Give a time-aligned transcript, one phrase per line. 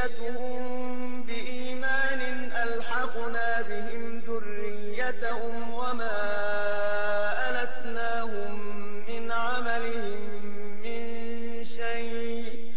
[0.00, 2.20] ذريتهم بإيمان
[2.52, 6.16] ألحقنا بهم ذريتهم وما
[7.50, 8.58] ألتناهم
[9.06, 10.44] من عملهم
[10.82, 11.02] من
[11.64, 12.74] شيء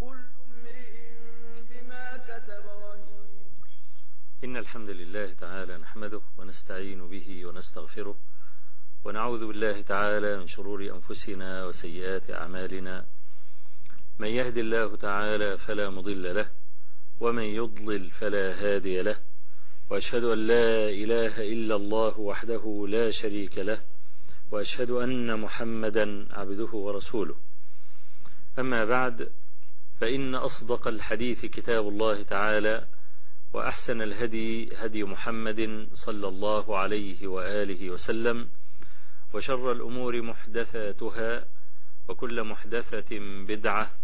[0.00, 3.26] كل امرئ بما كسب رهين
[4.44, 8.16] إن الحمد لله تعالى نحمده ونستعين به ونستغفره
[9.04, 13.04] ونعوذ بالله تعالى من شرور أنفسنا وسيئات أعمالنا
[14.18, 16.50] من يهد الله تعالى فلا مضل له
[17.20, 19.16] ومن يضلل فلا هادي له.
[19.90, 23.80] وأشهد أن لا إله إلا الله وحده لا شريك له
[24.50, 27.34] وأشهد أن محمدا عبده ورسوله.
[28.58, 29.32] أما بعد
[30.00, 32.86] فإن أصدق الحديث كتاب الله تعالى
[33.52, 38.48] وأحسن الهدي هدي محمد صلى الله عليه وآله وسلم
[39.34, 41.44] وشر الأمور محدثاتها
[42.08, 43.18] وكل محدثة
[43.48, 44.03] بدعة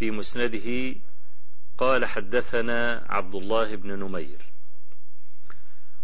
[0.00, 0.94] في مسنده
[1.78, 4.38] قال حدثنا عبد الله بن نمير.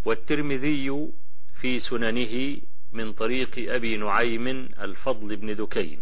[0.05, 1.12] والترمذي
[1.55, 2.61] في سننه
[2.92, 4.48] من طريق أبي نعيم
[4.80, 6.01] الفضل بن دكين.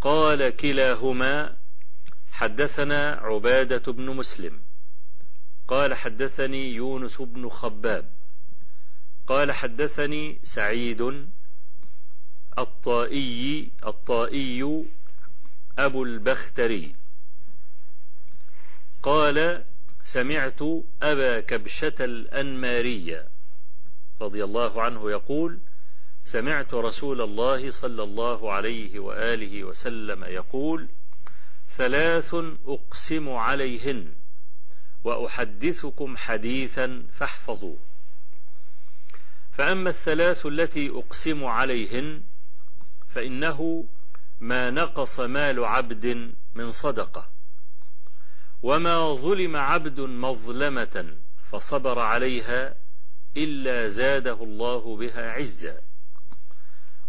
[0.00, 1.56] قال كلاهما
[2.30, 4.60] حدثنا عبادة بن مسلم.
[5.68, 8.10] قال حدثني يونس بن خباب.
[9.26, 11.26] قال حدثني سعيد
[12.58, 14.86] الطائي الطائي
[15.78, 16.94] أبو البختري.
[19.02, 19.64] قال
[20.04, 20.60] سمعت
[21.02, 23.28] أبا كبشة الأنمارية
[24.20, 25.58] رضي الله عنه يقول
[26.24, 30.88] سمعت رسول الله صلى الله عليه وآله وسلم يقول
[31.70, 32.34] ثلاث
[32.66, 34.12] أقسم عليهن
[35.04, 37.78] وأحدثكم حديثا فاحفظوه.
[39.52, 42.22] فأما الثلاث التي أقسم عليهن
[43.08, 43.84] فإنه
[44.40, 47.28] ما نقص مال عبد من صدقة.
[48.62, 51.16] وما ظلم عبد مظلمة
[51.50, 52.74] فصبر عليها
[53.36, 55.80] إلا زاده الله بها عزا.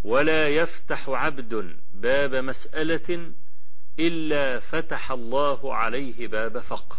[0.03, 3.31] ولا يفتح عبد باب مسألة
[3.99, 6.97] إلا فتح الله عليه باب فقر.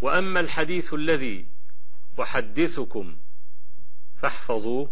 [0.00, 1.46] وأما الحديث الذي
[2.20, 3.16] أحدثكم
[4.16, 4.90] فاحفظوه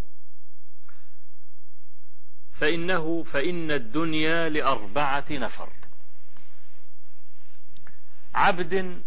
[2.61, 5.73] فإنه فإن الدنيا لأربعة نفر.
[8.35, 9.03] عبد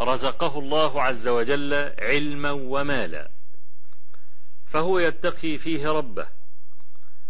[0.00, 3.30] رزقه الله عز وجل علما ومالا
[4.66, 6.28] فهو يتقي فيه ربه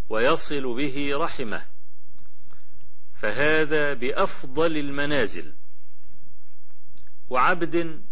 [0.09, 1.67] ويصل به رحمه
[3.15, 5.55] فهذا بأفضل المنازل.
[7.31, 8.03] وعبد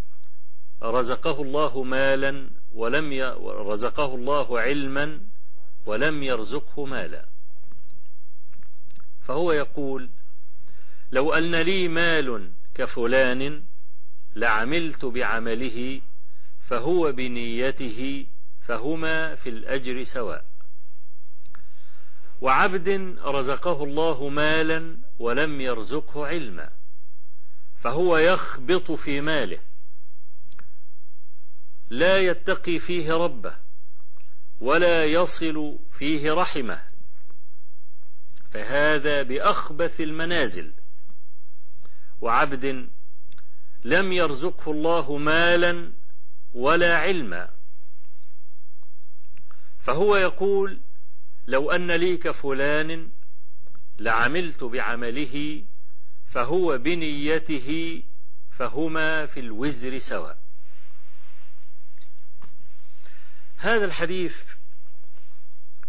[0.83, 3.23] رزقه الله مالا ولم ي...
[3.45, 5.28] رزقه الله علما
[5.87, 7.29] ولم يرزقه مالا.
[9.21, 10.11] فهو يقول
[11.13, 13.65] لو أن لي مال كفلان
[14.37, 16.01] لعملت بعمله
[16.61, 18.27] فهو بنيته
[18.61, 20.45] فهما في الأجر سواء.
[22.41, 26.71] وعبد رزقه الله مالا ولم يرزقه علما
[27.81, 29.59] فهو يخبط في ماله.
[31.91, 33.68] لا يتقي فيه ربه.
[34.61, 36.89] ولا يصل فيه رحمة.
[38.51, 40.75] فهذا بأخبث المنازل.
[42.21, 42.91] وعبد
[43.85, 45.93] لم يرزقه الله مالا
[46.55, 47.51] ولا علما.
[49.79, 50.81] فهو يقول
[51.47, 53.11] لو أن لي كفلان
[53.99, 55.65] لعملت بعمله
[56.27, 58.03] فهو بنيته
[58.51, 60.48] فهما في الوزر سواء.
[63.61, 64.43] هذا الحديث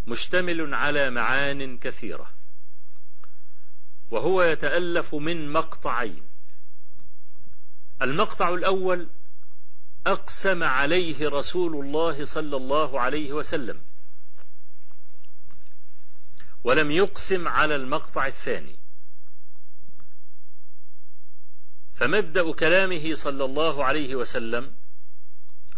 [0.07, 2.31] مشتمل على معان كثيرة
[4.11, 6.23] وهو يتألف من مقطعين.
[8.01, 9.07] المقطع الأول
[10.07, 13.81] أقسم عليه رسول الله صلى الله عليه وسلم
[16.63, 18.75] ولم يقسم على المقطع الثاني.
[21.95, 24.78] فمبدأ كلامه صلى الله عليه وسلم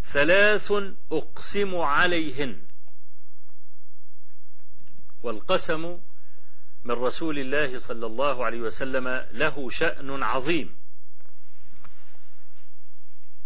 [0.06, 0.72] ثلاث
[1.12, 2.62] أقسم عليهن.
[5.24, 6.00] والقسم
[6.84, 10.78] من رسول الله صلى الله عليه وسلم له شأن عظيم.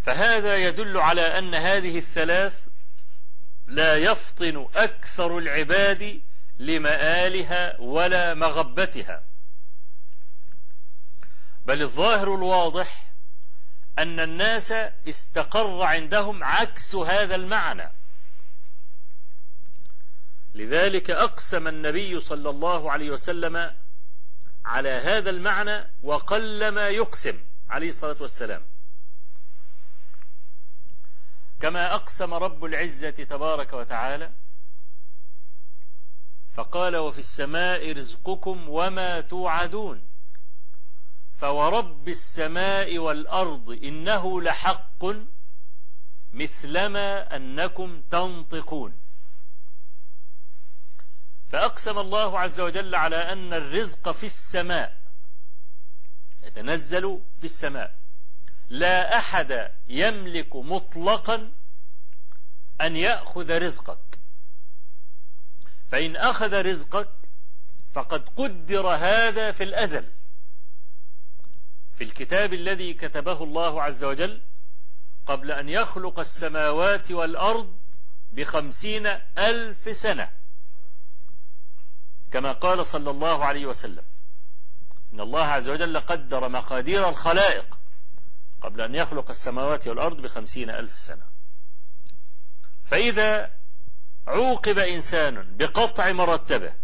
[0.02, 2.66] فهذا يدل على أن هذه الثلاث
[3.66, 6.20] لا يفطن أكثر العباد
[6.58, 9.24] لمآلها ولا مغبتها.
[11.66, 13.15] بل الظاهر الواضح
[13.98, 14.72] أن الناس
[15.08, 17.92] استقر عندهم عكس هذا المعنى.
[20.54, 23.74] لذلك أقسم النبي صلى الله عليه وسلم
[24.64, 28.62] على هذا المعنى وقل ما يقسم عليه الصلاة والسلام.
[31.60, 34.30] كما أقسم رب العزة تبارك وتعالى
[36.54, 40.05] فقال وفي السماء رزقكم وما توعدون.
[41.38, 45.04] فورب السماء والأرض إنه لحق
[46.32, 48.98] مثلما أنكم تنطقون.
[51.48, 55.02] فأقسم الله عز وجل على أن الرزق في السماء.
[56.42, 57.98] يتنزل في السماء.
[58.68, 61.52] لا أحد يملك مطلقا
[62.80, 64.18] أن يأخذ رزقك.
[65.90, 67.08] فإن أخذ رزقك
[67.92, 70.12] فقد قدر هذا في الأزل.
[71.96, 74.42] في الكتاب الذي كتبه الله عز وجل
[75.26, 77.78] قبل أن يخلق السماوات والأرض
[78.32, 79.06] بخمسين
[79.38, 80.30] ألف سنة.
[82.32, 84.04] كما قال صلى الله عليه وسلم
[85.12, 87.78] إن الله عز وجل قدر مقادير الخلائق
[88.60, 91.26] قبل أن يخلق السماوات والأرض بخمسين ألف سنة.
[92.84, 93.56] فإذا
[94.26, 96.74] عوقب إنسان بقطع مرتبه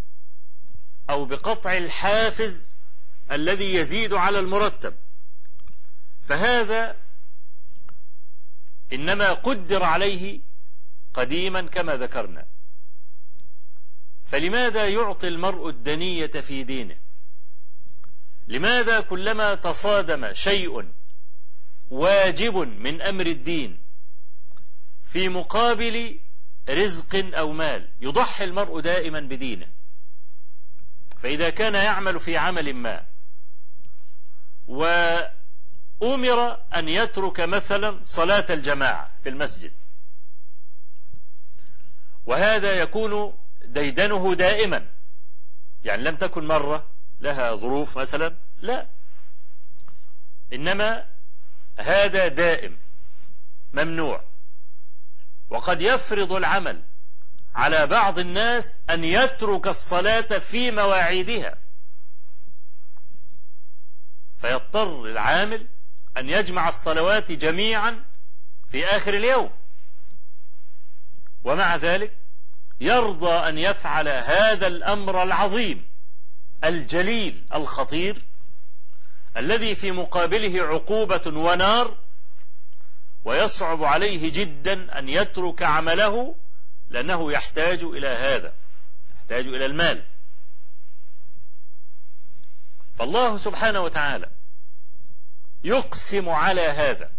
[1.11, 2.71] أو بقطع الحافز
[3.30, 4.94] الذي يزيد على المرتب.
[6.22, 6.96] فهذا
[8.92, 10.40] إنما قدر عليه
[11.14, 12.46] قديما كما ذكرنا.
[14.24, 16.96] فلماذا يعطي المرء الدنية في دينه؟
[18.48, 20.92] لماذا كلما تصادم شيء
[21.90, 23.82] واجب من أمر الدين
[25.04, 26.18] في مقابل
[26.68, 29.68] رزق أو مال يضحي المرء دائما بدينه؟
[31.22, 33.06] فإذا كان يعمل في عمل ما
[34.69, 39.73] وأمر أن يترك مثلا صلاة الجماعة في المسجد.
[42.26, 44.87] وهذا يكون ديدنه دائما.
[45.85, 46.87] يعني لم تكن مرة
[47.20, 48.87] لها ظروف مثلا لا.
[50.53, 51.06] إنما
[51.79, 52.79] هذا دائم
[53.73, 54.25] ممنوع.
[55.50, 56.82] وقد يفرض العمل
[57.55, 61.62] على بعض الناس أن يترك الصلاة في مواعيدها.
[64.42, 65.66] فيضطر العامل
[66.16, 68.04] أن يجمع الصلوات جميعا
[68.70, 69.50] في آخر اليوم.
[71.44, 72.18] ومع ذلك
[72.80, 75.88] يرضى أن يفعل هذا الأمر العظيم
[76.64, 78.22] الجليل الخطير
[79.36, 81.96] الذي في مقابله عقوبة ونار
[83.25, 86.34] ويصعب عليه جدا أن يترك عمله
[86.90, 88.52] لأنه يحتاج إلى هذا
[89.16, 90.04] يحتاج إلى المال.
[92.99, 94.30] فالله سبحانه وتعالى
[95.64, 97.11] يقسم على هذا.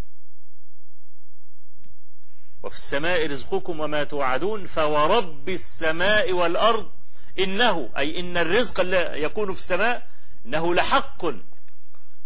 [2.64, 6.92] وفي السماء رزقكم وما توعدون فورب السماء والأرض
[7.40, 8.80] إنه أي إن الرزق
[9.14, 10.08] يكون في السماء
[10.46, 11.26] إنه لحق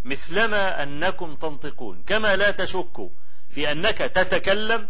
[0.03, 2.03] مثلما أنكم تنطقون.
[2.07, 3.09] كما لا تشكوا
[3.49, 4.89] في أنك تتكلم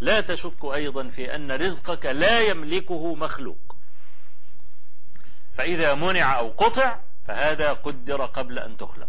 [0.00, 3.76] لا تشك أيضا في أن رزقك لا يملكه مخلوق.
[5.52, 9.08] فإذا منع أو قطع فهذا قدر قبل أن تخلق.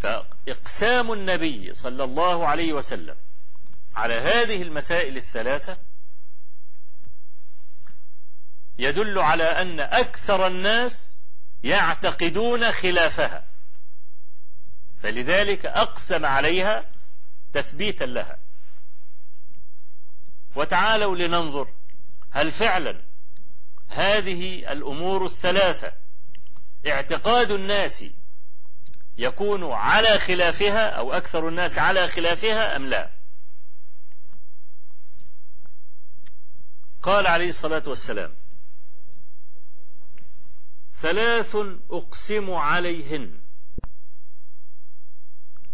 [0.00, 3.16] فإقسام النبي صلى الله عليه وسلم
[3.96, 5.78] على هذه المسائل الثلاثة
[8.78, 11.22] يدل على أن أكثر الناس
[11.62, 13.46] يعتقدون خلافها.
[15.02, 16.90] فلذلك أقسم عليها
[17.52, 18.38] تثبيتا لها.
[20.56, 21.68] وتعالوا لننظر
[22.30, 23.02] هل فعلا
[23.88, 25.92] هذه الأمور الثلاثة.
[26.86, 28.04] اعتقاد الناس
[29.18, 33.10] يكون على خلافها أو أكثر الناس على خلافها أم لا؟
[37.02, 38.34] قال عليه الصلاة والسلام
[40.94, 41.56] ثلاث
[41.90, 43.40] أقسم عليهن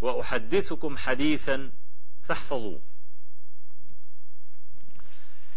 [0.00, 1.70] وأحدثكم حديثا
[2.22, 2.80] فاحفظوه.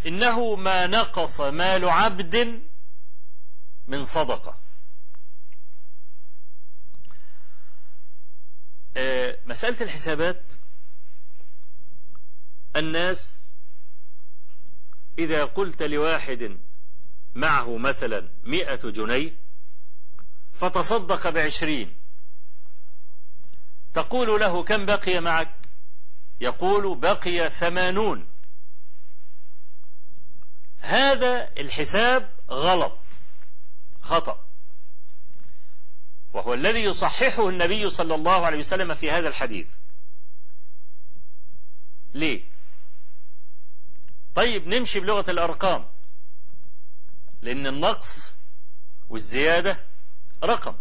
[0.06, 2.62] إنه ما نقص مال عبد
[3.88, 4.60] من صدقة.
[9.46, 10.54] مسألة الحسابات
[12.76, 13.54] الناس
[15.20, 16.60] إذا قلت لواحد
[17.36, 19.36] معه مثلا مئة جنيه
[20.54, 22.00] فتصدق بعشرين
[23.94, 25.56] تقول له كم بقي معك؟
[26.42, 28.33] يقول بقي ثمانون.
[30.84, 33.00] هذا الحساب غلط.
[34.02, 34.46] خطأ.
[36.34, 39.76] وهو الذي يصححه النبي صلى الله عليه وسلم في هذا الحديث.
[42.14, 42.44] ليه؟
[44.36, 45.86] طيب نمشي بلغة الأرقام.
[47.42, 48.34] لأن النقص
[49.10, 49.86] والزيادة
[50.44, 50.76] رقم.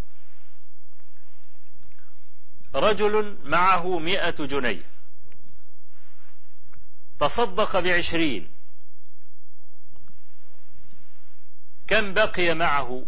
[2.75, 4.83] رجل معه مئة جنيه.
[7.21, 8.62] تصدق بعشرين.
[11.93, 13.07] كم بقي معه؟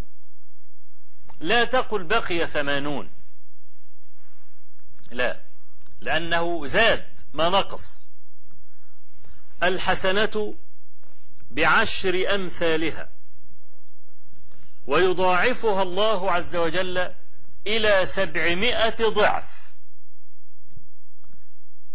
[1.41, 3.11] لا تقل بقي ثمانون.
[5.11, 5.41] لا
[6.01, 8.09] لأنه زاد ما نقص.
[9.63, 10.55] الحسنة
[11.51, 13.09] بعشر أمثالها.
[14.87, 17.15] ويضاعفها الله عز وجل
[17.67, 19.75] إلى سبعمائة ضعف.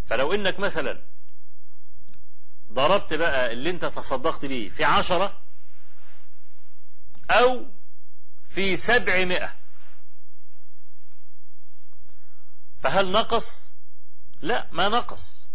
[0.06, 1.02] فلو إنك مثلا
[2.72, 5.49] ضربت بقى اللي أنت تصدقت به في عشرة
[7.30, 7.66] أو
[8.48, 9.56] في سبعمائة.
[12.80, 13.70] فهل نقص؟
[14.42, 15.46] لا ما نقص.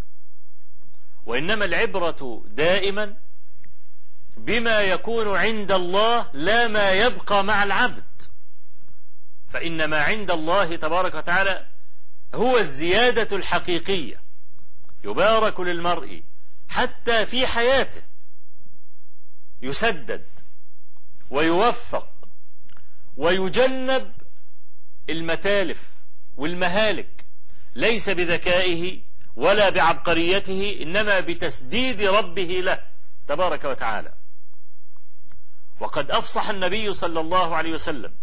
[1.25, 3.17] وإنما العبرة دائما
[4.37, 8.21] بما يكون عند الله لا ما يبقى مع العبد.
[9.49, 11.67] فإن ما عند الله تبارك وتعالى
[12.35, 14.21] هو الزيادة الحقيقية.
[15.03, 16.23] يبارك للمرء
[16.67, 18.01] حتى في حياته
[19.61, 20.34] يسدد.
[21.29, 22.07] ويوفق
[23.17, 24.11] ويجنب
[25.09, 25.81] المتالف
[26.37, 27.25] والمهالك
[27.75, 28.99] ليس بذكائه
[29.35, 32.83] ولا بعبقريته إنما بتسديد ربه له
[33.27, 34.13] تبارك وتعالى.
[35.79, 38.13] وقد أفصح النبي صلى الله عليه وسلم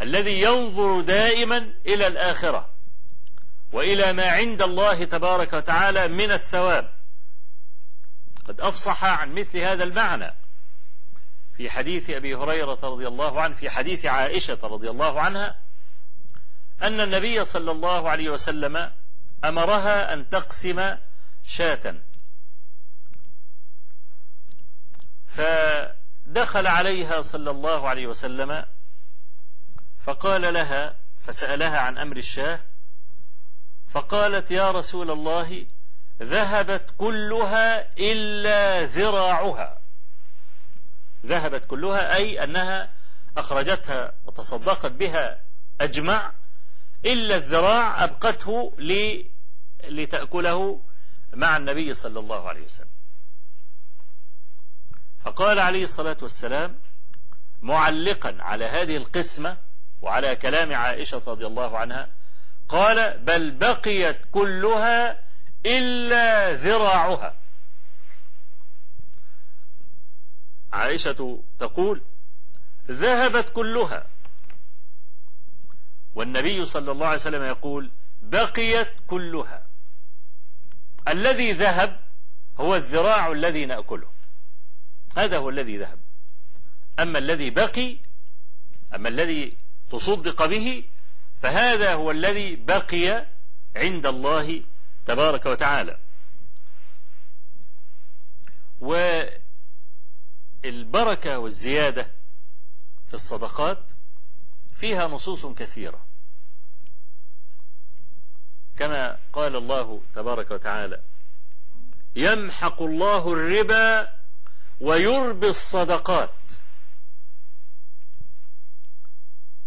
[0.00, 2.70] الذي ينظر دائما إلى الآخرة
[3.72, 6.92] وإلى ما عند الله تبارك وتعالى من الثواب.
[8.44, 10.34] قد أفصح عن مثل هذا المعنى.
[11.58, 15.56] في حديث أبي هريرة رضي الله عنه في حديث عائشة رضي الله عنها
[16.82, 18.92] أن النبي صلى الله عليه وسلم
[19.44, 20.96] أمرها أن تقسم
[21.42, 21.94] شاة.
[25.26, 28.64] فدخل عليها صلى الله عليه وسلم
[30.04, 32.60] فقال لها فسألها عن أمر الشاة
[33.88, 35.66] فقالت يا رسول الله
[36.22, 39.77] ذهبت كلها إلا ذراعها.
[41.28, 42.90] ذهبت كلها أي أنها
[43.36, 45.40] أخرجتها وتصدقت بها
[45.80, 46.32] أجمع
[47.04, 48.72] إلا الذراع أبقته
[49.84, 50.80] لتأكله
[51.32, 52.88] مع النبي صلى الله عليه وسلم.
[55.24, 56.78] فقال عليه الصلاة والسلام
[57.62, 59.56] معلقا على هذه القسمة
[60.02, 62.08] وعلى كلام عائشة رضي الله عنها
[62.68, 65.22] قال بل بقيت كلها
[65.66, 67.34] إلا ذراعها.
[70.72, 72.02] عائشة تقول
[72.90, 74.06] ذهبت كلها.
[76.14, 77.90] والنبي صلى الله عليه وسلم يقول
[78.22, 79.66] بقيت كلها.
[81.08, 82.00] الذي ذهب
[82.60, 84.10] هو الذراع الذي نأكله.
[85.16, 85.98] هذا هو الذي ذهب.
[86.98, 87.96] أما الذي بقي
[88.94, 89.56] أما الذي
[89.90, 90.84] تصدق به
[91.42, 93.26] فهذا هو الذي بقي
[93.76, 94.62] عند الله
[95.06, 95.98] تبارك وتعالى.
[98.80, 99.22] و
[100.64, 102.10] البركة والزيادة
[103.08, 103.92] في الصدقات
[104.74, 106.06] فيها نصوص كثيرة.
[108.76, 111.00] كما قال الله تبارك وتعالى
[112.16, 114.12] يمحق الله الربا
[114.80, 116.34] ويربي الصدقات.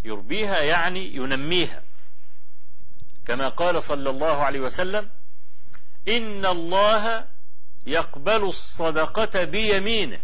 [0.03, 1.83] يربيها يعني ينميها.
[3.25, 5.09] كما قال صلى الله عليه وسلم
[6.07, 7.27] إن الله
[7.85, 10.19] يقبل الصدقة بيمينه.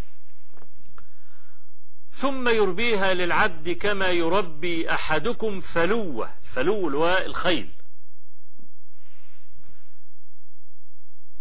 [2.18, 7.74] ثم يربيها للعبد كما يربي أحدكم فلوة الفلو اللي الخيل.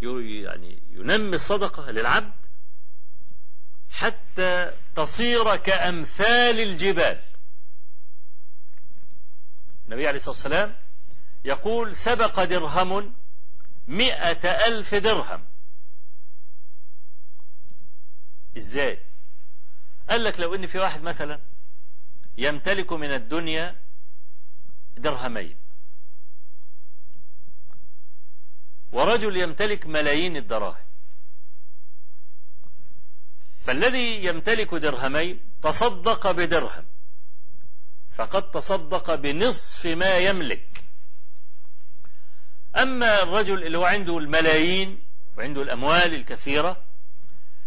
[0.00, 2.32] يعني ينمي الصدقة للعبد
[3.90, 7.22] حتى تصير كأمثال الجبال.
[9.86, 10.76] النبي عليه الصلاة والسلام
[11.44, 13.14] يقول سبق درهم
[13.88, 15.44] مئة ألف درهم.
[18.56, 19.05] إزاي
[20.08, 21.40] قال لك لو ان في واحد مثلا
[22.38, 23.76] يمتلك من الدنيا
[24.96, 25.56] درهمين.
[28.92, 30.86] ورجل يمتلك ملايين الدراهم.
[33.64, 36.84] فالذي يمتلك درهمين تصدق بدرهم.
[38.14, 40.84] فقد تصدق بنصف ما يملك.
[42.76, 45.02] أما الرجل اللي هو عنده الملايين
[45.36, 46.82] وعنده الأموال الكثيرة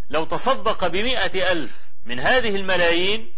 [0.10, 3.34] لو تصدق بمئة ألف من هذه الملايين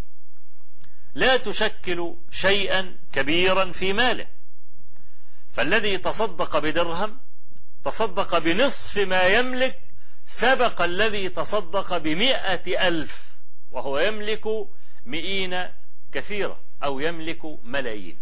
[1.14, 4.28] لا تشكل شيئا كبيرا في ماله.
[5.54, 7.20] فالذي تصدق بدرهم
[7.84, 9.82] تصدق بنصف ما يملك
[10.28, 13.36] سبق الذي تصدق بمئة ألف
[13.72, 14.46] وهو يملك
[15.06, 15.70] مئين
[16.12, 18.20] كثيرة أو يملك ملايين.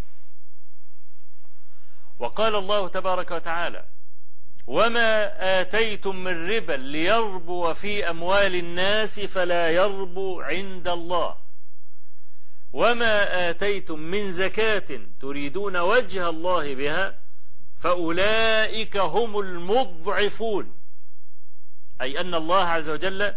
[2.20, 3.86] وقال الله تبارك وتعالى
[4.70, 11.38] وما آتيتم من ربا ليربو في أموال الناس فلا يربو عند الله.
[12.74, 17.20] وما آتيتم من زكاة تريدون وجه الله بها
[17.80, 20.76] فأولئك هم المضعفون.
[22.02, 23.36] أي أن الله عز وجل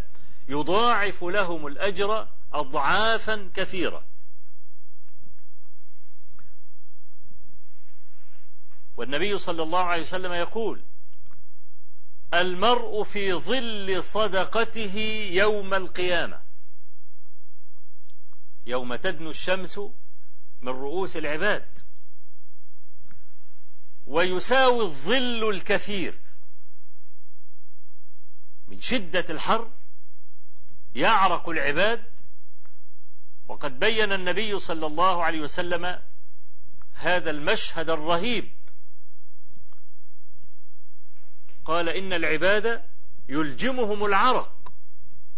[0.49, 4.05] يضاعف لهم الأجر أضعافا كثيرة.
[8.97, 10.83] والنبي صلى الله عليه وسلم يقول
[12.35, 14.99] المرء في ظل صدقته
[15.33, 16.43] يوم القيامة.
[18.67, 19.79] يوم تدنو الشمس
[20.61, 21.79] من رؤوس العباد.
[24.07, 26.19] ويساوي الظل الكثير.
[28.69, 29.71] من شدة الحر
[30.95, 32.05] يعرق العباد.
[33.49, 36.03] وقد بين النبي صلى الله عليه وسلم
[36.93, 38.53] هذا المشهد الرهيب.
[41.65, 42.83] قال إن العباد
[43.29, 44.73] يلجمهم العرق.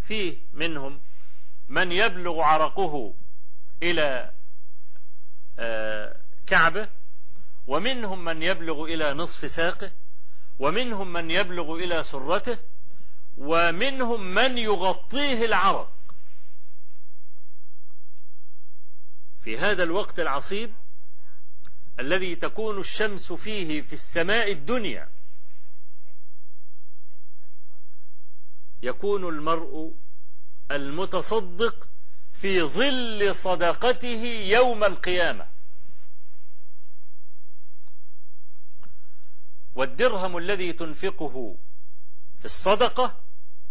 [0.00, 1.00] فيه منهم
[1.68, 3.14] من يبلغ عرقه
[3.82, 4.32] إلى
[6.46, 6.88] كعبة
[7.66, 9.90] ومنهم من يبلغ إلى نصف ساقه
[10.58, 12.58] ومنهم من يبلغ إلى سرته
[13.36, 15.92] ومنهم من يغطيه العرق.
[19.42, 20.74] في هذا الوقت العصيب
[22.00, 25.08] الذي تكون الشمس فيه في السماء الدنيا
[28.84, 29.94] يكون المرء
[30.70, 31.88] المتصدق
[32.32, 35.46] في ظل صدقته يوم القيامة.
[39.74, 41.56] والدرهم الذي تنفقه
[42.38, 43.20] في الصدقة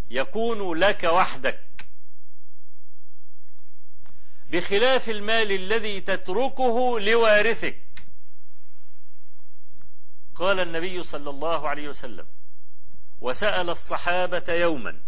[0.09, 1.87] يكون لك وحدك.
[4.49, 7.83] بخلاف المال الذي تتركه لوارثك.
[10.35, 12.27] قال النبي صلى الله عليه وسلم
[13.23, 14.99] وسأل الصحابة يوما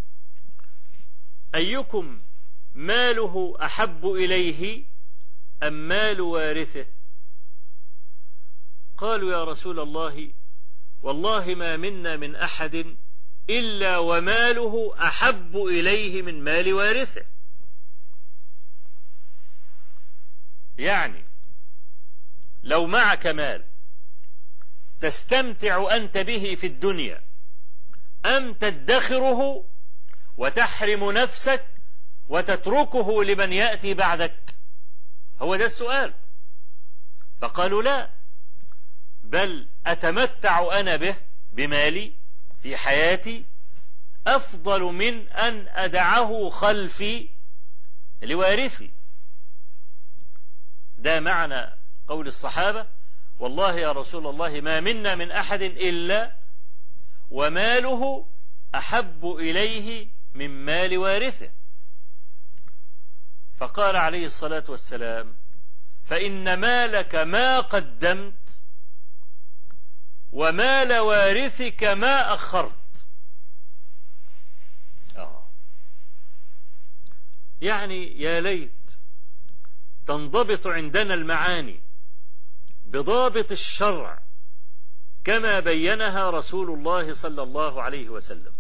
[1.56, 2.22] أيكم
[2.74, 4.86] ماله أحب إليه
[5.64, 6.86] أم مال وارثه؟
[8.98, 10.32] قالوا يا رسول الله
[11.02, 12.98] والله ما منا من أحد
[13.50, 17.26] إلا وماله أحب إليه من مال وارثه.
[20.78, 21.24] يعني
[22.64, 23.66] لو معك مال
[25.02, 27.25] تستمتع أنت به في الدنيا
[28.26, 29.66] أم تدخره
[30.38, 31.66] وتحرم نفسك
[32.30, 34.56] وتتركه لمن يأتي بعدك؟
[35.42, 36.14] هو ده السؤال.
[37.42, 38.10] فقالوا لا
[39.24, 41.16] بل أتمتع أنا به
[41.52, 42.14] بمالي
[42.64, 43.46] في حياتي
[44.28, 47.30] أفضل من أن أدعه خلفي
[48.22, 48.92] لوارثي.
[50.98, 52.88] ده معنى قول الصحابة
[53.40, 56.36] والله يا رسول الله ما منا من أحد إلا
[57.32, 58.28] وماله
[58.76, 61.52] أحب إليه من مال وارثه
[63.58, 65.36] فقال عليه الصلاة والسلام
[66.04, 68.62] فإن مالك ما قدمت
[70.32, 73.08] ومال وارثك ما أخرت
[75.16, 75.48] آه.
[77.62, 78.98] يعني يا ليت
[80.08, 81.82] تنضبط عندنا المعاني
[82.86, 84.25] بضابط الشرع
[85.26, 88.54] كما بينها رسول الله صلى الله عليه وسلم.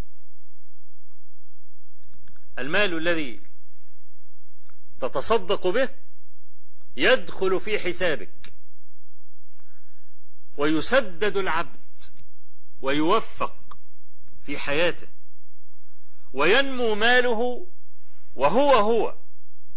[2.60, 3.42] المال الذي
[5.02, 5.90] تتصدق به
[6.96, 8.54] يدخل في حسابك.
[10.58, 12.04] ويسدد العبد
[12.82, 13.78] ويوفق
[14.46, 15.08] في حياته.
[16.34, 17.68] وينمو ماله
[18.36, 19.16] وهو هو.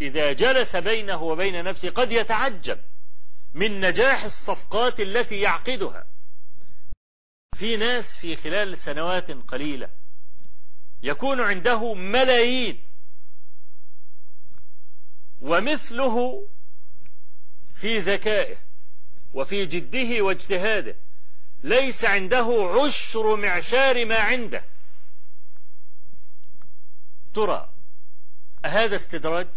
[0.00, 2.80] إذا جلس بينه وبين نفسه قد يتعجب
[3.54, 6.07] من نجاح الصفقات التي يعقدها.
[7.58, 9.90] في ناس في خلال سنوات قليلة
[11.02, 12.82] يكون عنده ملايين
[15.40, 16.48] ومثله
[17.74, 18.56] في ذكائه
[19.34, 20.96] وفي جده واجتهاده
[21.62, 24.64] ليس عنده عشر معشار ما عنده.
[27.34, 27.74] ترى
[28.64, 29.48] أهذا استدراج؟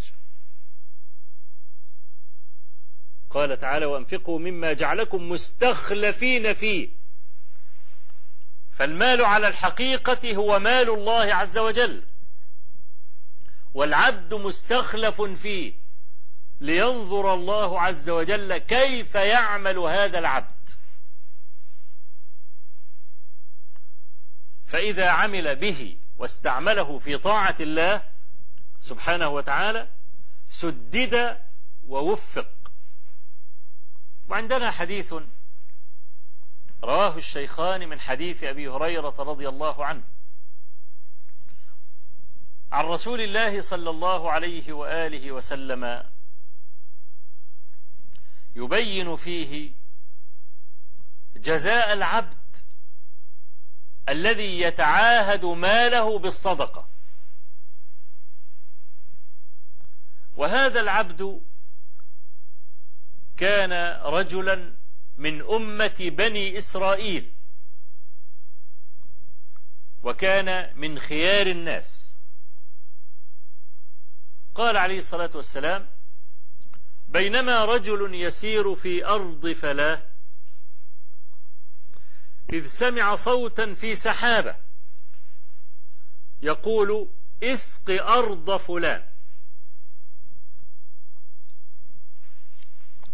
[3.30, 7.01] قال تعالى وأنفقوا مما جعلكم مستخلفين فيه.
[8.72, 12.02] فالمال على الحقيقة هو مال الله عز وجل.
[13.74, 15.72] والعبد مستخلف فيه
[16.60, 20.70] لينظر الله عز وجل كيف يعمل هذا العبد.
[24.66, 28.02] فإذا عمل به واستعمله في طاعة الله
[28.80, 29.88] سبحانه وتعالى
[30.48, 31.38] سدد
[31.86, 32.48] ووفق.
[34.28, 35.14] وعندنا حديث
[36.84, 40.02] رواه الشيخان من حديث أبي هريرة رضي الله عنه.
[42.72, 46.10] عن رسول الله صلى الله عليه وآله وسلم
[48.56, 49.72] يبين فيه
[51.36, 52.56] جزاء العبد
[54.08, 56.88] الذي يتعاهد ماله بالصدقة.
[60.34, 61.40] وهذا العبد
[63.36, 64.81] كان رجلا
[65.16, 67.32] من أمة بني إسرائيل.
[70.02, 72.16] وكان من خيار الناس.
[74.54, 75.88] قال عليه الصلاة والسلام
[77.08, 80.02] بينما رجل يسير في أرض فلاه
[82.52, 84.56] إذ سمع صوتا في سحابة
[86.42, 87.08] يقول
[87.42, 89.04] اسق أرض فلان.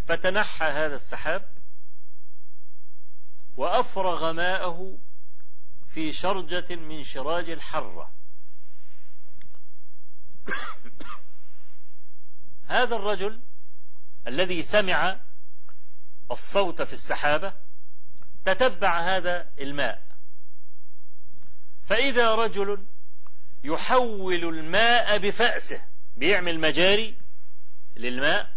[0.06, 1.57] فتنحى هذا السحاب
[3.58, 4.98] وأفرغ ماءه
[5.88, 8.12] في شرجة من شراج الحرة.
[12.66, 13.40] هذا الرجل
[14.26, 15.20] الذي سمع
[16.30, 17.52] الصوت في السحابة
[18.44, 20.06] تتبع هذا الماء.
[21.84, 22.86] فإذا رجل
[23.64, 27.16] يحول الماء بفأسه بيعمل مجاري
[27.96, 28.56] للماء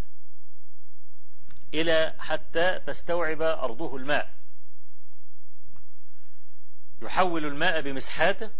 [1.73, 4.40] إلى حتى تستوعب أرضه الماء.
[7.01, 8.51] يحول الماء بمسحاته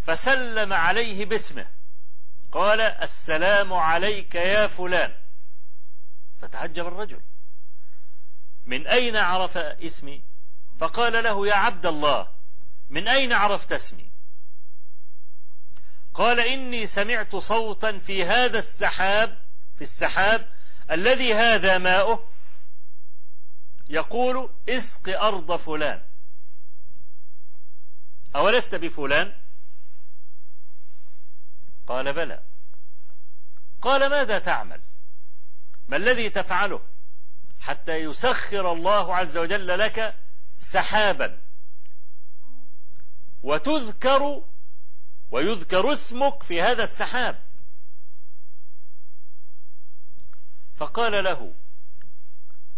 [0.00, 1.66] فسلم عليه باسمه.
[2.52, 5.14] قال السلام عليك يا فلان.
[6.40, 7.20] فتعجب الرجل.
[8.66, 10.22] من أين عرف اسمي؟
[10.78, 12.28] فقال له يا عبد الله
[12.90, 14.10] من أين عرفت اسمي؟
[16.14, 19.38] قال إني سمعت صوتا في هذا السحاب
[19.76, 20.48] في السحاب
[20.90, 22.28] الذي هذا ماؤه
[23.88, 26.07] يقول اسق أرض فلان.
[28.36, 29.32] أولست بفلان؟
[31.86, 32.42] قال بلى.
[33.82, 34.80] قال ماذا تعمل؟
[35.88, 36.82] ما الذي تفعله؟
[37.60, 40.16] حتى يسخر الله عز وجل لك
[40.60, 41.38] سحابا.
[43.42, 44.44] وتذكر
[45.30, 47.42] ويذكر اسمك في هذا السحاب.
[50.74, 51.54] فقال له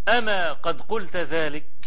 [0.09, 1.80] أما قد قلت ذلك؟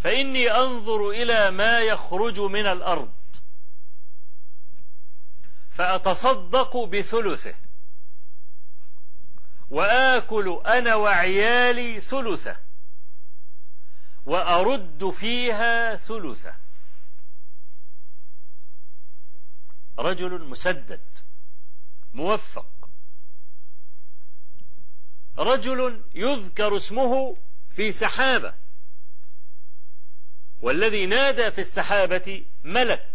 [0.00, 3.12] فإني أنظر إلى ما يخرج من الأرض.
[5.70, 7.54] فأتصدق بثلثه.
[9.70, 12.56] وآكل أنا وعيالي ثلثه.
[14.26, 16.54] وأرد فيها ثلثه.
[19.98, 21.18] رجل مسدد
[22.12, 22.88] موفق.
[25.38, 27.36] رجل يذكر اسمه
[27.70, 28.54] في سحابة.
[30.62, 33.06] والذي نادى في السحابة ملك.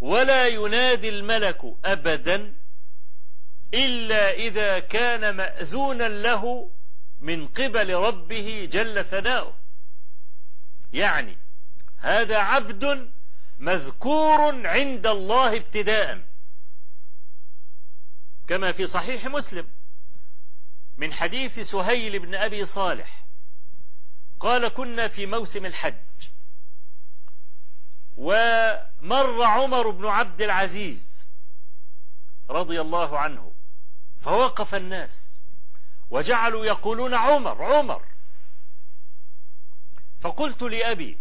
[0.00, 2.54] ولا ينادي الملك أبدا
[3.74, 6.70] إلا إذا كان مأذونا له
[7.20, 9.56] من قبل ربه جل ثناؤه.
[10.92, 11.38] يعني
[11.96, 13.12] هذا عبد
[13.58, 16.22] مذكور عند الله ابتداء.
[18.48, 19.68] كما في صحيح مسلم
[20.96, 23.25] من حديث سهيل بن أبي صالح.
[24.40, 25.94] قال كنا في موسم الحج.
[28.16, 31.28] ومر عمر بن عبد العزيز
[32.50, 33.52] رضي الله عنه
[34.20, 35.42] فوقف الناس
[36.10, 38.02] وجعلوا يقولون عمر عمر.
[40.20, 41.18] فقلت لأبي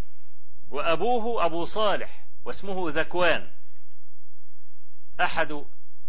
[0.69, 3.51] وأبوه أبو صالح واسمه ذكوان
[5.21, 5.65] أحد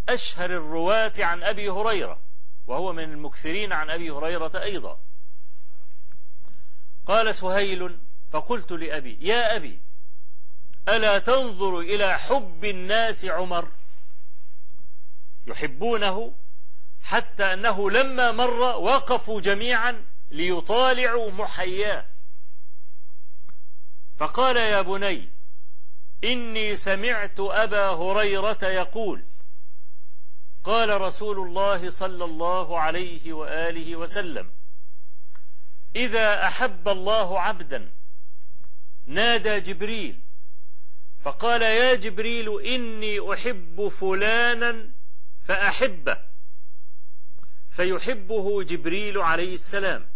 [0.09, 2.19] أشهر الرواة عن أبي هريرة
[2.67, 4.99] وهو من المكثرين عن أبي هريرة أيضا.
[7.07, 7.99] قال سهيل
[8.31, 9.81] فقلت لأبي يا أبي
[10.87, 13.71] ألا تنظر إلى حب الناس عمر؟
[15.47, 16.35] يحبونه
[17.01, 22.05] حتى أنه لما مر وقفوا جميعا ليطالعوا محياه.
[24.17, 25.29] فقال يا بني
[26.23, 29.23] إني سمعت أبا هريرة يقول
[30.63, 34.56] قال رسول الله صلى الله عليه وآله وسلم
[35.97, 37.89] إذا أحب الله عبدا
[39.05, 40.19] نادى جبريل
[41.19, 44.89] فقال يا جبريل إني أحب فلانا
[45.45, 46.17] فأحبه
[47.69, 50.09] فيحبه جبريل عليه السلام.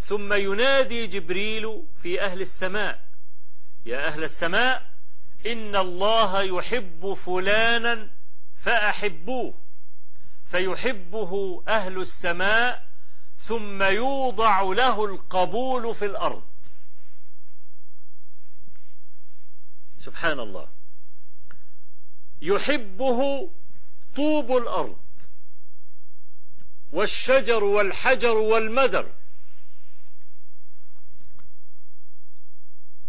[0.00, 3.08] ثم ينادي جبريل في أهل السماء
[3.84, 4.90] يا أهل السماء
[5.46, 8.08] إن الله يحب فلانا
[8.56, 9.54] فأحبوه
[10.46, 12.89] فيحبه أهل السماء
[13.40, 16.44] ثم يوضع له القبول في الأرض.
[19.98, 20.68] سبحان الله.
[22.42, 23.50] يحبه
[24.16, 24.98] طوب الأرض
[26.92, 29.12] والشجر والحجر والمدر.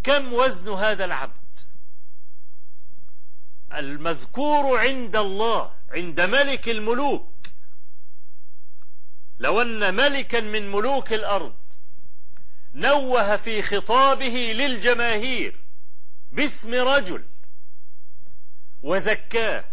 [0.04, 1.60] كم وزن هذا العبد؟
[3.74, 7.51] المذكور عند الله عند ملك الملوك.
[9.42, 11.54] لو أن ملكا من ملوك الأرض
[12.74, 15.60] نوه في خطابه للجماهير
[16.32, 17.24] باسم رجل
[18.84, 19.66] وزكاه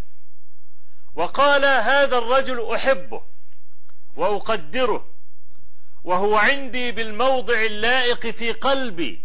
[1.15, 3.23] وقال هذا الرجل أحبه
[4.17, 5.07] وأقدره
[6.05, 9.25] وهو عندي بالموضع اللائق في قلبي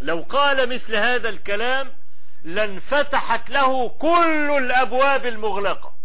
[0.00, 1.92] لو قال مثل هذا الكلام
[2.42, 5.99] لانفتحت له كل الأبواب المغلقة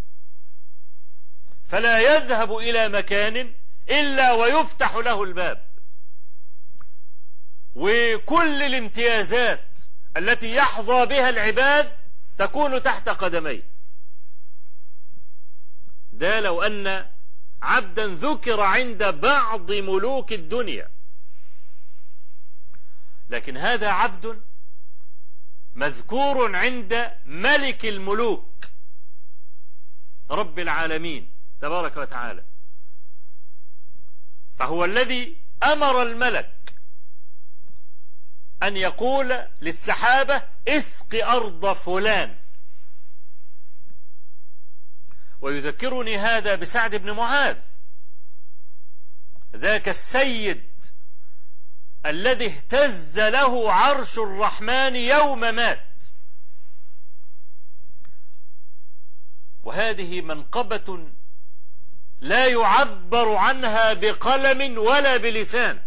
[1.68, 3.54] فلا يذهب إلى مكان
[3.90, 5.66] إلا ويفتح له الباب.
[7.76, 9.80] وكل الامتيازات
[10.18, 11.98] التي يحظى بها العباد
[12.38, 13.64] تكون تحت قدميه.
[16.12, 17.10] ده لو أن
[17.62, 20.92] عبدا ذكر عند بعض ملوك الدنيا.
[23.30, 24.42] لكن هذا عبد
[25.74, 28.66] مذكور عند ملك الملوك.
[30.32, 31.35] رب العالمين.
[31.66, 32.44] تبارك وتعالى.
[34.58, 36.74] فهو الذي أمر الملك
[38.64, 42.38] أن يقول للسحابة اسق أرض فلان.
[45.42, 47.60] ويذكرني هذا بسعد بن معاذ.
[49.56, 50.72] ذاك السيد
[52.06, 56.06] الذي اهتز له عرش الرحمن يوم مات.
[59.64, 61.16] وهذه منقبة
[62.26, 65.82] لا يعبر عنها بقلم ولا بلسان.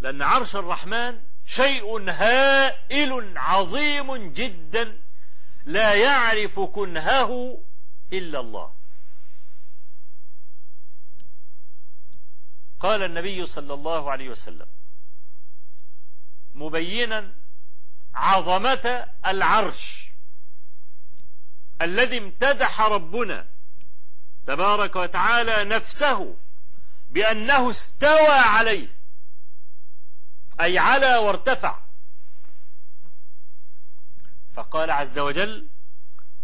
[0.00, 5.00] لأن عرش الرحمن شيء هائل عظيم جدا
[5.64, 7.62] لا يعرف كنهه
[8.12, 8.72] إلا الله.
[12.80, 14.66] قال النبي صلى الله عليه وسلم
[16.54, 17.32] مبينا
[18.14, 20.03] عظمة العرش.
[21.82, 23.46] الذي امتدح ربنا
[24.46, 26.36] تبارك وتعالى نفسه
[27.10, 28.88] بأنه استوى عليه
[30.60, 31.78] أي على وارتفع.
[34.54, 35.68] فقال عز وجل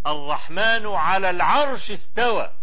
[0.06, 2.54] الرحمن على العرش استوى.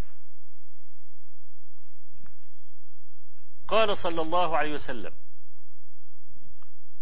[3.67, 5.13] قال صلى الله عليه وسلم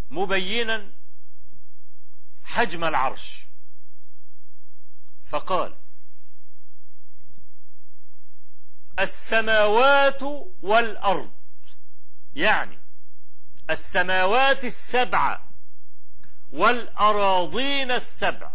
[0.09, 0.91] مبينا
[2.43, 3.44] حجم العرش.
[5.29, 5.75] فقال
[8.99, 10.21] السماوات
[10.61, 11.31] والأرض
[12.35, 12.79] يعني
[13.69, 15.41] السماوات السبع
[16.51, 18.51] والأراضين السبع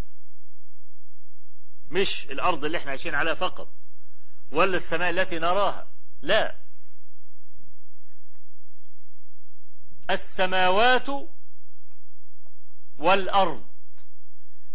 [1.90, 3.68] مش الأرض اللي إحنا عايشين عليها فقط
[4.52, 5.86] ولا السماء التي نراها
[6.22, 6.56] لا.
[10.10, 11.06] السماوات
[12.98, 13.64] والأرض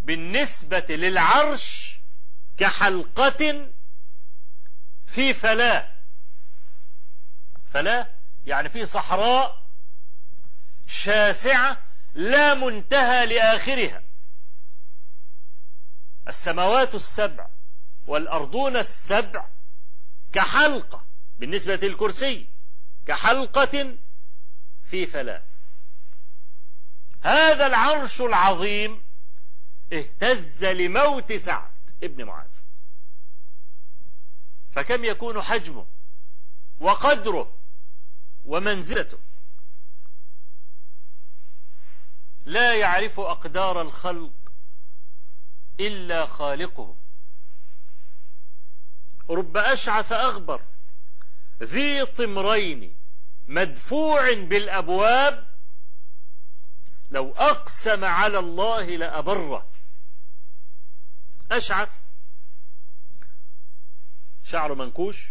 [0.06, 2.00] بالنسبة للعرش
[2.58, 3.70] كحلقة
[5.06, 5.96] في فلاة.
[7.74, 8.10] فلاة
[8.46, 9.66] يعني في صحراء
[10.88, 14.04] شاسعة لا منتهى لآخرها.
[16.28, 17.48] السماوات السبع
[18.08, 19.48] والأرضون السبع
[20.34, 21.06] كحلقة
[21.40, 22.48] بالنسبة للكرسي
[23.08, 23.98] كحلقة
[24.84, 25.44] في فلاة.
[27.22, 29.05] هذا العرش العظيم
[29.94, 31.72] اهتز لموت سعد
[32.04, 32.52] ابن معاذ.
[34.72, 35.86] فكم يكون حجمه
[36.80, 37.58] وقدره
[38.46, 39.18] ومنزلته؟
[42.46, 44.32] لا يعرف أقدار الخلق
[45.80, 46.96] إلا خالقه.
[49.30, 50.62] رب أشعث أغبر
[51.64, 52.96] ذي طمرين
[53.48, 55.48] مدفوع بالأبواب.
[57.12, 59.75] لو أقسم على الله لأبره.
[61.52, 62.02] أشعث
[64.44, 65.30] شعره منكوش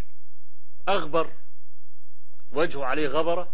[0.88, 1.32] أغبر
[2.52, 3.52] وجهه عليه غبرة.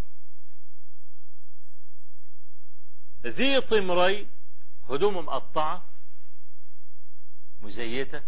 [3.25, 4.29] ذي طمرين
[4.89, 5.85] هدومه مقطعة
[7.61, 8.23] مزيتة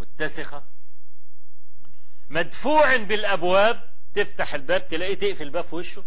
[0.00, 0.64] متسخة.
[2.30, 6.04] مدفوع بالأبواب تفتح الباب تلاقيه تقفل الباب في وشه.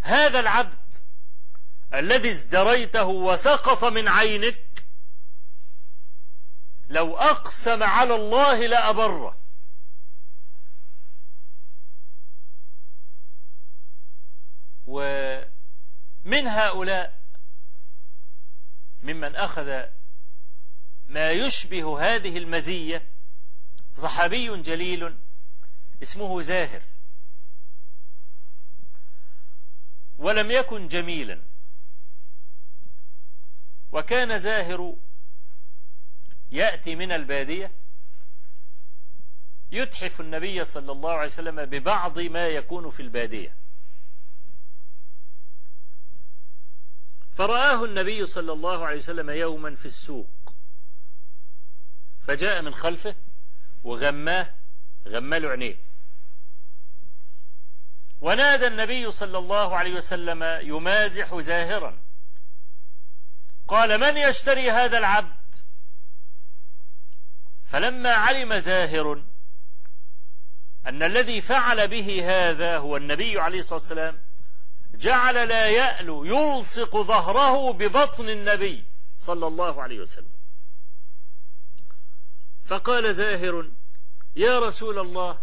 [0.00, 0.94] هذا العبد
[1.98, 4.84] الذي ازدريته وسقط من عينك
[6.88, 9.40] لو أقسم على الله لأبره.
[14.86, 17.20] ومن هؤلاء
[19.02, 19.82] ممن أخذ
[21.06, 23.06] ما يشبه هذه المزية
[23.96, 25.18] صحابي جليل
[26.02, 26.82] اسمه زاهر.
[30.18, 31.53] ولم يكن جميلا.
[33.94, 34.96] وكان زاهر
[36.50, 37.72] يأتي من البادية
[39.72, 43.56] يتحف النبي صلى الله عليه وسلم ببعض ما يكون في البادية.
[47.34, 50.54] فرآه النبي صلى الله عليه وسلم يوما في السوق
[52.26, 53.14] فجاء من خلفه
[53.84, 54.54] وغماه
[55.08, 55.76] غماله عينيه
[58.20, 62.03] ونادى النبي صلى الله عليه وسلم يمازح زاهرا.
[63.68, 65.34] قال من يشتري هذا العبد؟
[67.64, 69.22] فلما علم زاهر
[70.86, 74.18] أن الذي فعل به هذا هو النبي عليه الصلاة والسلام
[74.94, 78.84] جعل لا يألو يلصق ظهره ببطن النبي
[79.18, 80.32] صلى الله عليه وسلم.
[82.64, 83.70] فقال زاهر
[84.36, 85.40] يا رسول الله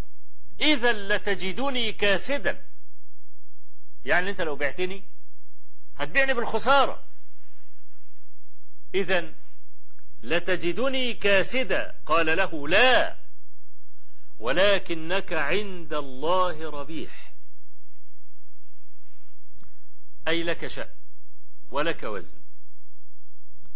[0.62, 2.66] إذا لتجدني كاسدا.
[4.06, 5.04] يعني أنت لو بعتني
[5.98, 7.04] هتبيعني بالخسارة.
[8.96, 9.34] إذا
[10.24, 11.96] لتجدني كاسدا.
[12.06, 13.18] قال له لا
[14.40, 17.34] ولكنك عند الله ربيح.
[20.28, 20.90] أي لك شأن
[21.72, 22.38] ولك وزن.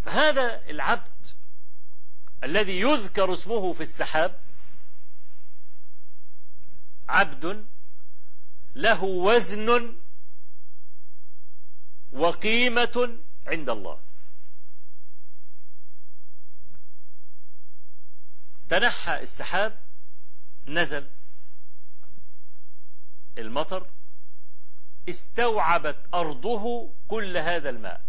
[0.04, 1.26] فهذا العبد
[2.44, 4.40] الذي يذكر اسمه في السحاب
[7.08, 7.66] عبد
[8.74, 9.96] له وزن
[12.12, 14.05] وقيمة عند الله.
[18.68, 19.78] تنحى السحاب
[20.66, 21.10] نزل
[23.38, 23.86] المطر
[25.08, 28.04] استوعبت أرضه كل هذا الماء.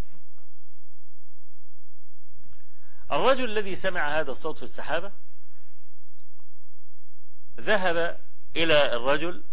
[3.11, 5.11] الرجل الذي سمع هذا الصوت في السحابة
[7.59, 8.19] ذهب
[8.55, 9.43] إلى الرجل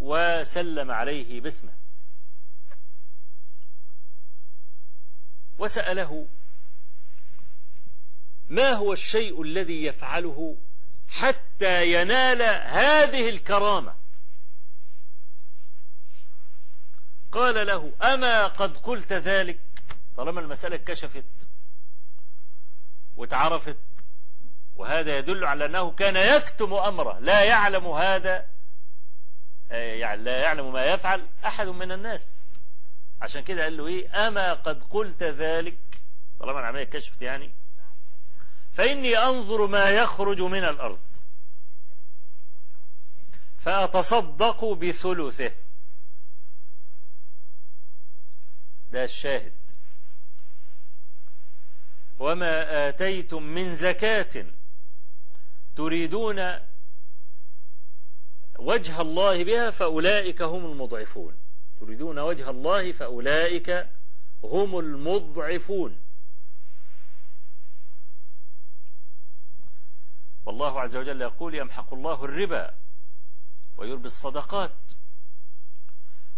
[0.00, 1.72] وسلم عليه باسمه
[5.58, 6.28] وسأله
[8.50, 10.56] ما هو الشيء الذي يفعله
[11.08, 13.94] حتى ينال هذه الكرامة؟
[17.32, 19.60] قال له أما قد قلت ذلك؟
[20.16, 21.48] طالما المسألة كشفت
[23.16, 23.76] واتعرفت
[24.76, 27.18] وهذا يدل على أنه كان يكتم أمره.
[27.18, 28.46] لا يعلم هذا
[29.70, 32.40] يعني لا يعلم ما يفعل أحد من الناس.
[33.22, 35.78] عشان كده قال له إيه؟ أما قد قلت ذلك؟
[36.40, 37.52] طالما العملية كشفت يعني
[38.72, 41.00] فإني أنظر ما يخرج من الأرض.
[43.58, 45.52] فأتصدق بثلثه.
[48.92, 49.52] ده الشاهد.
[52.18, 54.46] وما آتيتم من زكاة
[55.76, 56.58] تريدون
[58.58, 61.36] وجه الله بها فأولئك هم المضعفون.
[61.80, 63.88] تريدون وجه الله فأولئك
[64.44, 65.98] هم المضعفون.
[70.50, 72.74] والله عز وجل يقول يمحق الله الربا
[73.76, 74.92] ويربي الصدقات.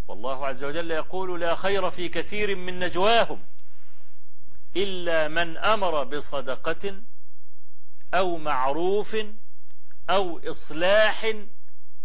[0.08, 3.44] والله عز وجل يقول لا خير في كثير من نجواهم
[4.76, 7.02] إلا من أمر بصدقة
[8.14, 9.16] أو معروف
[10.10, 11.32] أو إصلاح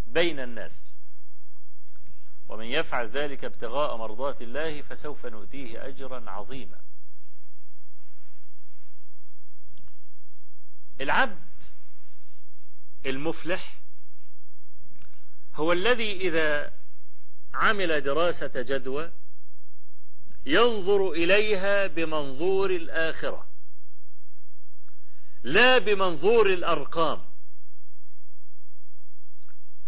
[0.07, 0.95] بين الناس.
[2.47, 6.79] ومن يفعل ذلك ابتغاء مرضات الله فسوف نؤتيه أجرا عظيما.
[11.01, 11.47] العبد
[13.07, 13.79] المفلح
[15.53, 16.73] هو الذي إذا
[17.53, 19.11] عمل دراسة جدوى
[20.45, 23.47] ينظر إليها بمنظور الآخرة
[25.43, 27.25] لا بمنظور الأرقام.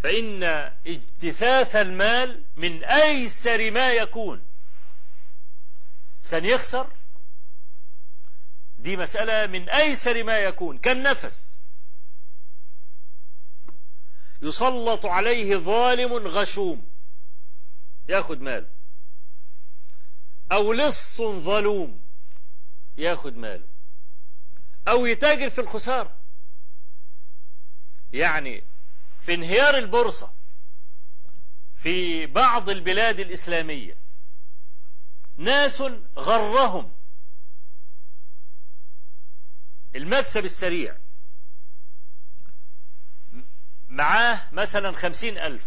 [0.04, 0.44] فإن
[0.88, 4.48] اجتثاث المال من أيسر ما يكون.
[6.24, 6.94] سنيخسر؟
[8.80, 11.59] دي مسألة من أيسر ما يكون كالنفس.
[14.42, 16.90] يسلط عليه ظالم غشوم.
[18.10, 18.68] ياخد مال.
[20.52, 22.02] أو لص ظلوم.
[22.98, 23.68] ياخد ماله
[24.88, 26.16] أو يتاجر في الخسارة
[28.14, 28.64] يعني
[29.22, 30.34] في انهيار البورصة.
[31.76, 33.98] في بعض البلاد الإسلامية.
[35.38, 35.82] ناس
[36.18, 36.92] غرهم.
[39.96, 40.98] المكسب السريع.
[43.90, 45.66] معاه مثلا خمسين ألف.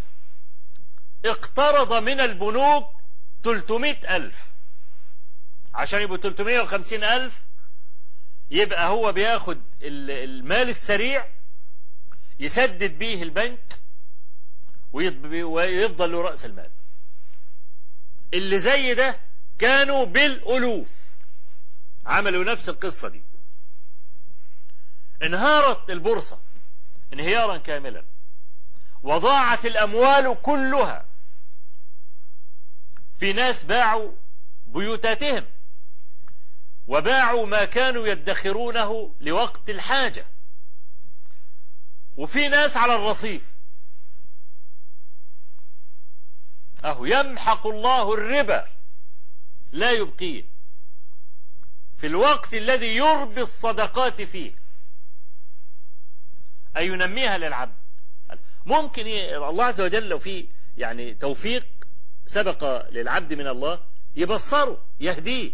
[1.25, 2.91] اقترض من البنوك
[3.45, 4.35] تلتمائة ألف.
[5.75, 7.41] عشان يبقوا تلتمائة وخمسين ألف
[8.51, 11.29] يبقى هو بياخد المال السريع
[12.39, 13.79] يسدد بيه البنك
[14.93, 16.71] ويفضل له رأس المال.
[18.35, 19.21] اللي زي ده
[19.59, 21.03] كانوا بالألوف.
[22.07, 23.23] عملوا نفس القصة دي.
[25.23, 26.39] انهارت البورصة
[27.13, 28.05] انهيارا كاملا.
[29.03, 31.05] وضاعت الأموال كلها.
[33.19, 34.13] في ناس باعوا
[34.67, 35.47] بيوتاتهم
[36.87, 40.27] وباعوا ما كانوا يدخرونه لوقت الحاجة.
[42.17, 43.53] وفي ناس على الرصيف.
[46.85, 48.69] أهو يمحق الله الربا
[49.73, 50.45] لا يبقيه.
[51.97, 54.55] في الوقت الذي يربي الصدقات فيه.
[56.77, 57.82] أي ينميها للعبد؟
[58.67, 61.67] ممكن الله عز وجل لو في يعني توفيق
[62.27, 63.85] سبق للعبد من الله
[64.17, 65.53] يبصره يهديه.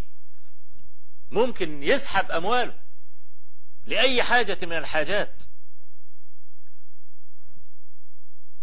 [1.30, 2.74] ممكن يسحب أمواله
[3.86, 5.42] لأي حاجة من الحاجات.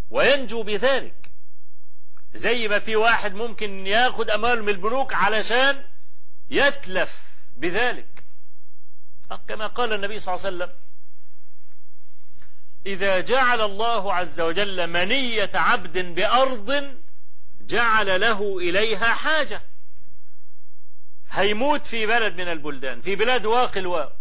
[0.10, 1.32] وينجو بذلك.
[2.34, 5.86] زي ما في واحد ممكن ياخد أمواله من البنوك علشان
[6.50, 8.24] يتلف بذلك.
[9.48, 10.85] كما قال النبي صلى الله عليه وسلم
[12.86, 16.96] إذا جعل الله عز وجل منية عبد بأرض
[17.62, 19.62] جعل له إليها حاجة.
[21.30, 24.18] هيموت في بلد من البلدان في بلاد واقي الواق.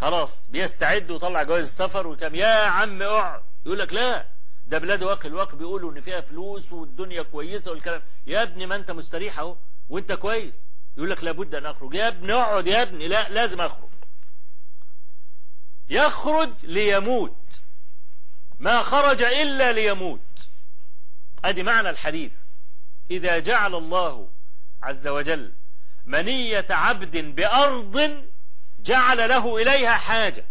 [0.00, 2.34] خلاص بيستعد وطلع جواز السفر وكم.
[2.34, 3.42] يا عم اقعد.
[3.66, 4.26] يقول لك لا
[4.66, 8.02] ده بلاد واقي الواق بيقولوا إن فيها فلوس والدنيا كويسة والكلام.
[8.26, 9.56] يا ابني ما أنت مستريح أهو
[9.88, 10.66] وأنت كويس.
[10.96, 11.94] يقول لك لابد أن أخرج.
[11.94, 13.08] يا ابني اقعد يا ابني.
[13.08, 13.91] لا لازم أخرج.
[15.92, 17.60] يخرج ليموت.
[18.58, 20.48] ما خرج إلا ليموت.
[21.44, 22.32] أدي معنى الحديث.
[23.10, 24.30] إذا جعل الله
[24.82, 25.54] عز وجل
[26.06, 28.24] منية عبد بأرض
[28.80, 30.44] جعل له إليها حاجة.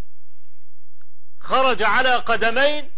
[1.39, 2.91] خرج على قدمين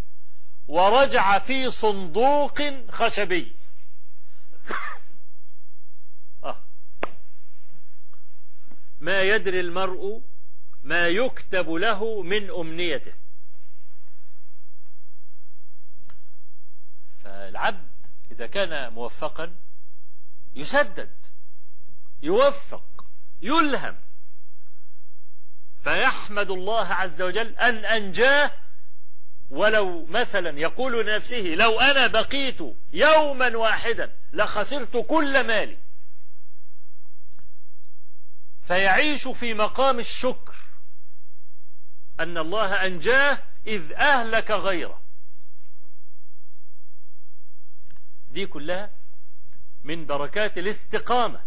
[0.67, 3.55] ورجع في صندوق خشبي.
[6.43, 6.63] آه.
[8.99, 10.32] ما يدري المرء
[10.83, 13.13] ما يكتب له من أمنيته.
[17.23, 17.87] فالعبد
[18.31, 19.55] إذا كان موفقا
[20.55, 21.15] يسدد
[22.21, 23.05] يوفق
[23.41, 23.97] يلهم.
[25.83, 28.51] فيحمد الله عز وجل أن أنجاه.
[29.49, 32.59] ولو مثلا يقول لنفسه لو أنا بقيت
[32.93, 35.77] يوما واحدا لخسرت كل مالي.
[38.63, 40.62] فيعيش في مقام الشكر.
[42.19, 45.01] أن الله أنجاه إذ أهلك غيره.
[48.31, 48.91] دي كلها
[49.83, 51.41] من بركات الاستقامة.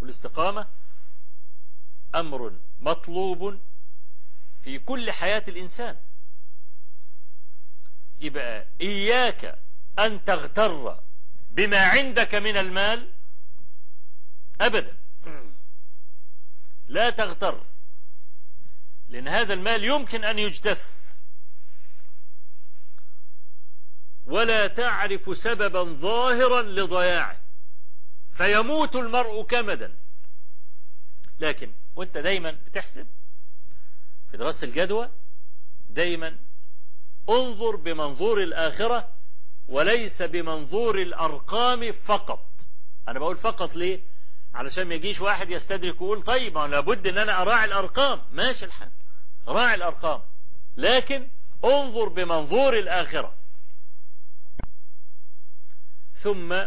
[0.00, 0.66] والاستقامة
[2.14, 3.60] أمر مطلوب
[4.62, 5.96] في كل حياة الإنسان.
[8.20, 9.58] يبقى إياك
[9.98, 11.02] أن تغتر
[11.50, 13.12] بما عندك من المال
[14.60, 14.96] أبدا.
[16.86, 17.64] لا تغتر.
[19.10, 20.90] لأن هذا المال يمكن أن يجتث.
[24.26, 27.40] ولا تعرف سببا ظاهرا لضياعه.
[28.32, 29.98] فيموت المرء كمدا.
[31.40, 33.06] لكن وأنت دايما بتحسب
[34.30, 35.10] في دراسة الجدوى
[35.88, 36.36] دايما
[37.28, 39.12] انظر بمنظور الآخرة
[39.68, 42.46] وليس بمنظور الأرقام فقط.
[43.08, 44.00] أنا بقول فقط ليه؟
[44.54, 48.22] علشان ما يجيش واحد يستدرك ويقول طيب ما لابد إن أنا أراعي الأرقام.
[48.32, 48.90] ماشي الحال.
[49.48, 50.22] راعي الأرقام.
[50.76, 51.28] لكن
[51.64, 53.34] انظر بمنظور الآخرة.
[56.14, 56.62] ثم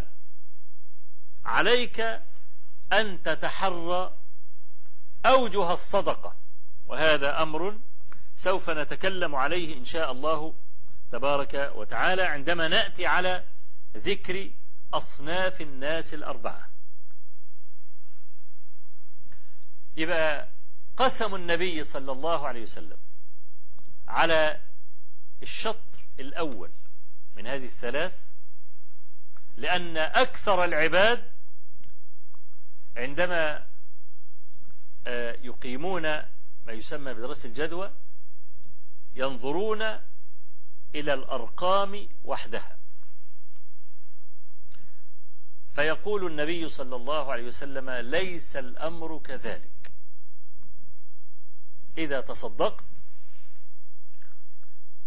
[1.46, 2.00] عليك
[2.94, 4.18] أن تتحرى
[5.26, 6.36] أوجه الصدقة.
[6.86, 7.78] وهذا أمر
[8.36, 10.54] سوف نتكلم عليه إن شاء الله
[11.12, 13.46] تبارك وتعالى عندما نأتي على
[13.96, 14.52] ذكر
[14.94, 16.70] أصناف الناس الأربعة.
[19.98, 20.53] يبقى
[20.98, 22.98] قسم النبي صلى الله عليه وسلم
[24.08, 24.62] على
[25.44, 26.72] الشطر الأول
[27.36, 28.22] من هذه الثلاث
[29.58, 31.32] لأن أكثر العباد
[32.98, 33.68] عندما
[35.42, 36.02] يقيمون
[36.66, 37.92] ما يسمى بدراسة الجدوى
[39.16, 39.82] ينظرون
[40.96, 42.78] إلى الأرقام وحدها.
[45.74, 49.73] فيقول النبي صلى الله عليه وسلم ليس الأمر كذلك.
[51.98, 52.84] إذا تصدقت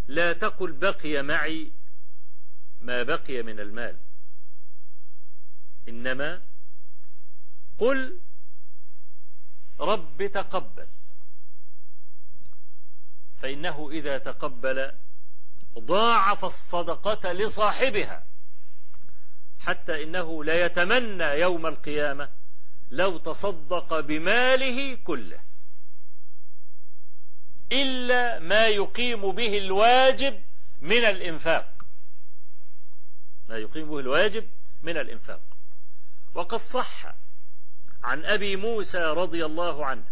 [0.07, 1.71] لا تقل بقي معي
[2.81, 3.97] ما بقي من المال.
[5.87, 6.41] إنما
[7.77, 8.19] قل
[9.79, 10.87] رب تقبل.
[13.37, 14.91] فإنه إذا تقبل
[15.79, 18.25] ضاعف الصدقة لصاحبها
[19.59, 22.29] حتى إنه لا يتمنى يوم القيامة
[22.91, 25.46] لو تصدق بماله كله.
[27.71, 30.43] إلا ما يقيم به الواجب
[30.81, 31.85] من الإنفاق.
[33.49, 34.49] ما يقيم به الواجب
[34.83, 35.41] من الإنفاق.
[36.33, 37.15] وقد صح
[38.03, 40.05] عن أبي موسى رضي الله عنه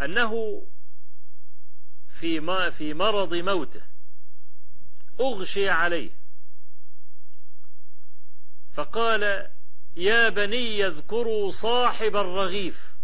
[0.00, 0.62] أنه
[2.08, 3.82] في ما في مرض موته
[5.20, 6.10] أغشي عليه.
[8.72, 9.50] فقال
[9.96, 12.95] يا بني اذكروا صاحب الرغيف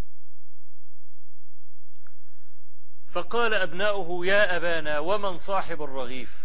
[3.12, 6.42] فقال أبناؤه يا أبانا ومن صاحب الرغيف؟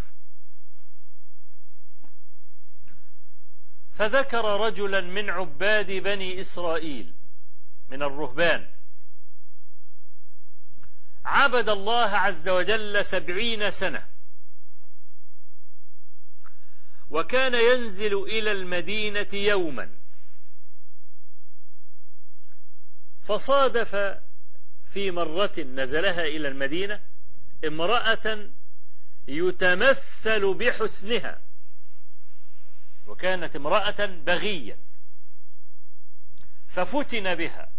[3.92, 7.14] فذكر رجلا من عباد بني إسرائيل
[7.90, 8.70] من الرهبان.
[11.26, 14.08] عبد الله عز وجل سبعين سنة.
[17.10, 19.98] وكان ينزل إلى المدينة يوما.
[23.24, 24.18] فصادف
[24.90, 27.00] في مرة نزلها إلى المدينة
[27.66, 28.50] امرأة
[29.28, 31.42] يتمثل بحسنها
[33.08, 34.80] وكانت امرأة بغية
[36.68, 37.70] ففتن بها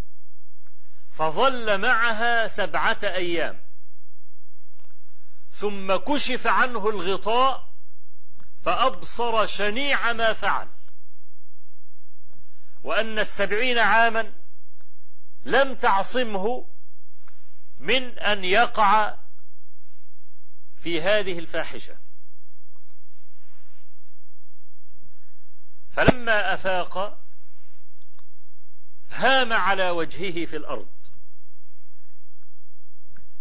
[1.11, 3.61] فظل معها سبعة أيام
[5.51, 7.69] ثم كشف عنه الغطاء
[8.63, 10.69] فأبصر شنيع ما فعل.
[12.83, 14.33] وأن السبعين عاما
[15.45, 16.67] لم تعصمه
[17.79, 19.14] من أن يقع
[20.76, 21.97] في هذه الفاحشة.
[25.91, 27.20] فلما أفاق
[29.11, 30.89] هام على وجهه في الأرض.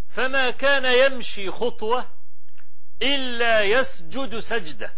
[0.09, 2.09] فما كان يمشي خطوة
[3.01, 4.93] إلا يسجد سجدة.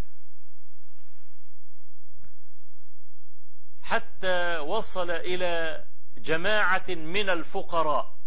[3.81, 5.85] حتى وصل إلى
[6.17, 8.18] جماعة من الفقراء.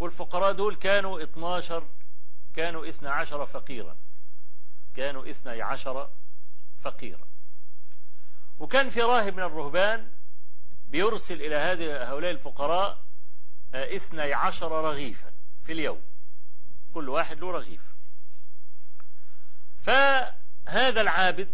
[0.00, 1.88] والفقراء دول كانوا 12
[2.56, 3.96] كانوا 12 فقيرا.
[4.96, 6.10] كانوا 12
[6.80, 7.26] فقيرا.
[8.58, 10.10] وكان في راهب من الرهبان
[10.88, 12.98] بيرسل إلى هذه هؤلاء الفقراء
[13.74, 15.32] اثني عشر رغيفا
[15.64, 16.02] في اليوم.
[16.94, 17.82] كل واحد له رغيف.
[19.82, 21.48] فهذا العابد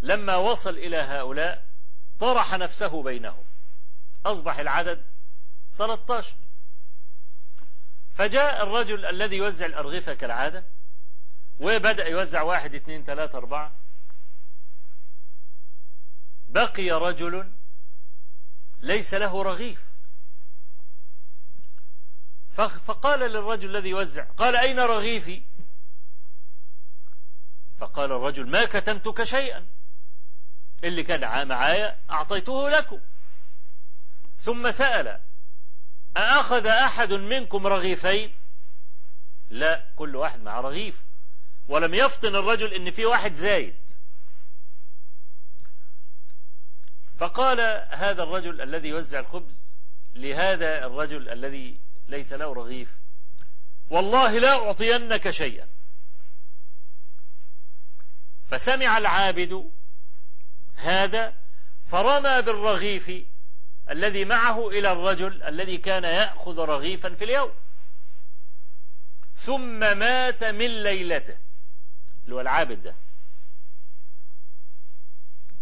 [0.00, 1.66] لما وصل إلى هؤلاء
[2.20, 3.44] طرح نفسه بينهم.
[4.26, 5.04] أصبح العدد
[5.78, 6.36] 13
[8.14, 10.64] فجاء الرجل الذي يوزع الأرغفة كالعادة
[11.60, 13.72] وبدأ يوزع واحد اثنين ثلاثة أربعة.
[16.48, 17.52] بقي رجل
[18.80, 19.82] ليس له رغيف.
[22.86, 25.42] فقال للرجل الذي يوزع قال أين رغيفي؟
[27.78, 29.66] فقال الرجل ما كتمتك شيئا.
[30.84, 33.00] اللي كان معايا أعطيته لكم
[34.38, 35.20] ثم سأل
[36.16, 38.34] أأخذ أحد منكم رغيفين؟
[39.50, 41.04] لا كل واحد مع رغيف.
[41.68, 43.90] ولم يفطن الرجل إن في واحد زايد.
[47.18, 47.60] فقال
[47.90, 49.76] هذا الرجل الذي يوزع الخبز
[50.14, 52.98] لهذا الرجل الذي ليس له رغيف
[53.90, 55.68] والله لا أعطينك شيئا.
[58.50, 59.70] فسمع العابد
[60.76, 61.34] هذا
[61.86, 63.31] فرمى بالرغيف
[63.90, 67.52] الذي معه إلى الرجل الذي كان يأخذ رغيفا في اليوم.
[69.36, 71.36] ثم مات من ليلته.
[72.24, 72.94] اللي هو العابد ده.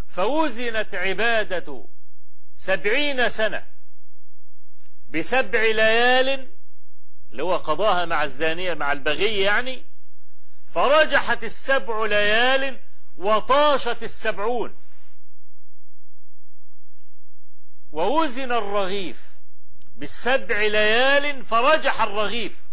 [0.08, 1.84] فوزنت عبادة
[2.56, 3.66] سبعين سنة
[5.10, 6.48] بسبع ليال
[7.32, 9.84] اللي هو قضاها مع الزانية مع البغي يعني
[10.74, 12.78] فرجحت السبع ليال
[13.16, 14.79] وطاشت السبعون.
[17.92, 19.30] ووزن الرغيف
[19.96, 22.64] بالسبع ليال فرجح الرغيف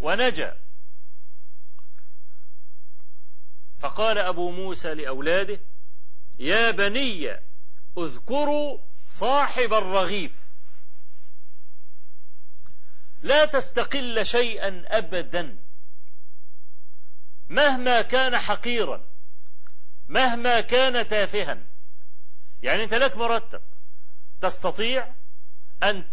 [0.00, 0.58] ونجا.
[3.80, 5.60] فقال أبو موسى لأولاده
[6.38, 7.40] يا بني
[7.98, 10.32] اذكروا صاحب الرغيف.
[13.22, 15.56] لا تستقل شيئا أبدا.
[17.48, 19.04] مهما كان حقيرا
[20.08, 21.58] مهما كان تافها.
[22.62, 23.62] يعني أنت لك مرتب.
[24.40, 25.14] تستطيع
[25.82, 26.04] أن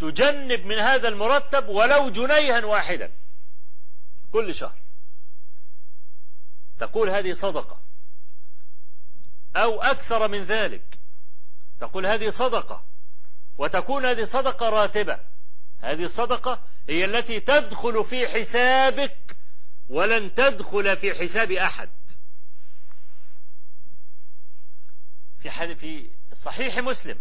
[0.00, 3.12] تجنب من هذا المرتب ولو جنيها واحدا
[4.32, 4.78] كل شهر.
[6.78, 7.80] تقول هذه صدقة
[9.56, 10.98] أو أكثر من ذلك.
[11.80, 12.84] تقول هذه صدقة
[13.58, 15.18] وتكون هذه صدقة راتبة.
[15.80, 19.36] هذه الصدقة هي التي تدخل في حسابك
[19.88, 21.90] ولن تدخل في حساب أحد.
[25.42, 27.18] في في صحيح مسلم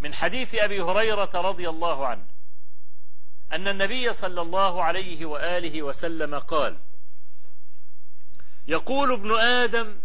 [0.00, 2.26] من حديث أبي هريرة رضي الله عنه
[3.52, 6.78] أن النبي صلى الله عليه وآله وسلم قال
[8.66, 10.00] يقول ابن آدم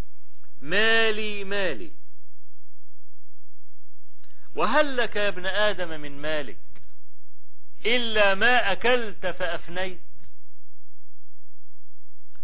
[0.62, 1.92] مالي مالي.
[4.56, 6.60] وهل لك يا ابن آدم من مالك؟
[7.86, 10.00] إلا ما أكلت فأفنيت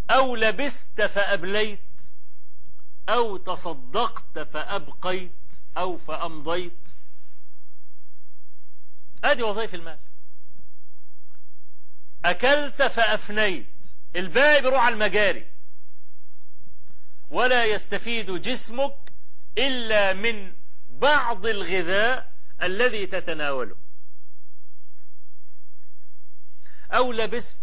[0.10, 1.80] أو لبست فأبليت
[3.10, 5.32] أو تصدقت فأبقيت
[5.78, 6.99] أو فأمضيت.
[9.24, 10.00] ادي وظائف المال.
[12.26, 13.98] أكلت فأفنيت.
[14.16, 15.48] الباقي بيروح على المجاري.
[17.30, 19.12] ولا يستفيد جسمك
[19.58, 20.54] إلا من
[20.90, 23.76] بعض الغذاء الذي تتناوله.
[26.92, 27.60] أو لبست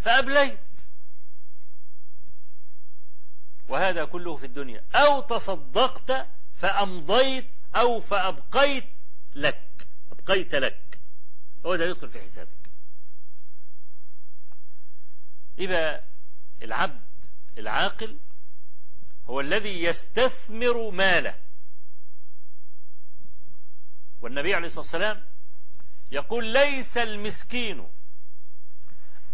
[0.00, 0.58] فأبليت.
[3.68, 4.84] وهذا كله في الدنيا.
[4.94, 8.84] أو تصدقت فأمضيت أو فأبقيت
[9.34, 9.71] لك.
[10.22, 10.98] أبقيت لك
[11.66, 12.48] هو ده يدخل في حسابك.
[15.58, 16.04] يبقى
[16.62, 17.02] العبد
[17.58, 18.18] العاقل
[19.26, 21.38] هو الذي يستثمر ماله.
[24.20, 25.24] والنبي عليه الصلاة والسلام
[26.12, 27.88] يقول ليس المسكين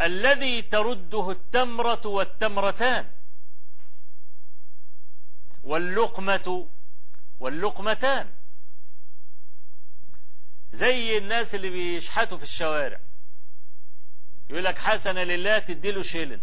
[0.02, 3.10] الذي ترده التمرة والتمرتان.
[5.64, 6.68] واللقمة
[7.40, 8.30] واللقمتان.
[10.72, 13.00] زي الناس اللي بيشحتوا في الشوارع.
[14.50, 16.40] يقول لك حسنة لله تديله شيلن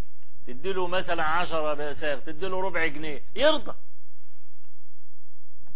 [0.47, 3.73] تديله مثلا عشرة بساغ تديله ربع جنيه يرضى.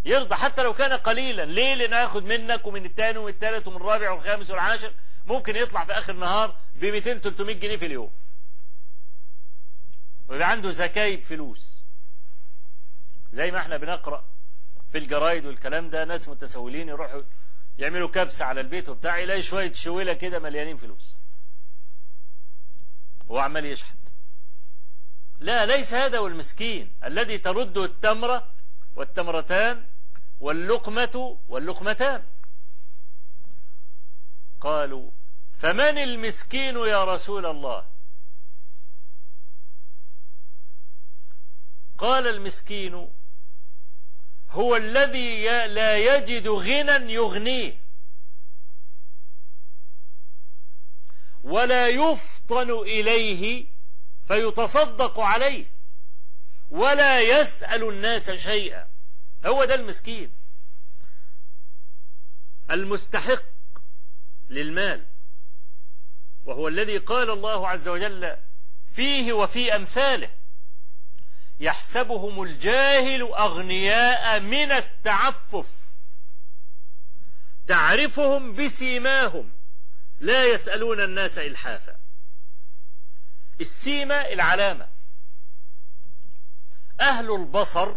[0.06, 1.46] يرضى حتى لو كان قليلا.
[1.46, 4.94] ليه؟ لأن ياخد منك ومن الثاني ومن الثالث ومن الرابع والخامس والعاشر
[5.26, 8.12] ممكن يطلع في آخر النهار ب 200 300 جنيه في اليوم.
[10.28, 11.84] ويبقى عنده زكايب فلوس
[13.32, 14.26] زي ما إحنا بنقرأ
[14.92, 17.22] في الجرايد والكلام ده ناس متسولين يروحوا
[17.80, 21.16] يعملوا كبسة على البيت وبتاع يلاقي شوية شويلة كده مليانين فلوس.
[23.32, 23.98] هو عمال يشحت.
[25.40, 28.52] لا ليس هذا هو المسكين الذي ترده التمرة
[28.96, 29.86] والتمرتان
[30.40, 32.24] واللقمة واللقمتان.
[34.62, 35.12] قالوا
[35.58, 37.86] فمن المسكين يا رسول الله؟
[41.98, 43.10] قال المسكين
[44.52, 47.80] هو الذي لا يجد غنى يغنيه.
[51.44, 53.66] ولا يفطن إليه
[54.28, 55.66] فيتصدق عليه.
[56.70, 58.88] ولا يسأل الناس شيئا.
[59.46, 60.34] هو ده المسكين.
[62.72, 63.44] المستحق
[64.50, 65.06] للمال.
[66.46, 68.38] وهو الذي قال الله عز وجل
[68.94, 70.39] فيه وفي أمثاله.
[71.60, 75.72] يحسبهم الجاهل أغنياء من التعفف.
[77.68, 79.52] تعرفهم بسيماهم.
[80.20, 81.96] لا يسألون الناس إلحافا.
[83.62, 84.88] السيمة العلامة.
[87.02, 87.96] أهل البصر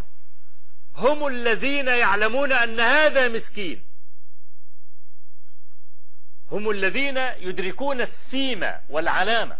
[0.97, 3.85] هم الذين يعلمون أن هذا مسكين.
[6.51, 9.59] هم الذين يدركون السيمة والعلامة.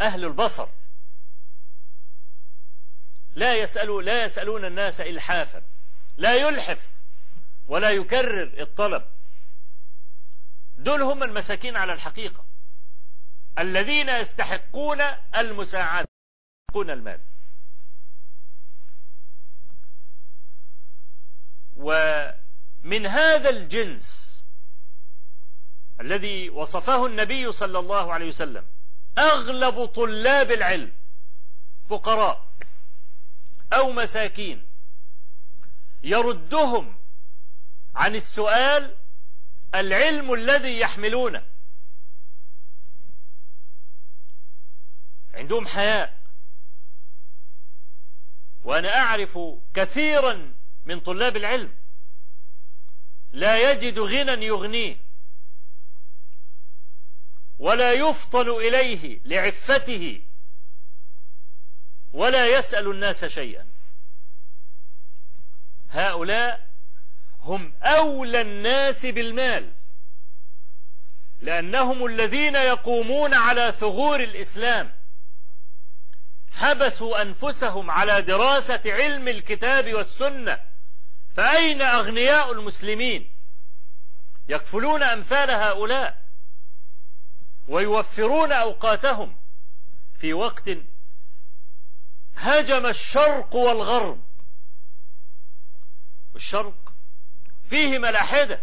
[0.00, 0.68] أهل البصر.
[3.34, 5.62] لا يسألوا لا يسألون الناس إلحافا.
[6.16, 6.90] لا يلحف
[7.66, 9.04] ولا يكرر الطلب.
[10.78, 12.44] دول هم المساكين على الحقيقة.
[13.58, 15.00] الذين يستحقون
[15.36, 16.08] المساعدة
[16.68, 17.20] يستحقون المال.
[21.76, 24.30] ومن هذا الجنس
[26.00, 28.66] الذي وصفه النبي صلى الله عليه وسلم
[29.18, 30.92] أغلب طلاب العلم
[31.88, 32.49] فقراء.
[33.72, 34.66] أو مساكين.
[36.02, 36.98] يردهم
[37.94, 38.96] عن السؤال
[39.74, 41.46] العلم الذي يحملونه.
[45.34, 46.20] عندهم حياء.
[48.64, 49.38] وأنا أعرف
[49.74, 50.54] كثيرا
[50.84, 51.74] من طلاب العلم
[53.32, 54.96] لا يجد غنى يغنيه
[57.58, 60.22] ولا يفطن إليه لعفته
[62.12, 63.66] ولا يسأل الناس شيئا.
[65.90, 66.68] هؤلاء
[67.40, 69.72] هم أولى الناس بالمال
[71.40, 74.92] لأنهم الذين يقومون على ثغور الإسلام.
[76.52, 80.60] حبسوا أنفسهم على دراسة علم الكتاب والسنة.
[81.34, 83.30] فأين أغنياء المسلمين؟
[84.48, 86.22] يكفلون أمثال هؤلاء
[87.68, 89.36] ويوفرون أوقاتهم
[90.14, 90.68] في وقت
[92.40, 94.22] هجم الشرق والغرب.
[96.36, 96.94] الشرق
[97.64, 98.60] فيه ملاحدة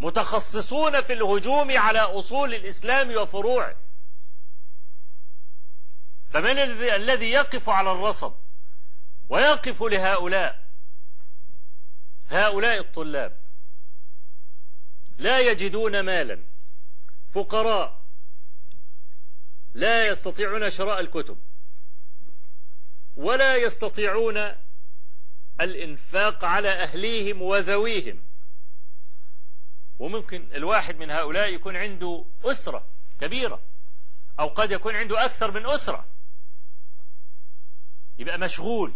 [0.00, 3.76] متخصصون في الهجوم على أصول الإسلام وفروعه.
[6.30, 8.34] فمن الذي يقف على الرصد
[9.28, 10.64] ويقف لهؤلاء
[12.28, 13.40] هؤلاء الطلاب
[15.18, 16.44] لا يجدون مالا.
[17.32, 18.02] فقراء
[19.74, 21.38] لا يستطيعون شراء الكتب.
[23.16, 24.54] ولا يستطيعون
[25.60, 28.22] الإنفاق على أهليهم وذويهم.
[29.98, 32.86] وممكن الواحد من هؤلاء يكون عنده أسرة
[33.20, 33.62] كبيرة
[34.40, 36.06] أو قد يكون عنده أكثر من أسرة.
[38.18, 38.92] يبقى مشغول.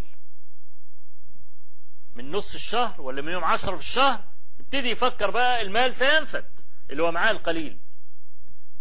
[2.14, 4.24] من نص الشهر ولا من يوم عشرة في الشهر
[4.60, 6.44] يبتدي يفكر بقى المال سينفد
[6.90, 7.78] اللي هو معاه القليل.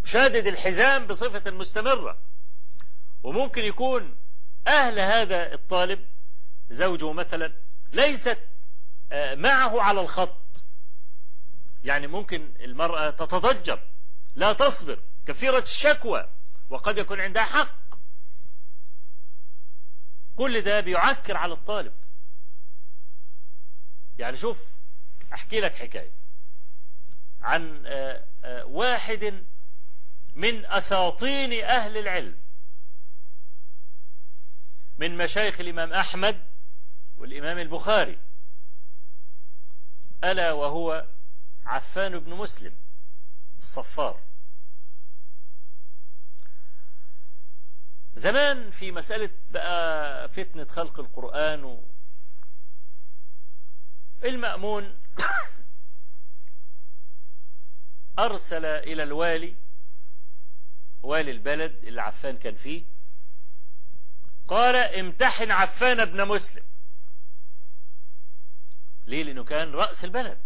[0.03, 2.17] شادد الحزام بصفة مستمرة.
[3.23, 4.15] وممكن يكون
[4.67, 6.05] أهل هذا الطالب
[6.69, 7.53] زوجه مثلا
[7.93, 8.37] ليست
[9.13, 10.65] معه على الخط.
[11.83, 13.79] يعني ممكن المرأة تتضجر
[14.35, 16.29] لا تصبر كثيرة الشكوى
[16.69, 17.77] وقد يكون عندها حق.
[20.35, 21.93] كل ده بيعكر على الطالب.
[24.17, 24.59] يعني شوف
[25.33, 26.11] أحكي لك حكاية.
[27.41, 27.83] عن
[28.63, 29.43] واحد
[30.35, 32.37] من أساطين أهل العلم.
[34.97, 36.43] من مشايخ الإمام أحمد
[37.17, 38.17] والإمام البخاري.
[40.23, 41.07] ألا وهو
[41.65, 42.73] عفان بن مسلم
[43.59, 44.21] الصفار.
[48.15, 51.83] زمان في مسألة بقى فتنة خلق القرآن و
[54.23, 54.99] المأمون
[58.19, 59.55] أرسل إلى الوالي
[61.03, 62.83] والي البلد اللي عفان كان فيه
[64.47, 66.63] قال امتحن عفان ابن مسلم.
[69.05, 70.39] ليه؟ لأنه كان رأس البلد.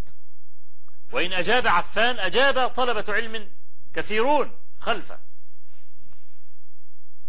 [1.12, 3.50] وإن أجاب عفان أجاب طلبة علم
[3.94, 5.18] كثيرون خلفه.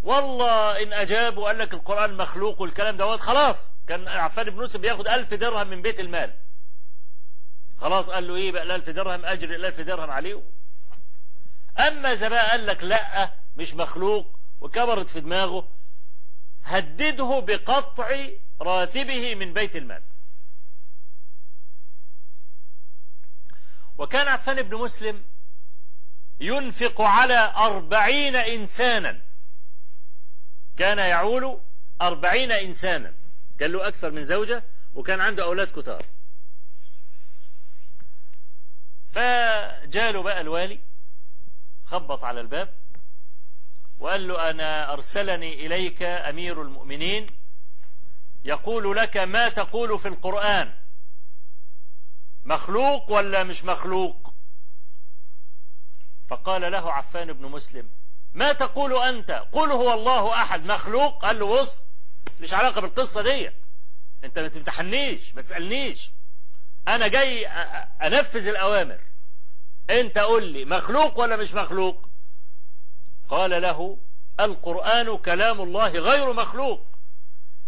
[0.04, 3.80] والله إن أجاب وقال لك القرآن مخلوق والكلام دوت خلاص.
[3.88, 6.34] كان عفان بن مسلم بياخد ألف درهم من بيت المال.
[7.82, 10.44] خلاص قال له إيه بقى؟ الألف درهم أجر الألف درهم عليه.
[11.80, 15.68] أما إذا بقى قال لك لا مش مخلوق وكبرت في دماغه.
[16.64, 18.28] هدده بقطع
[18.62, 20.02] راتبه من بيت المال.
[23.98, 25.24] وكان عفان بن مسلم
[26.40, 29.22] ينفق على أربعين إنسانا.
[30.78, 31.60] كان يعول
[32.02, 33.14] أربعين إنسانا.
[33.60, 34.64] كان له أكثر من زوجة
[34.96, 36.06] وكان عنده أولاد كتار.
[39.12, 40.80] فجاله بقى الوالي
[41.86, 42.74] خبط على الباب
[44.04, 47.28] وقال له أنا أرسلني إليك أمير المؤمنين
[48.46, 50.74] يقول لك ما تقول في القرآن.
[52.46, 54.34] مخلوق ولا مش مخلوق؟
[56.28, 57.90] فقال له عفان بن مسلم
[58.34, 60.66] ما تقول أنت؟ قل هو الله أحد.
[60.66, 61.86] مخلوق؟ قال له بص
[62.42, 63.52] مش علاقة بالقصة دي.
[64.24, 66.12] أنت ما تمتحنيش ما تسألنيش.
[66.88, 69.00] أنا جاي انفذ الأوامر.
[69.90, 72.13] أنت قول لي مخلوق ولا مش مخلوق؟
[73.30, 73.98] قال له
[74.40, 76.86] القرآن كلام الله غير مخلوق.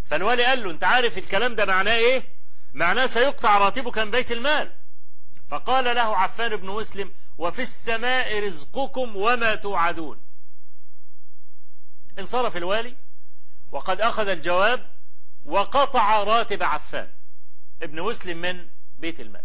[0.05, 2.23] فالوالي قال له انت عارف الكلام ده معناه إيه؟
[2.73, 4.71] معناه سيقطع راتبك من بيت المال.
[5.49, 10.21] فقال له عفان بن مسلم وفي السماء رزقكم وما توعدون.
[12.19, 12.95] انصرف الوالي
[13.71, 14.89] وقد أخذ الجواب
[15.45, 17.09] وقطع راتب عفان
[17.81, 19.44] ابن مسلم من بيت المال.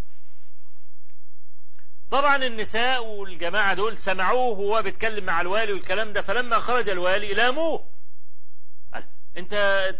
[2.10, 7.86] طبعا النساء والجماعة دول سمعوه وهو بيتكلم مع الوالي والكلام ده فلما خرج الوالي لاموه.
[8.94, 9.04] قال
[9.36, 9.52] انت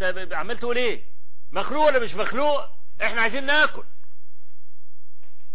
[0.03, 1.05] أنت عمال تقول إيه
[1.51, 2.69] مخلوق ولا مش مخلوق؟
[3.03, 3.85] إحنا عايزين ناكل.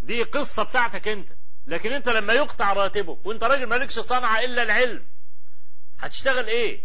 [0.02, 1.28] دي قصة بتاعتك أنت.
[1.68, 5.06] لكن أنت لما يقطع راتبك وأنت راجل مالكش صنعة إلا العلم
[6.00, 6.82] هتشتغل إيه؟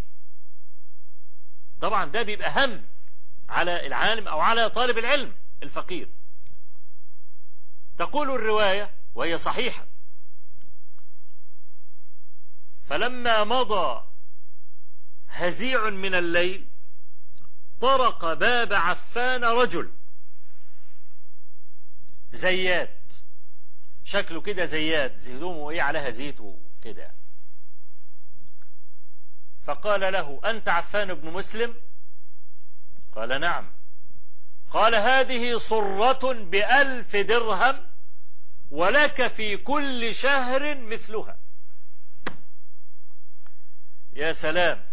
[1.80, 2.84] طبعا ده بيبقى هم
[3.48, 6.08] على العالم أو على طالب العلم الفقير.
[7.98, 9.86] تقول الرواية وهي صحيحة.
[12.88, 14.04] فلما مضى
[15.28, 16.68] هزيع من الليل
[17.80, 19.92] طرق باب عفان رجل.
[22.32, 23.12] زيات.
[24.04, 25.28] شكله كده زيات.
[25.28, 27.14] هدومه إيه عليها زيت وكده
[29.62, 31.74] فقال له أنت عفان بن مسلم؟
[33.12, 33.72] قال نعم.
[34.70, 37.89] قال هذه صرة بألف درهم
[38.70, 41.38] ولك في كل شهر مثلها.
[44.12, 44.84] يا سلام.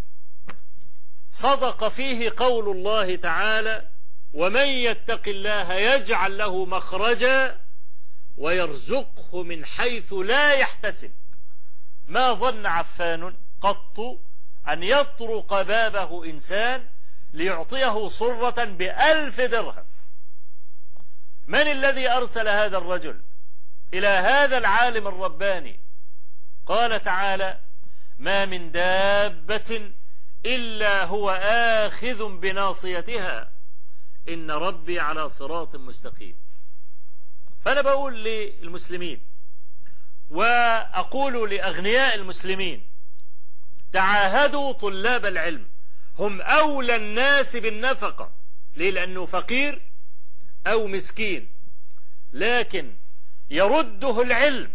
[1.32, 3.90] صدق فيه قول الله تعالى
[4.34, 7.60] ومن يتق الله يجعل له مخرجا
[8.38, 11.12] ويرزقه من حيث لا يحتسب.
[12.08, 14.00] ما ظن عفان قط
[14.68, 16.88] أن يطرق بابه إنسان
[17.34, 19.86] ليعطيه صرة بألف درهم.
[21.48, 23.22] من الذي أرسل هذا الرجل؟
[23.94, 25.80] إلى هذا العالم الرباني.
[26.66, 27.60] قال تعالى
[28.20, 29.92] ما من دابة
[30.46, 31.30] إلا هو
[31.86, 33.52] آخذ بناصيتها.
[34.30, 36.36] إن ربي على صراط مستقيم.
[37.62, 39.22] فأنا بقول للمسلمين
[40.30, 42.88] وأقول لأغنياء المسلمين
[43.94, 45.68] تعاهدوا طلاب العلم
[46.20, 48.32] هم أولى الناس بالنفقة.
[48.76, 49.82] ليه؟ لأنه فقير
[50.68, 51.50] أو مسكين.
[52.34, 52.96] لكن
[53.50, 54.72] يرده العلم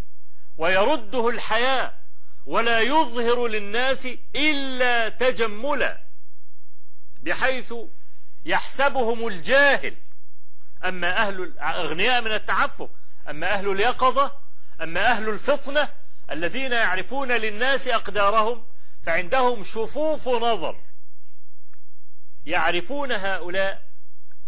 [0.58, 2.02] ويرده الحياء
[2.46, 6.02] ولا يظهر للناس إلا تجملا
[7.22, 7.74] بحيث
[8.44, 9.96] يحسبهم الجاهل.
[10.84, 12.88] أما أهل الأغنياء من التعفف
[13.28, 14.32] أما أهل اليقظة
[14.80, 15.88] أما أهل الفطنة
[16.30, 18.64] الذين يعرفون للناس أقدارهم
[19.02, 20.80] فعندهم شفوف نظر
[22.46, 23.82] يعرفون هؤلاء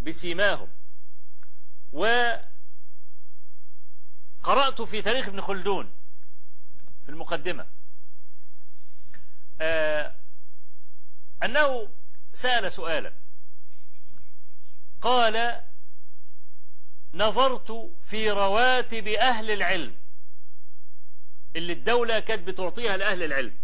[0.00, 0.68] بسيماهم.
[4.44, 5.90] وقرأت في تاريخ ابن خلدون
[7.04, 7.66] في المقدمة.
[9.60, 10.14] آه
[11.42, 11.88] أنه
[12.32, 13.12] سأل سؤالا.
[15.02, 15.62] قال
[17.14, 19.94] نظرت في رواتب أهل العلم
[21.56, 23.54] اللي الدولة كانت بتعطيها لأهل العلم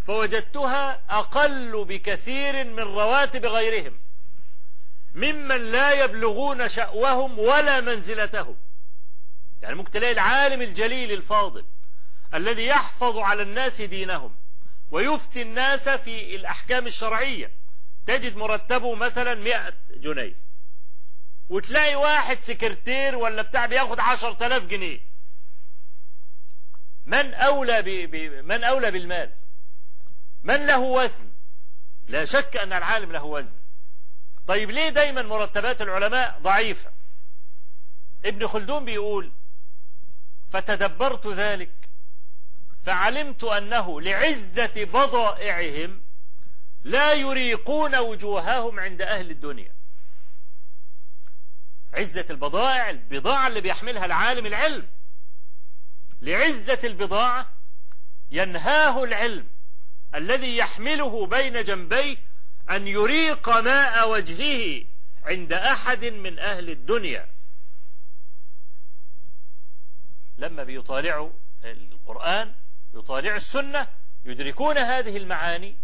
[0.00, 4.00] فوجدتها أقل بكثير من رواتب غيرهم
[5.14, 8.56] ممن لا يبلغون شأوهم ولا منزلتهم.
[9.62, 11.64] يعني ممكن تلاقي العالم الجليل الفاضل
[12.34, 14.34] الذي يحفظ على الناس دينهم
[14.90, 17.50] ويفتي الناس في الأحكام الشرعية.
[18.06, 20.34] تجد مرتبه مثلا مئة جنيه.
[21.48, 25.00] وتلاقي واحد سكرتير ولا بتاع بياخد عشر تلاف جنيه.
[27.06, 28.14] من أولى ب...
[28.44, 29.32] من أولى بالمال؟
[30.42, 31.30] من له وزن؟
[32.08, 33.56] لا شك أن العالم له وزن.
[34.46, 36.90] طيب ليه دايما مرتبات العلماء ضعيفة؟
[38.24, 39.32] ابن خلدون بيقول
[40.52, 41.72] فتدبرت ذلك.
[42.84, 46.00] فعلمت أنه لعزة بضائعهم
[46.84, 49.72] لا يريقون وجوههم عند أهل الدنيا.
[51.94, 54.88] عزة البضائع البضاعة اللي بيحملها العالم العلم.
[56.22, 57.52] لعزة البضاعة
[58.30, 59.48] ينهاه العلم
[60.14, 62.16] الذي يحمله بين جنبيه
[62.70, 64.84] أن يريق ماء وجهه
[65.24, 67.31] عند أحد من أهل الدنيا.
[70.42, 71.30] لما بيطالعوا
[71.64, 72.54] القرآن
[72.94, 73.88] يطالع السنة
[74.24, 75.76] يدركون هذه المعاني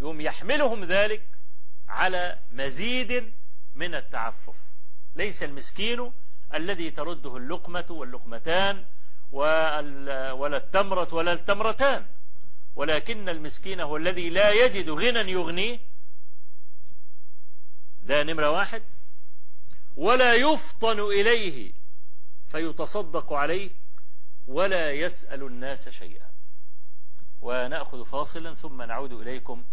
[0.00, 1.22] يوم يحملهم ذلك
[1.88, 3.32] على مزيد
[3.74, 4.56] من التعفف.
[5.16, 6.12] ليس المسكين
[6.54, 8.84] الذي ترده اللقمة واللقمتان
[9.32, 12.06] ولا التمرة ولا التمرتان.
[12.76, 15.78] ولكن المسكين هو الذي لا يجد غنى يغنيه.
[18.02, 18.82] ده نمرة واحد.
[19.96, 21.72] ولا يفطن إليه
[22.48, 23.70] فيتصدق عليه
[24.48, 26.26] ولا يسأل الناس شيئا.
[27.42, 29.64] ونأخذ فاصلا ثم نعود إليكم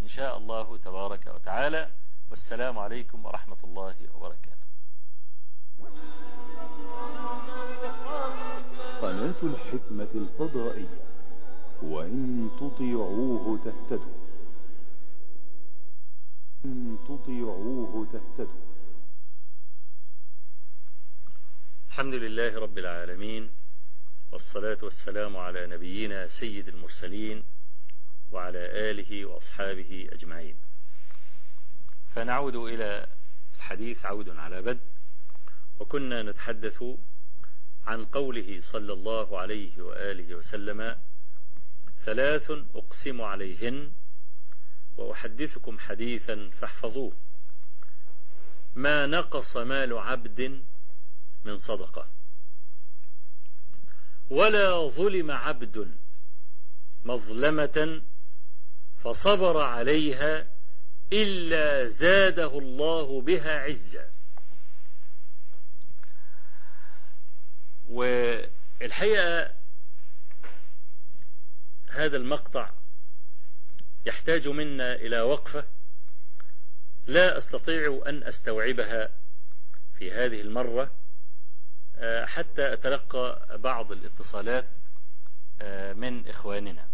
[0.00, 1.90] إن شاء الله تبارك وتعالى.
[2.30, 4.58] والسلام عليكم ورحمة الله وبركاته.
[9.02, 11.04] قناة الحكمة الفضائية.
[11.82, 14.18] وإن تطيعوه تهتدوا.
[16.64, 18.77] إن تطيعوه تهتدوا.
[21.98, 23.50] الحمد لله رب العالمين
[24.32, 27.44] والصلاة والسلام على نبينا سيد المرسلين
[28.32, 30.58] وعلى آله وأصحابه أجمعين.
[32.14, 33.06] فنعود إلى
[33.54, 34.86] الحديث عود على بدء
[35.78, 36.84] وكنا نتحدث
[37.86, 40.98] عن قوله صلى الله عليه وآله وسلم
[42.00, 43.92] ثلاث أقسم عليهن
[44.96, 47.12] وأحدثكم حديثا فاحفظوه.
[48.74, 50.62] ما نقص مال عبد
[51.44, 52.08] من صدقة.
[54.30, 55.98] ولا ظلم عبد
[57.04, 58.02] مظلمة
[59.04, 60.46] فصبر عليها
[61.12, 64.10] إلا زاده الله بها عزا
[67.88, 69.54] والحقيقة
[71.90, 72.70] هذا المقطع
[74.06, 75.64] يحتاج منا إلى وقفة.
[77.06, 79.10] لا أستطيع أن أستوعبها
[79.98, 80.97] في هذه المرة.
[82.24, 84.68] حتى أتلقى بعض الاتصالات
[85.94, 86.88] من إخواننا.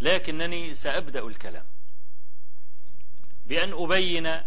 [0.00, 1.64] لكنني سأبدأ الكلام
[3.46, 4.40] بأن أبين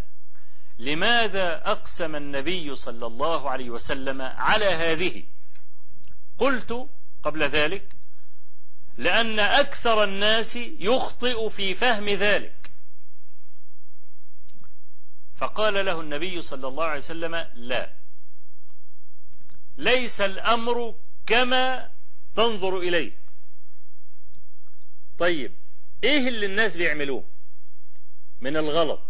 [0.79, 5.23] لماذا أقسم النبي صلى الله عليه وسلم على هذه.
[6.37, 6.89] قلت
[7.23, 7.95] قبل ذلك
[8.97, 12.71] لأن أكثر الناس يخطئ في فهم ذلك.
[15.35, 17.98] فقال له النبي صلى الله عليه وسلم لا.
[19.79, 20.95] ليس الأمر
[21.27, 21.91] كما
[22.35, 23.11] تنظر إليه.
[25.17, 25.55] طيب
[26.03, 27.23] إيه اللي الناس بيعملوه
[28.41, 29.01] من الغلط؟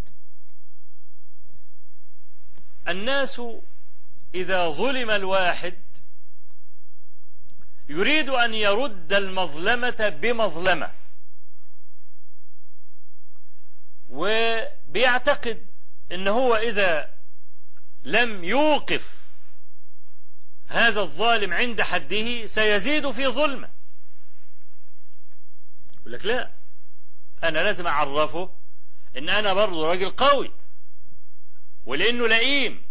[2.88, 3.42] الناس
[4.36, 5.80] إذا ظلم الواحد
[7.90, 10.94] يريد أن يرد المظلمة بمظلمة.
[14.10, 15.66] وبيعتقد
[16.12, 17.14] أن هو إذا
[18.04, 19.19] لم يوقف
[20.70, 23.70] هذا الظالم عند حده سيزيد في ظلمه.
[26.00, 26.52] يقول لك لا
[27.44, 28.50] أنا لازم أعرفه
[29.18, 30.52] إن أنا برضه راجل قوي
[31.86, 32.86] ولأنه لئيم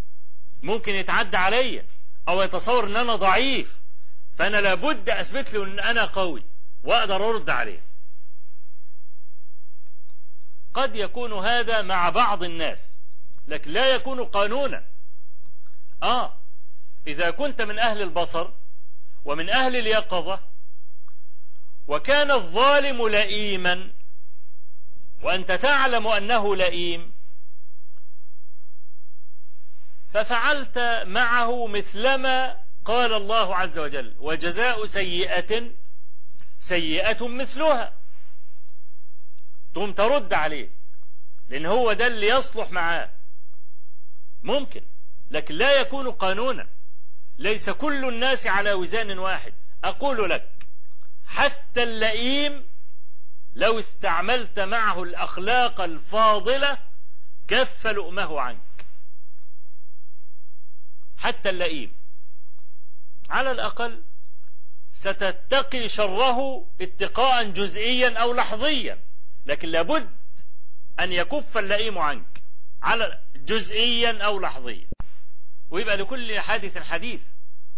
[0.62, 1.86] ممكن يتعدى عليا
[2.28, 3.80] أو يتصور إن أنا ضعيف
[4.38, 6.42] فأنا لابد أثبت له إن أنا قوي
[6.84, 7.84] وأقدر أرد عليه.
[10.74, 13.00] قد يكون هذا مع بعض الناس
[13.48, 14.84] لكن لا يكون قانونا.
[16.02, 16.36] آه
[17.08, 18.50] إذا كنت من أهل البصر
[19.24, 20.40] ومن أهل اليقظة
[21.86, 23.92] وكان الظالم لئيما
[25.22, 27.12] وأنت تعلم أنه لئيم
[30.12, 35.70] ففعلت معه مثلما قال الله عز وجل وجزاء سيئة
[36.60, 37.92] سيئة مثلها.
[39.74, 40.70] تقوم ترد عليه
[41.48, 43.10] لأن هو ده اللي يصلح معاه.
[44.42, 44.82] ممكن
[45.30, 46.68] لكن لا يكون قانونا.
[47.38, 49.54] ليس كل الناس على وزان واحد.
[49.84, 50.50] أقول لك
[51.26, 52.66] حتى اللئيم
[53.54, 56.78] لو استعملت معه الأخلاق الفاضلة
[57.48, 58.86] كف لؤمه عنك.
[61.16, 61.96] حتى اللئيم.
[63.30, 64.02] على الأقل
[64.92, 68.98] ستتقي شره اتقاء جزئيا أو لحظيا
[69.46, 70.10] لكن لابد
[71.00, 72.42] أن يكف اللئيم عنك
[72.82, 74.87] على جزئيا أو لحظيا.
[75.70, 77.22] ويبقى لكل حادث حديث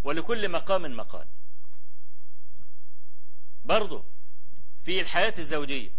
[0.03, 1.27] ولكل مقام مقال.
[3.65, 4.03] برضه
[4.83, 5.89] في الحياة الزوجية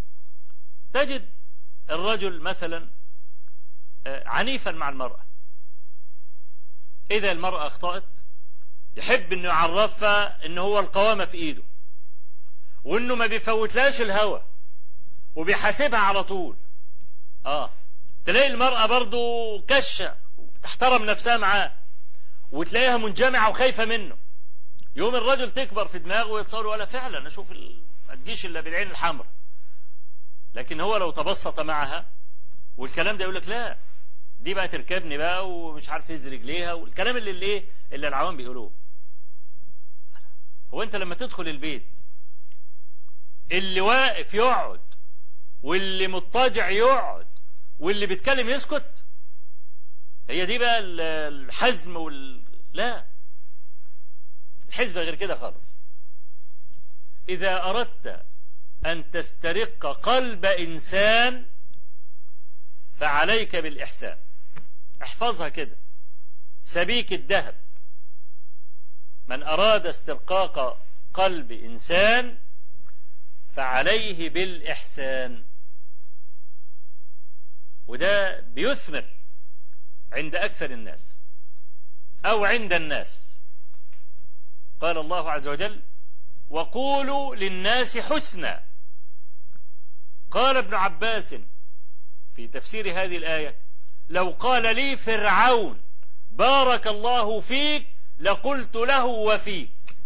[0.93, 1.29] تجد
[1.91, 2.89] الرجل مثلا
[4.07, 5.25] عنيفا مع المرأة.
[7.11, 8.05] إذا المرأة أخطأت
[8.97, 11.63] يحب أنه يعرفها أنه هو القوامة في إيده
[12.85, 14.45] وأنه ما بيفوتلاش الهوى
[15.35, 16.57] وبيحاسبها على طول.
[17.47, 17.71] آه
[18.25, 19.19] تلاقي المرأة برضو
[19.63, 20.17] كشة
[20.63, 21.82] تحترم نفسها معاه.
[22.53, 24.17] وتلاقيها منجمعة وخايفة منه.
[24.97, 27.53] يوم الرجل تكبر في دماغه ويتصور ولا فعلا أشوف
[28.09, 29.27] ما تجيش إلا بالعين الحمر
[30.55, 32.09] لكن هو لو تبسط معها
[32.77, 33.79] والكلام ده يقول لك لا
[34.41, 38.73] دي بقى تركبني بقى ومش عارف تهز رجليها والكلام اللي اللي اللي العوام بيقولوه.
[40.75, 41.87] هو أنت لما تدخل البيت
[43.53, 44.81] اللي واقف يقعد
[45.63, 47.27] واللي مضطجع يقعد
[47.79, 49.02] واللي بيتكلم يسكت
[50.33, 50.79] هي دي بقى
[51.29, 53.07] الحزم وال لا.
[54.69, 55.75] الحزب غير كده خالص.
[57.29, 58.27] إذا أردت
[58.87, 61.47] أن تسترق قلب إنسان
[62.95, 64.19] فعليك بالإحسان.
[65.03, 65.77] احفظها كده.
[66.65, 67.61] سبيك الذهب.
[69.29, 72.39] من أراد استرقاق قلب إنسان
[73.57, 75.45] فعليه بالإحسان.
[77.87, 79.22] وده بيثمر.
[80.13, 81.19] عند أكثر الناس
[82.25, 83.41] أو عند الناس.
[84.81, 85.83] قال الله عز وجل
[86.51, 88.65] وقولوا للناس حسنا.
[90.31, 91.35] قال ابن عباس
[92.35, 93.59] في تفسير هذه الآية
[94.09, 95.83] لو قال لي فرعون
[96.31, 97.87] بارك الله فيك
[98.19, 99.97] لقلت له وفيك.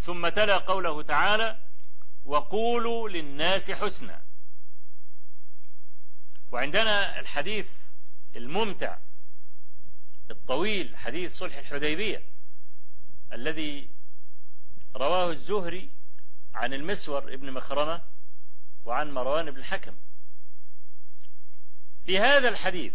[0.00, 1.58] ثم تلا قوله تعالى
[2.24, 4.22] وقولوا للناس حسنا.
[6.52, 7.66] وعندنا الحديث
[8.36, 8.98] الممتع
[10.30, 12.22] الطويل حديث صلح الحديبية
[13.32, 13.90] الذي
[14.96, 15.90] رواه الزهري
[16.54, 18.02] عن المسور ابن مخرمة
[18.84, 19.96] وعن مروان بن الحكم.
[22.06, 22.92] في هذا الحديث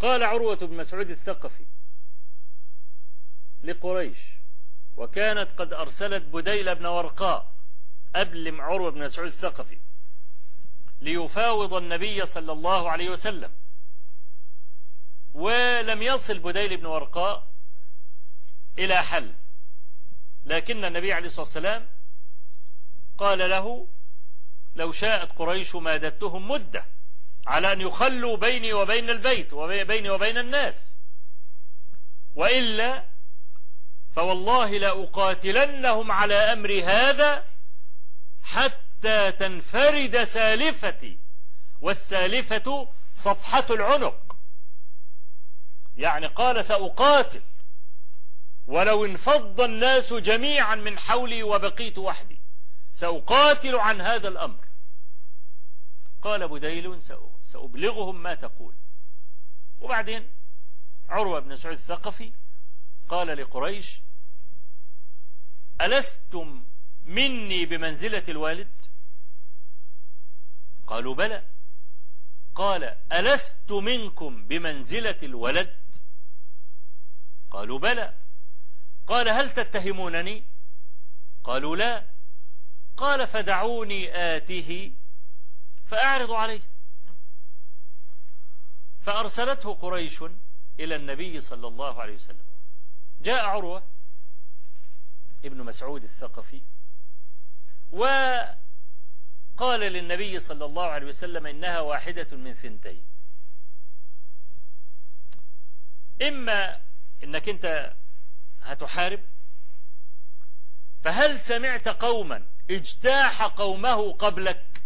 [0.00, 1.64] قال عروة بن مسعود الثقفي
[3.62, 4.18] لقريش
[4.96, 7.51] وكانت قد أرسلت بديل بن ورقاء
[8.14, 9.78] أبلم عروة بن مسعود الثقفي
[11.00, 13.52] ليفاوض النبي صلى الله عليه وسلم.
[15.34, 17.48] ولم يصل بديل بن ورقاء
[18.78, 19.34] إلى حل.
[20.44, 21.88] لكن النبي عليه الصلاة والسلام
[23.18, 23.88] قال له
[24.74, 26.86] لو شاءت قريش مادتهم مدة
[27.46, 30.96] على أن يخلوا بيني وبين البيت وبيني وبين الناس.
[32.34, 33.04] وإلا
[34.16, 37.51] فوالله لأقاتلنهم على أمر هذا
[38.42, 41.18] حتى تنفرد سالفتي
[41.80, 44.36] والسالفة صفحة العنق.
[45.96, 47.42] يعني قال سأقاتل
[48.66, 52.38] ولو انفض الناس جميعا من حولي وبقيت وحدي
[52.92, 54.64] سأقاتل عن هذا الأمر.
[56.22, 57.02] قال بديل
[57.42, 58.74] سأبلغهم ما تقول.
[59.80, 60.32] وبعدين
[61.08, 62.32] عروة بن سعود الثقفي
[63.08, 64.02] قال لقريش
[65.80, 66.64] ألستم
[67.04, 68.70] مني بمنزلة الوالد؟
[70.86, 71.42] قالوا بلى.
[72.54, 75.76] قال ألست منكم بمنزلة الولد؟
[77.50, 78.14] قالوا بلى.
[79.06, 80.44] قال هل تتهمونني؟
[81.44, 82.08] قالوا لا.
[82.96, 84.92] قال فدعوني آته
[85.86, 86.62] فأعرض عليه.
[89.00, 90.22] فأرسلته قريش
[90.80, 92.44] إلى النبي صلى الله عليه وسلم.
[93.20, 93.82] جاء عروة
[95.44, 96.62] ابن مسعود الثقفي
[97.92, 103.06] وقال للنبي صلى الله عليه وسلم إنها واحدة من ثنتين.
[106.22, 106.80] إما
[107.24, 107.94] إنك أنت
[108.62, 109.20] هتحارب
[111.02, 114.82] فهل سمعت قوما اجتاح قومه قبلك؟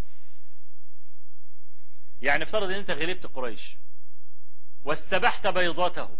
[2.22, 3.76] يعني افترض إن أنت غلبت قريش
[4.84, 6.16] واستبحت بيضته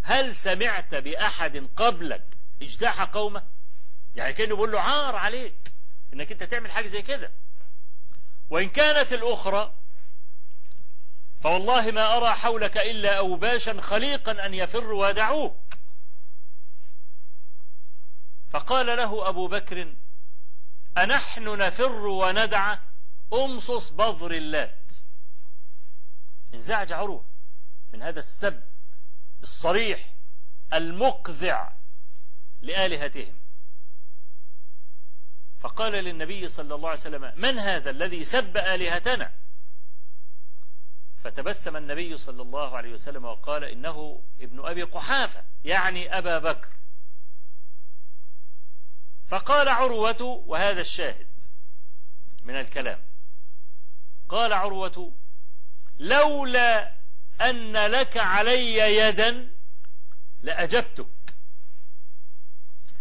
[0.00, 3.42] هل سمعت بأحد قبلك اجتاح قومه؟
[4.16, 5.72] يعني كأنه بيقول له عار عليك.
[6.12, 7.30] إنك أنت تعمل حاجة زي كده.
[8.50, 9.74] وإن كانت الأخرى
[11.40, 15.74] فوالله ما أرى حولك إلا أوباشا خليقا أن يفروا ودعوك
[18.50, 19.94] فقال له أبو بكر
[20.98, 22.78] أنحن نفر وندع
[23.32, 24.94] أمصص بظر اللات.
[26.54, 27.24] انزعج عروة
[27.92, 28.62] من هذا السب
[29.42, 30.14] الصريح
[30.72, 31.72] المقذع
[32.62, 33.37] لآلهتهم.
[35.60, 39.32] فقال للنبي صلى الله عليه وسلم من هذا الذي سب آلهتنا؟
[41.24, 46.68] فتبسم النبي صلى الله عليه وسلم وقال إنه ابن أبي قحافة يعني أبا بكر.
[49.28, 51.28] فقال عروة وهذا الشاهد
[52.42, 53.02] من الكلام
[54.28, 55.12] قال عروة
[55.98, 56.94] لولا
[57.40, 59.50] أن لك علي يدا
[60.42, 61.06] لأجبتك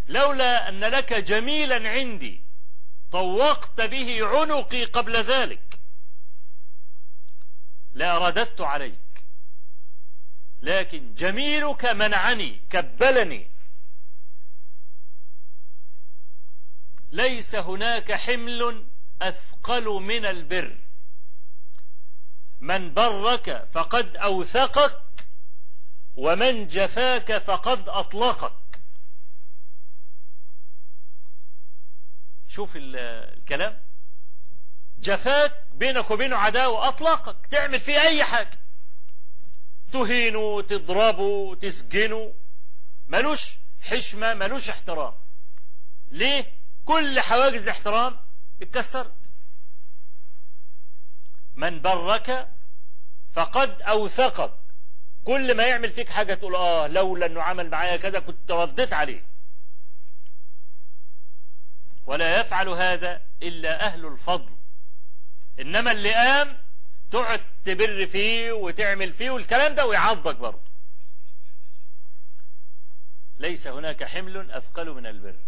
[0.08, 2.47] لولا أن لك جميلا عندي
[3.12, 5.80] طوقت به عنقي قبل ذلك.
[7.94, 9.24] لأرددت عليك.
[10.62, 13.50] لكن جميلك منعني كبلني.
[17.12, 18.86] ليس هناك حمل
[19.22, 20.78] أثقل من البر.
[22.60, 25.28] من برك فقد أوثقك
[26.16, 28.67] ومن جفاك فقد أطلقك.
[32.58, 33.80] شوف الكلام؟
[35.00, 38.60] جفاك بينك وبينه عداوة أطلقك تعمل فيه أي حاجة.
[39.94, 42.34] تهينه تضربه تسجنه
[43.08, 45.14] ملوش حشمة ملوش احترام.
[46.12, 46.54] ليه؟
[46.86, 48.20] كل حواجز الاحترام
[48.62, 49.32] اتكسرت.
[51.56, 52.50] من برك
[53.34, 54.54] فقد أوثقك.
[55.24, 59.37] كل ما يعمل فيك حاجة تقول آه لولا أنه عمل معايا كذا كنت رديت عليه.
[62.08, 64.58] ولا يفعل هذا إلا أهل الفضل.
[65.60, 66.58] إنما اللي قام
[67.12, 70.68] تقعد تبر فيه وتعمل فيه والكلام ده ويعضك برضه.
[73.38, 75.40] ليس هناك حمل أثقل من البر.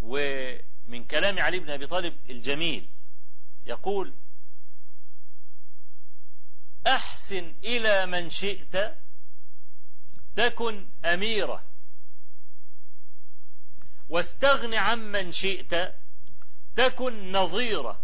[0.00, 2.88] ومن كلام علي بن أبي طالب الجميل
[3.66, 4.14] يقول
[6.86, 8.96] أحسن إلى من شئت
[10.36, 11.64] تكن أميرة.
[14.08, 15.94] واستغن عمن شئت
[16.76, 18.02] تكن نظيرة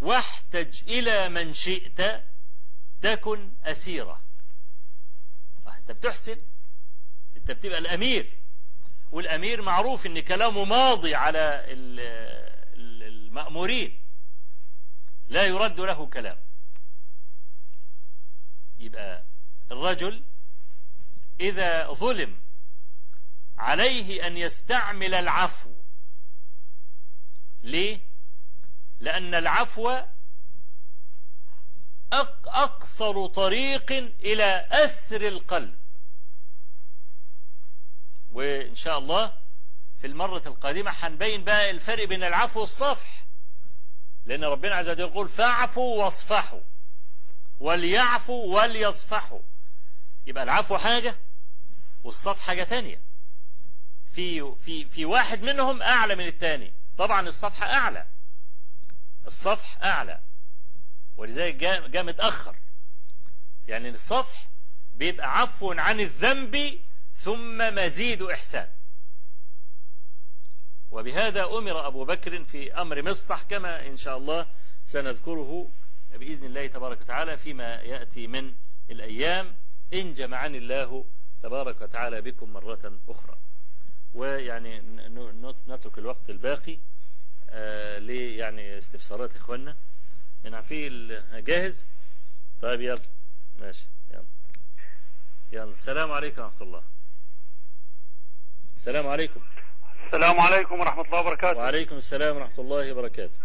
[0.00, 2.24] واحتج إلى من شئت
[3.02, 4.22] تكن أسيرة
[5.78, 6.36] أنت بتحسن
[7.36, 8.38] أنت بتبقى الأمير.
[9.10, 11.64] والأمير معروف أن كلامه ماضي على
[12.74, 13.98] المأمورين.
[15.26, 16.36] لا يرد له كلام.
[18.78, 19.24] يبقى
[19.70, 20.22] الرجل
[21.40, 22.40] إذا ظلم
[23.58, 25.70] عليه أن يستعمل العفو.
[27.62, 28.00] ليه؟
[29.00, 30.00] لأن العفو
[32.46, 35.78] أقصر طريق إلى أسر القلب.
[38.32, 39.32] وإن شاء الله
[39.98, 43.26] في المرة القادمة هنبين بقى الفرق بين العفو والصفح.
[44.24, 46.60] لأن ربنا عز وجل يقول فاعفوا واصفحوا.
[47.60, 49.40] وليعفوا وليصفحوا.
[50.26, 51.16] يبقى العفو حاجة
[52.04, 53.07] والصفح حاجة تانية.
[54.18, 58.06] في في في واحد منهم أعلى من الثاني طبعا الصفحة أعلى.
[59.26, 60.20] الصفح أعلى.
[61.16, 62.56] ولذلك جاء, جاء متأخر.
[63.68, 64.48] يعني الصفح
[64.94, 66.80] بيبقى عفو عن الذنب
[67.14, 68.68] ثم مزيد إحسان.
[70.90, 74.46] وبهذا أمر أبو بكر في أمر مصطح كما إن شاء الله
[74.84, 75.70] سنذكره
[76.10, 78.54] بإذن الله تبارك وتعالى فيما يأتي من
[78.90, 79.54] الأيام.
[79.92, 81.04] إن جمعني الله
[81.42, 83.38] تبارك وتعالى بكم مرة أخرى.
[84.18, 84.82] ويعني
[85.68, 86.78] نترك الوقت الباقي
[87.50, 89.76] آه لي يعني استفسارات إخواننا.
[90.44, 90.88] يعني في
[91.32, 91.86] جاهز؟
[92.62, 93.00] طيب يلا.
[93.58, 94.24] ماشي يلا.
[95.52, 95.72] يلا.
[95.72, 96.82] السلام عليكم ورحمة الله.
[98.76, 99.40] السلام عليكم.
[100.06, 101.58] السلام عليكم ورحمة الله وبركاته.
[101.58, 103.38] وعليكم السلام ورحمة الله وبركاته.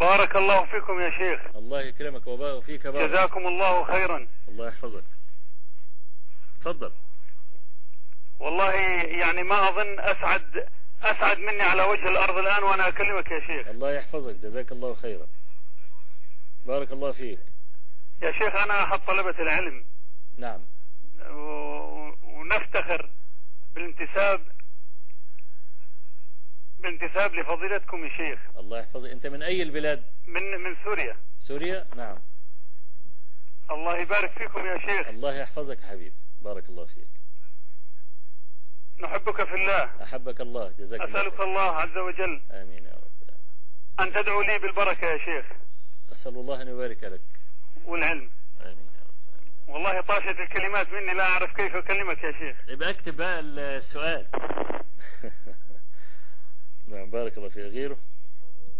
[0.00, 1.56] بارك الله فيكم يا شيخ.
[1.56, 4.28] الله يكرمك وفيك بارك جزاكم الله خيرا.
[4.48, 5.04] الله يحفظك.
[6.60, 6.92] تفضل.
[8.40, 10.68] والله يعني ما أظن أسعد
[11.02, 13.68] أسعد مني على وجه الأرض الآن وأنا أكلمك يا شيخ.
[13.68, 15.26] الله يحفظك جزاك الله خيرا.
[16.66, 17.38] بارك الله فيك.
[18.22, 19.84] يا شيخ أنا أحد طلبة العلم.
[20.36, 20.60] نعم.
[22.22, 23.10] ونفتخر
[23.74, 24.42] بالانتساب
[26.78, 28.40] بالانتساب لفضيلتكم يا شيخ.
[28.56, 29.10] الله يحفظك.
[29.10, 31.16] أنت من أي البلاد؟ من من سوريا.
[31.38, 32.18] سوريا؟ نعم.
[33.70, 35.08] الله يبارك فيكم يا شيخ.
[35.08, 36.16] الله يحفظك حبيبي.
[36.42, 37.19] بارك الله فيك.
[39.02, 40.02] نحبك في الله.
[40.02, 40.72] أحبك الله.
[40.78, 41.40] جزاك الله أسألك.
[41.40, 43.10] الله عز وجل آمين يا رب.
[44.00, 45.46] أن تدعو لي بالبركة يا شيخ.
[46.12, 47.20] أسأل الله أن يبارك لك.
[47.84, 48.30] والعلم.
[48.60, 49.38] آمين يا رب.
[49.38, 49.52] آمين.
[49.68, 52.56] والله طاشت الكلمات مني لا أعرف كيف أكلمك يا شيخ.
[52.68, 54.26] يبقى أكتب بقى السؤال.
[56.88, 57.72] نعم بارك الله فيك.
[57.72, 57.98] غيره؟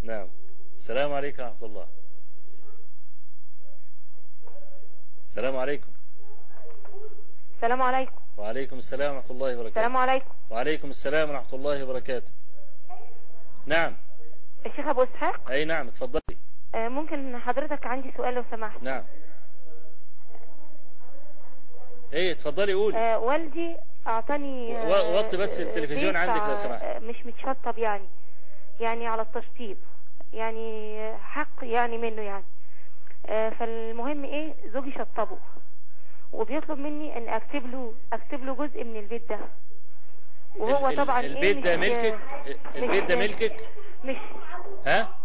[0.03, 0.29] نعم.
[0.77, 1.89] السلام عليكم ورحمة الله.
[5.29, 5.93] السلام عليكم.
[7.61, 8.13] السلام عليكم.
[8.37, 9.69] وعليكم السلام ورحمة الله وبركاته.
[9.69, 10.35] السلام عليكم.
[10.51, 12.31] وعليكم السلام ورحمة الله وبركاته.
[13.67, 13.97] نعم.
[14.67, 16.37] الشيخ أبو إسحاق؟ أي نعم اتفضلي.
[16.75, 18.83] آه، ممكن حضرتك عندي سؤال لو سمحت.
[18.83, 19.05] نعم.
[22.13, 22.99] إيه اتفضلي قولي.
[22.99, 23.77] آه، والدي
[24.07, 26.83] أعطاني آه، وطي بس آه، التلفزيون عندك لو سمحت.
[26.83, 28.09] آه، مش متشطب يعني.
[28.81, 29.77] يعني على التشطيب.
[30.33, 32.45] يعني حق يعني منه يعني.
[33.27, 35.39] آه، فالمهم إيه زوجي شطبه.
[36.33, 39.39] وبيطلب مني ان اكتب له اكتب له جزء من البيت ده.
[40.57, 42.19] وهو طبعا البيت إيه ده ملكك؟
[42.77, 43.69] البيت ده ملكك؟
[44.05, 44.17] مش
[44.87, 45.17] ها؟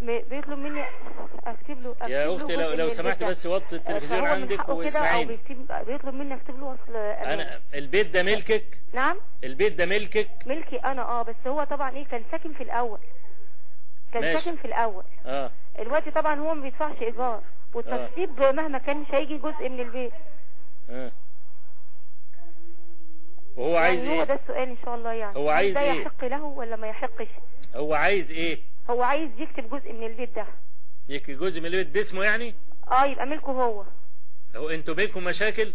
[0.00, 0.84] بيطلب مني
[1.46, 3.24] اكتب له أكتب يا له أختي لو لو سمحت.
[3.24, 5.38] بس وطي التلفزيون عندك واسمعيني.
[5.86, 9.16] بيطلب مني اكتب له اصل أنا البيت ده ملكك؟ نعم.
[9.44, 12.98] البيت ده ملكك؟ ملكي أنا آه بس هو طبعا إيه كان ساكن في الأول.
[14.12, 14.38] كان ماشي.
[14.38, 15.04] ساكن في الأول.
[15.26, 15.50] آه.
[15.78, 17.42] الوقت طبعا هو ما بيدفعش إيجار.
[17.74, 20.12] والتشطيب مهما كان مش هيجي جزء من البيت.
[20.90, 21.12] آه.
[23.56, 25.36] وهو عايز يعني هو ده إيه السؤال إن شاء الله يعني.
[25.36, 27.26] هو عايز ده إيه؟ يحق له ولا ما يحقش؟
[27.74, 28.58] هو عايز إيه؟
[28.90, 30.46] هو عايز يكتب جزء من البيت ده.
[31.08, 32.54] يك جزء من البيت باسمه يعني؟
[32.90, 33.84] آه يبقى ملكه هو.
[34.56, 35.72] هو أنتوا بينكم مشاكل؟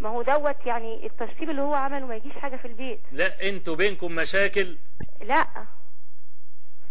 [0.00, 3.00] ما هو دوت يعني التشطيب اللي هو عمله ما يجيش حاجة في البيت.
[3.12, 4.76] لا أنتوا بينكم مشاكل؟
[5.20, 5.46] لا.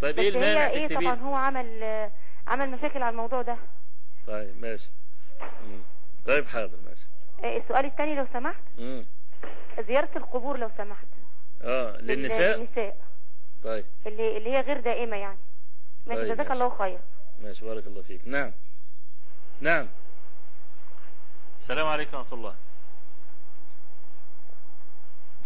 [0.02, 2.12] طيب إيه المانع إيه طبعا هو عمل آه،
[2.48, 3.58] عمل مشاكل على الموضوع ده.
[4.30, 4.90] طيب ماشي.
[5.42, 5.82] مم.
[6.28, 7.06] طيب حاضر ماشي.
[7.44, 8.64] آه، السؤال الثاني لو سمحت.
[8.78, 9.06] مم.
[9.88, 11.08] زيارة القبور لو سمحت.
[11.62, 12.98] آه لل- للنساء؟ للنساء.
[13.64, 13.86] طيب.
[14.06, 15.38] اللي اللي هي غير دائمة يعني.
[16.08, 16.52] ماشي طيب، جزاك.
[16.52, 17.00] الله خير.
[17.42, 18.22] ماشي بارك الله فيك.
[18.28, 18.52] نعم.
[19.62, 19.88] نعم.
[21.60, 22.56] السلام عليكم ورحمة الله.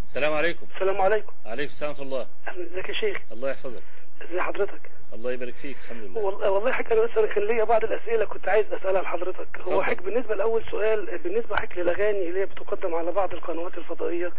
[0.05, 0.65] السلام عليكم.
[0.75, 1.31] السلام عليكم.
[1.45, 2.27] عليكم السلام ورحمة الله.
[2.47, 3.83] ازيك يا شيخ؟ الله يحفظك.
[4.31, 4.81] ازي حضرتك.
[5.13, 6.19] الله يبارك فيك الحمد لله.
[6.21, 9.47] والله والله حضرتك أنا بس كان ليا بعض الأسئلة كنت عايز أسألها لحضرتك.
[9.61, 14.31] هو حضرتك بالنسبة لأول سؤال بالنسبة حضرتك للأغاني اللي هي بتقدم على بعض القنوات الفضائية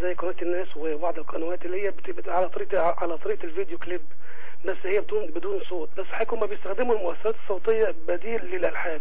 [0.00, 4.00] زي قناة الناس وبعض القنوات اللي هي بتبقى على طريقه على طريقة الفيديو كليب.
[4.64, 5.88] بس هي بدون بدون صوت.
[5.98, 9.00] بس حضرتك هم بيستخدموا المؤثرات الصوتية بديل للألحان.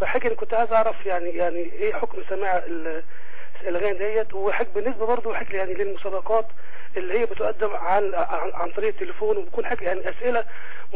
[0.00, 2.64] فحضرتك كنت عايز أعرف يعني يعني إيه حكم سماع
[3.62, 6.46] ال- الاغاني ديت وحضرتك بالنسبة برضه حضرتك يعني للمسابقات
[6.96, 10.44] اللي هي بتقدم عن عن, عن طريق التليفون وبيكون حاجة يعني أسئلة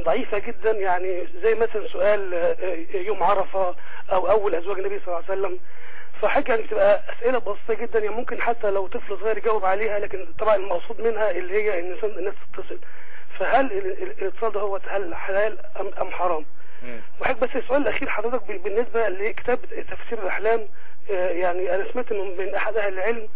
[0.00, 0.70] ضعيفة جدا.
[0.70, 3.74] يعني زي مثلا سؤال آه، يوم عرفة
[4.12, 5.58] أو أول أزواج النبي صلى الله عليه وسلم.
[6.22, 7.98] فحاجه يعني بتبقى أسئلة بسيطة جدا.
[7.98, 11.96] يعني ممكن حتى لو طفل صغير يجاوب عليها لكن طبعا المقصود منها اللي هي إن
[12.04, 12.78] الناس- تتصل.
[13.38, 15.58] فهل ال- ال- الاتصال ده هو هل حلال
[16.00, 16.44] أم حرام؟
[17.20, 19.58] وحضرتك بس السؤال الأخير حضرتك بالنسبة لكتاب
[19.90, 20.68] تفسير الأحلام
[21.10, 23.28] آه، يعني أنا سمعت من أحد أهل العلم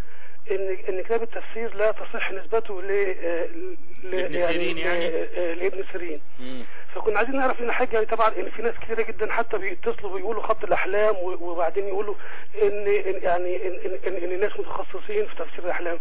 [0.50, 3.76] ان إن كتاب التفسير لا تصح نسبته ل آه، ل-
[4.10, 6.20] لابن سيرين يعني؟ آه، لابن سيرين.
[6.94, 10.42] فكنا عايزين نعرف ان حاجة يعني طبعا إن في ناس كثيره جدا حتى بيتصلوا بيقولوا
[10.42, 12.14] خط الأحلام وبعدين يقولوا
[12.62, 15.98] ان إن- يعني ان ان, إن, إن الناس متخصصين في تفسير الأحلام.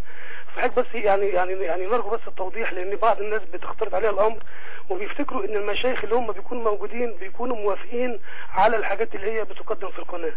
[0.56, 4.42] فحضرتك بس يعني يعني يعني نرجو بس التوضيح لأن بعض الناس بتختلط عليها الأمر
[4.90, 9.98] وبيفتكروا إن المشايخ اللي هم بيكونوا موجودين بيكونوا موافقين على الحاجات اللي هي بتقدم في
[9.98, 10.32] القناة.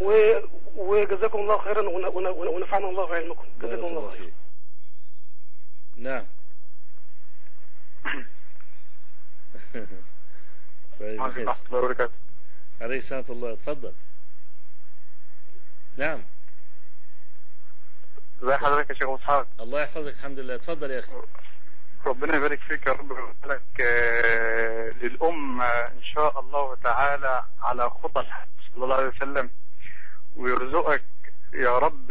[0.00, 0.32] و
[0.76, 3.44] وجزاكم الله خيرا ون- ون- ون- ونفعنا الله بعلمكم.
[3.62, 4.30] جزاكم الله خيرا.
[5.96, 6.26] نعم.
[11.00, 11.20] طيب.
[12.80, 13.92] عليه السلام ورحمة الله اتفضل
[15.96, 16.22] نعم.
[18.42, 20.54] ازي حضرتك يا شيخ اسحاق الله يحفظك الحمد لله.
[20.54, 21.12] اتفضل يا أخي.
[22.06, 23.12] ربنا يبارك فيك يا رب.
[23.46, 29.50] لك آه، للأمة إن شاء الله تعالى على خطى الحج صلى الله عليه وسلم
[30.36, 31.04] ويرزقك
[31.52, 32.06] يا رب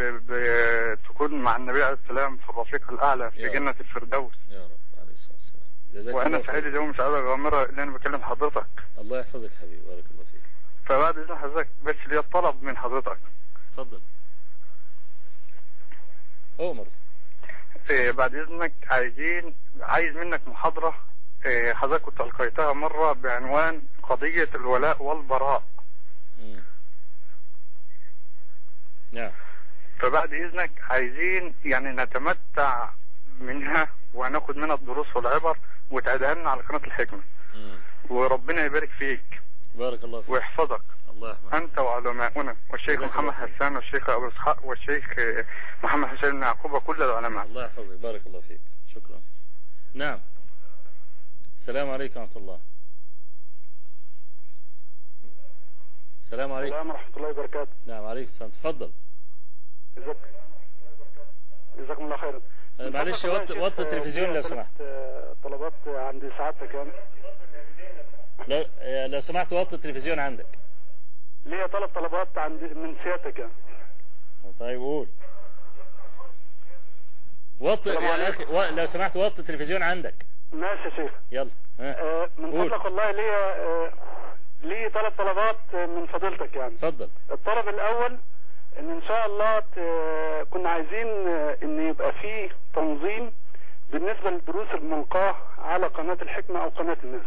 [1.10, 3.50] تكون مع النبي عليه السلام في الرفيق الأعلى في.
[3.50, 4.34] جنة الفردوس.
[4.50, 4.79] يا رب.
[5.94, 8.68] جزاك الله سعيد اليوم سعادة غامرة إن أنا بكلم حضرتك.
[8.98, 10.42] الله يحفظك حبيبي بارك الله فيك.
[10.86, 13.18] فبعد إذن حضرتك بس ليا طلب من حضرتك.
[13.72, 14.02] اتفضل.
[16.60, 16.88] عمر
[17.92, 20.96] آه، بعد إذنك عايزين عايز منك محاضرة.
[21.46, 25.64] آه، حضرتك كنت ألقيتها مرة بعنوان قضية الولاء والبراء.
[26.40, 26.64] مم.
[29.12, 29.32] نعم.
[30.00, 32.90] فبعد إذنك عايزين يعني نتمتع
[33.40, 35.58] منها وناخد منها الدروس والعبر
[35.92, 37.24] وتعيدها لنا على قناة الحكمة.
[37.56, 37.80] مم.
[38.10, 39.42] وربنا يبارك فيك.
[39.76, 40.30] بارك الله فيك.
[40.30, 40.82] ويحفظك.
[41.10, 41.54] الله يحفظك.
[41.54, 43.34] أنت وعلماؤنا والشيخ محمد.
[43.34, 45.06] حسان والشيخ أبو إسحاق والشيخ
[45.84, 47.46] محمد حسين بن يعقوب وكل العلماء.
[47.46, 47.98] الله يحفظك.
[47.98, 48.62] بارك الله فيك.
[48.96, 49.22] شكرا.
[49.94, 50.20] نعم.
[51.58, 52.60] السلام عليكم ورحمة الله.
[56.22, 56.76] السلام عليكم.
[56.76, 57.72] السلام ورحمة الله وبركاته.
[57.86, 58.52] نعم عليكم السلام.
[58.52, 58.92] تفضل.
[59.98, 60.18] جزاك
[61.78, 62.38] جزاكم الله خيرا.
[62.38, 62.42] آه،
[62.80, 64.72] معلش يا شيخ، وطي التلفزيون لو سمحت.
[65.44, 66.92] طلبات عند سعادتك يعني
[68.48, 70.46] لو, آه، لو سمحت وطي التلفزيون عندك.
[71.46, 73.40] ليا ثلاث طلبات عند من سيادتك.
[73.40, 73.52] يعني
[74.60, 75.08] طيب قول.
[77.60, 78.30] وطي يا.
[78.30, 78.64] أخي و...
[78.64, 80.26] لو سمحت وطي التلفزيون عندك.
[80.52, 81.12] ماشي يا شيخ.
[81.32, 81.50] يلا.
[81.80, 82.52] آه، من.
[82.52, 83.92] فضلك والله ليا آه،
[84.62, 86.74] لي ثلاث طلبات من فضيلتك يعني.
[86.74, 87.10] اتفضل.
[87.32, 88.18] الطلب الأول
[88.80, 89.64] إن إن شاء الله
[90.50, 93.34] كنا عايزين آه، إن يبقى فيه تنظيم
[93.92, 97.26] بالنسبة للدروس الملقاة على قناة الحكمة أو قناة الناس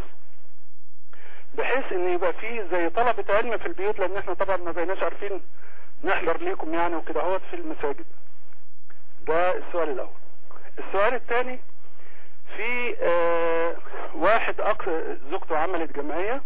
[1.57, 5.41] بحيث إن يبقى فيه زي طلبة علم في البيوت لأن إحنا طبعا ما بقيناش عارفين
[6.03, 8.05] نحضر ليكم يعني وكده أهوت في المساجد
[9.27, 10.09] ده السؤال الأول
[10.79, 11.59] السؤال الثاني
[12.57, 13.75] في آه
[14.15, 14.55] واحد.
[15.31, 16.41] زوجته عملت جمعية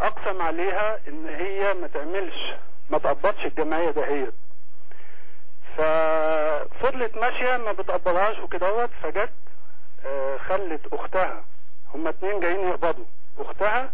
[0.00, 2.54] أقسم عليها إن هي ما تعملش
[2.90, 4.34] ما تقبضش الجمعية دهيت.
[5.76, 9.32] ففضلت ماشية ما بتقبضهاش وكدهوت فجت
[10.04, 11.44] آه خلت أختها.
[11.94, 13.04] هما اتنين جايين يقبضوا.
[13.38, 13.92] أختها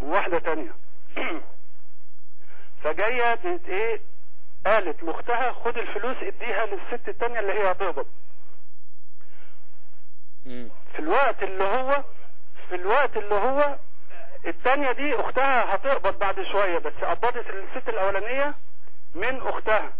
[0.00, 0.72] وواحدة تانية.
[2.84, 4.00] فجاية بت إيه
[4.66, 8.06] قالت لأختها خد الفلوس اديها للست التانية اللي هي هتقبض.
[10.92, 12.04] في الوقت اللي هو
[12.68, 13.78] في الوقت اللي هو
[14.46, 18.54] التانية دي أختها هتقبض بعد شوية بس قبضت الست الأولانية
[19.14, 19.92] من أختها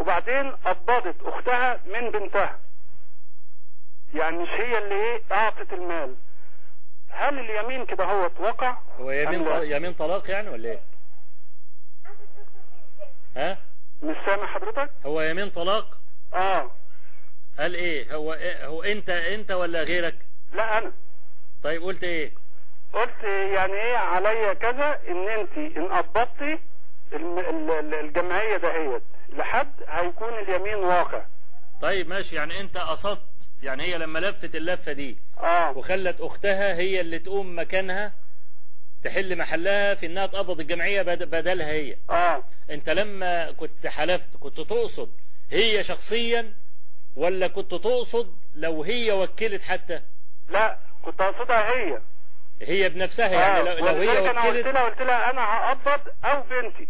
[0.00, 2.58] وبعدين قبضت أختها من بنتها.
[4.14, 6.14] يعني مش هي اللي إيه أعطت المال.
[7.10, 10.80] هل اليمين كده هو وقع هو يمين أم لا؟ طل- يمين طلاق يعني ولا إيه؟
[13.36, 13.58] ها؟
[14.02, 15.98] مش سامع حضرتك؟ هو يمين طلاق؟
[16.34, 16.70] آه.
[17.58, 20.92] قال إيه؟ هو إيه؟ هو انت أنت ولا غيرك؟ لا أنا.
[21.62, 22.32] طيب قلت إيه؟
[22.92, 23.22] قلت
[23.54, 26.58] يعني إيه عليا كذا ان انت ان قبضتي
[28.00, 31.26] الجمعية دهيت لحد هيكون اليمين واقع.
[31.82, 35.70] طيب ماشي يعني انت قصدت يعني هي لما لفت اللفة دي آه.
[35.78, 38.12] وخلت اختها هي اللي تقوم مكانها
[39.04, 41.96] تحل محلها في انها تقبض الجمعية بد- بدلها هي.
[42.10, 42.44] آه.
[42.70, 45.10] انت لما كنت حلفت كنت تقصد
[45.50, 46.54] هي شخصيا
[47.16, 50.02] ولا كنت تقصد لو هي وكلت حتى؟
[50.48, 52.00] لا كنت اقصدها هي.
[52.62, 56.42] هي بنفسها يعني آه، لو, لو هي أنا قلت لها قلت لها أنا هقبض أو
[56.42, 56.88] بنتي.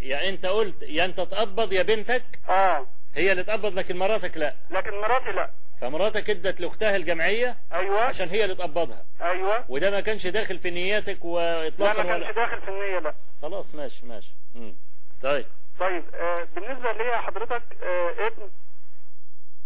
[0.00, 2.86] يعني أنت قلت يا أنت تقبض يا بنتك؟ آه.
[3.14, 4.54] هي اللي تقبض لكن مراتك لا.
[4.70, 5.50] لكن مراتي لا.
[5.80, 8.00] فمراتك ادت لأختها الجمعية أيوه.
[8.00, 9.64] عشان هي اللي تقبضها أيوه.
[9.68, 13.14] وده ما كانش داخل في نياتك لا واطلاقا ما ولا كانش داخل في النية لا.
[13.42, 14.32] خلاص ماشي ماشي.
[14.54, 14.74] مم.
[15.22, 15.46] طيب.
[15.80, 18.50] طيب آه بالنسبة ليا حضرتك آه ابن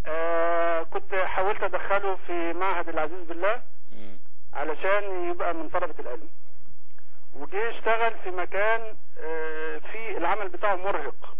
[0.07, 3.63] آه كنت حاولت أدخله في معهد العزيز بالله.
[4.53, 6.29] علشان يبقى من طلبة العلم.
[7.33, 11.37] وجه اشتغل في مكان آه، في العمل بتاعه مرهق.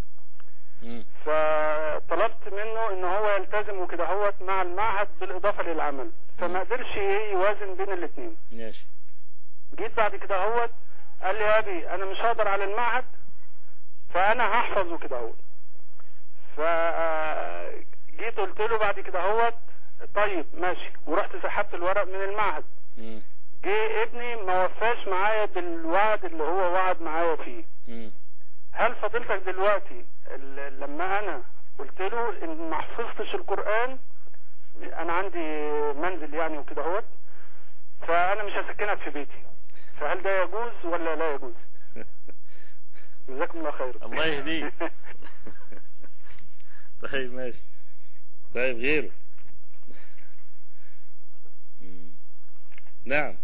[1.25, 6.11] فطلبت منه إن هو يلتزم وكده هوت مع المعهد بالإضافة للعمل.
[6.39, 8.87] فما قدرش إيه يوازن بين الاثنين ماشي.
[9.79, 10.71] جيت بعد كده هوت
[11.23, 13.05] قال لي يا أبي أنا مش هقدر على المعهد
[14.15, 15.39] فأنا هحفظ وكده هوت
[16.57, 19.55] فجيت قلت له بعد كده هوت
[20.15, 20.91] طيب ماشي.
[21.07, 22.65] ورحت سحبت الورق من المعهد.
[23.65, 27.65] جه ابني ما وفاش معايا بالوعد اللي هو وعد معايا فيه.
[27.89, 28.11] مم.
[28.73, 30.05] هل فضيلتك دلوقتي
[30.79, 31.43] لما أنا
[31.79, 33.99] قلت له إن ما حفظتش القرآن
[34.83, 37.05] أنا عندي منزل يعني وكده أهوت
[38.09, 39.43] فأنا مش هسكنك في بيتي.
[40.01, 41.55] فهل ده يجوز ولا لا يجوز؟
[43.29, 43.97] جزاكم الله خير.
[44.05, 44.73] الله يهديك.
[47.13, 47.65] طيب ماشي.
[48.55, 49.11] طيب غيره
[51.81, 52.13] مم.
[53.05, 53.37] نعم.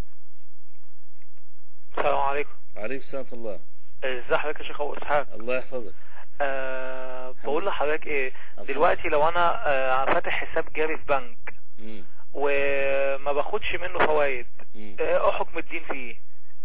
[1.98, 2.50] السلام عليكم.
[2.76, 3.60] وعليكم السلام ورحمة الله.
[4.04, 5.26] ازي حضرتك يا شيخ أبو إسحاق.
[5.34, 5.94] الله يحفظك.
[6.40, 12.04] أه بقول لحضرتك إيه الحمد دلوقتي لو أنا أه فاتح حساب جاري في بنك مم.
[12.34, 14.96] وما باخدش منه فوائد مم.
[15.00, 16.16] إيه حكم الدين فيه؟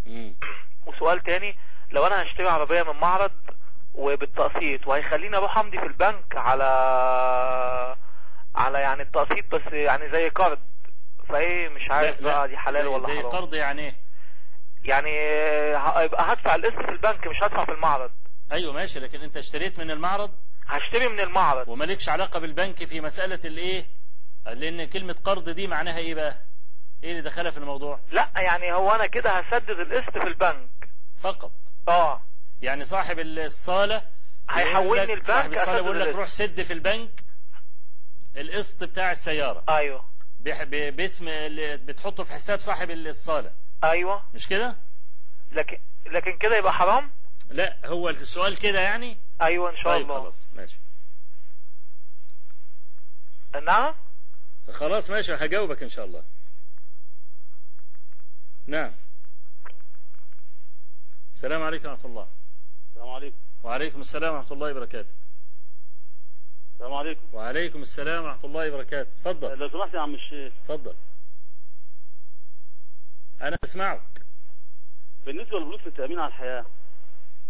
[0.06, 0.36] مم.
[0.86, 1.56] وسؤال تاني
[1.92, 3.32] لو أنا هشتري عربية من معرض
[3.94, 6.64] وبالتقسيط وهيخليني أروح أمضي في البنك على
[8.56, 10.60] على يعني التقسيط بس يعني زي قرض
[11.30, 12.22] فايه مش عارف.
[12.24, 13.30] بقى دي حلال زي- ولا زي حرام.
[13.32, 13.96] قرض يعني إيه؟
[14.84, 15.10] يعني
[15.78, 18.12] هيبقى هدفع القسط في البنك مش هدفع في المعرض.
[18.52, 20.32] أيوه ماشي لكن أنت اشتريت من المعرض؟
[20.68, 21.68] هشتري من المعرض.
[21.68, 23.86] ومالكش علاقة بالبنك في مسألة الايه
[24.46, 26.42] لأن كلمة قرض دي معناها إيه بقى؟
[27.04, 30.70] إيه اللي دخلها في الموضوع؟ لا يعني هو أنا كده هسدد القسط في البنك.
[31.18, 31.52] فقط؟
[31.88, 32.22] آه.
[32.62, 36.16] يعني صاحب الصالة يقول هيحولني البنك صاحب الصالة أسدد يقول لك.
[36.16, 37.24] روح سد في البنك
[38.38, 39.64] القسط بتاع السيارة.
[39.70, 40.06] أيوه.
[40.92, 43.54] باسم اللي بتحطه في حساب صاحب الصالة.
[43.84, 44.24] أيوه.
[44.34, 44.76] مش كده؟
[45.52, 47.12] لكن لكن كده يبقى حرام؟
[47.50, 50.22] لا هو السؤال كده يعني؟ أيوه إن شاء طيب الله.
[50.22, 50.80] خلاص ماشي.
[53.66, 53.96] نعم؟
[54.72, 56.24] خلاص ماشي هجاوبك إن شاء الله.
[58.68, 58.92] نعم.
[61.36, 62.28] السلام عليكم ورحمة الله.
[62.90, 63.38] السلام عليكم.
[63.64, 65.10] وعليكم السلام ورحمة الله وبركاته.
[66.74, 67.22] السلام عليكم.
[67.34, 69.10] وعليكم السلام ورحمة الله وبركاته.
[69.24, 69.58] تفضل.
[69.60, 70.54] لو سمحت يا عم الشيخ.
[70.68, 70.96] تفضل.
[73.42, 74.02] أنا أسمعك
[75.26, 76.66] بالنسبة لفلوس التأمين على الحياة.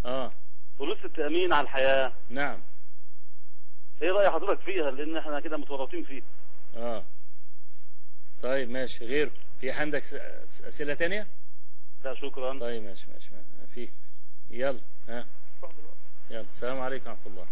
[0.05, 0.31] آه.
[0.79, 2.13] فلوس التأمين على الحياة.
[2.29, 2.61] نعم.
[4.01, 6.21] إيه رأي حضرتك فيها لأن إحنا كده متورطين فيه؟
[6.75, 7.03] آه.
[8.43, 9.05] طيب ماشي.
[9.05, 9.31] غير
[9.61, 10.15] في عندك س-
[10.49, 11.27] س- أسئلة تانية؟
[12.03, 12.59] لا شكرا.
[12.59, 13.29] طيب ماشي ماشي.
[13.59, 13.89] ما في.
[14.49, 14.79] يلا
[15.09, 15.25] ها.
[16.29, 17.47] يلا السلام عليكم ورحمة الله.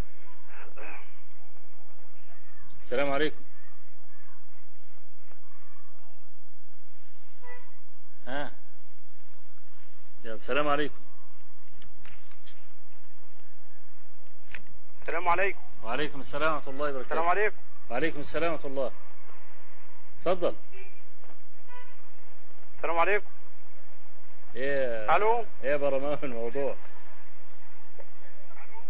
[2.82, 3.41] السلام عليكم.
[8.28, 8.52] ها؟
[10.24, 10.95] يلا السلام عليكم.
[15.02, 15.60] السلام عليكم.
[15.84, 17.02] وعليكم السلام ورحمة الله وبركاته.
[17.02, 17.56] السلام عليكم.
[17.90, 18.91] وعليكم السلام ورحمة الله.
[20.26, 20.56] تفضل.
[22.78, 23.30] السلام عليكم.
[24.56, 26.76] إيه ألو؟ إيه برمان الموضوع.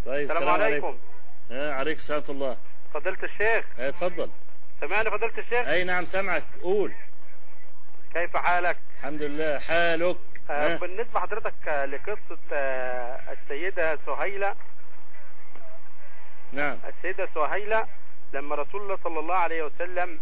[0.05, 0.97] طيب السلام عليكم.
[1.51, 2.57] آه عليكم السلام ورحمة الله.
[2.93, 3.65] فضيلة الشيخ.
[3.80, 4.30] إيه تفضل
[4.81, 6.43] سمعني فضيلة الشيخ؟ أي نعم سامعك.
[6.61, 6.93] قول.
[8.13, 9.59] كيف حالك؟ الحمد لله.
[9.59, 10.18] حالك؟
[10.49, 14.55] آه،؟ بالنسبة حضرتك لقصة آه، السيدة سهيلة.
[16.51, 16.80] نعم.
[16.88, 17.88] السيدة سهيلة
[18.34, 20.19] لما رسول الله صلى الله عليه وسلم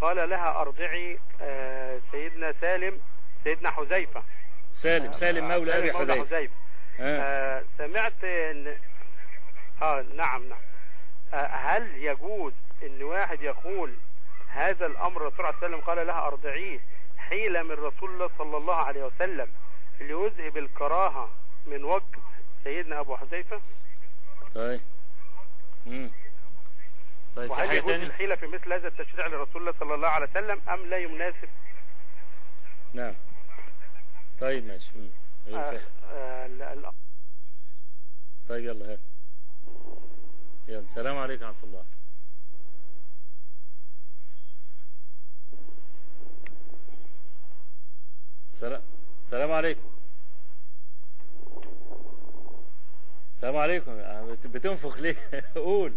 [0.00, 3.00] قال لها أرضعي آه، سيدنا سالم
[3.44, 4.22] سيدنا حذيفة.
[4.72, 6.56] سالم سالم مولى مولى حذيفة.
[7.78, 8.76] سمعت ان
[9.82, 10.58] آه نعم نعم.
[11.32, 12.52] هل يجوز
[12.82, 13.94] إن واحد يقول
[14.48, 16.80] هذا الأمر الرسول عليه وسلم قال لها أرضعيه
[17.18, 19.48] حيلة من رسول الله صلى الله عليه وسلم
[20.00, 21.30] ليذهب الكراهة
[21.66, 22.04] من وجه
[22.64, 23.60] سيدنا أبو حذيفة؟
[24.54, 24.80] طيب.
[25.86, 26.10] مم.
[27.36, 30.60] طيب وهل يجوز تاني الحيلة في مثل هذا التشريع لرسول الله صلى الله عليه وسلم
[30.68, 31.48] أم لا يناسب؟
[32.94, 33.14] نعم.
[34.40, 35.10] طيب ماشي.
[35.46, 35.80] غير آه،.
[36.12, 36.92] آه،
[38.48, 38.98] طيب يلا هات.
[40.70, 41.84] يلا السلام عليكم ورحمة الله.
[48.52, 48.82] سلام
[49.24, 49.90] السلام عليكم.
[53.36, 53.92] السلام عليكم.
[54.32, 55.16] بت- بتنفخ ليه؟
[55.54, 55.94] قول.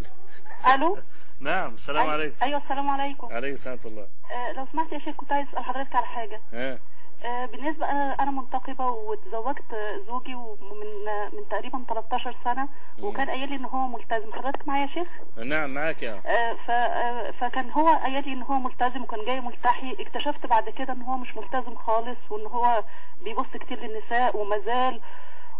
[0.74, 0.98] ألو؟
[1.40, 2.36] نعم السلام أي- عليكم.
[2.41, 3.28] أيوه السلام عليكم.
[3.34, 4.08] عليكم السلام ورحمة الله.
[4.32, 6.41] آه لو سمحت يا شيخ كنت عايز أسأل حضرتك على حاجة.
[6.54, 6.80] ها؟ آه
[7.24, 12.68] بالنسبة أنا أنا منتقبة وتزوجت آه، زوجي ومن آه، من تقريبا 13 سنة.
[13.02, 14.34] وكان قايل لي إن هو ملتزم.
[14.34, 16.22] حضرتك معايا يا شيخ؟ نعم معاك يا.
[16.26, 19.95] آه آه، فكان هو قايل لي إن هو ملتزم وكان جاي ملتحي.
[20.00, 22.84] اكتشفت بعد كده إن هو مش ملتزم خالص وإن هو
[23.22, 25.02] بيبص كتير للنساء ومازال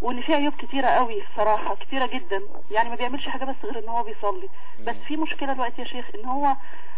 [0.02, 2.42] وإن في عيوب كتيرة قوي الصراحه كتيرة جدا.
[2.72, 4.50] يعني ما بيعملش حاجة بس غير إن هو بيصلي.
[4.80, 6.56] بس في مشكلة دلوقتي يا شيخ إن هو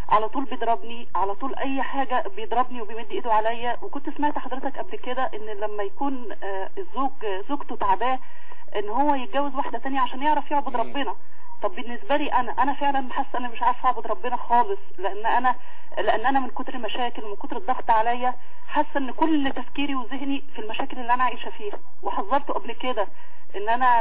[0.10, 3.77] على طول بيضربني على طول أي حاجة بيضربني وبيمد إيده عليا.
[3.82, 7.11] وكنت سمعت حضرتك قبل كده إن لما يكون آه، الزوج
[7.49, 8.19] زوجته تعباه
[8.76, 11.15] إن هو يتجوز واحدة تانية عشان يعرف يعبد ربنا.
[11.66, 15.56] طب بالنسبة لي أنا أنا فعلا حاسة أنا مش عارفة أعبد ربنا خالص لأن أنا
[15.98, 18.34] لأن أنا من كتر المشاكل ومن كتر الضغط عليا
[18.68, 21.78] حاسة إن كل تفكيري وذهني في المشاكل اللي أنا عايشة فيها.
[22.04, 23.08] وحذرته قبل كده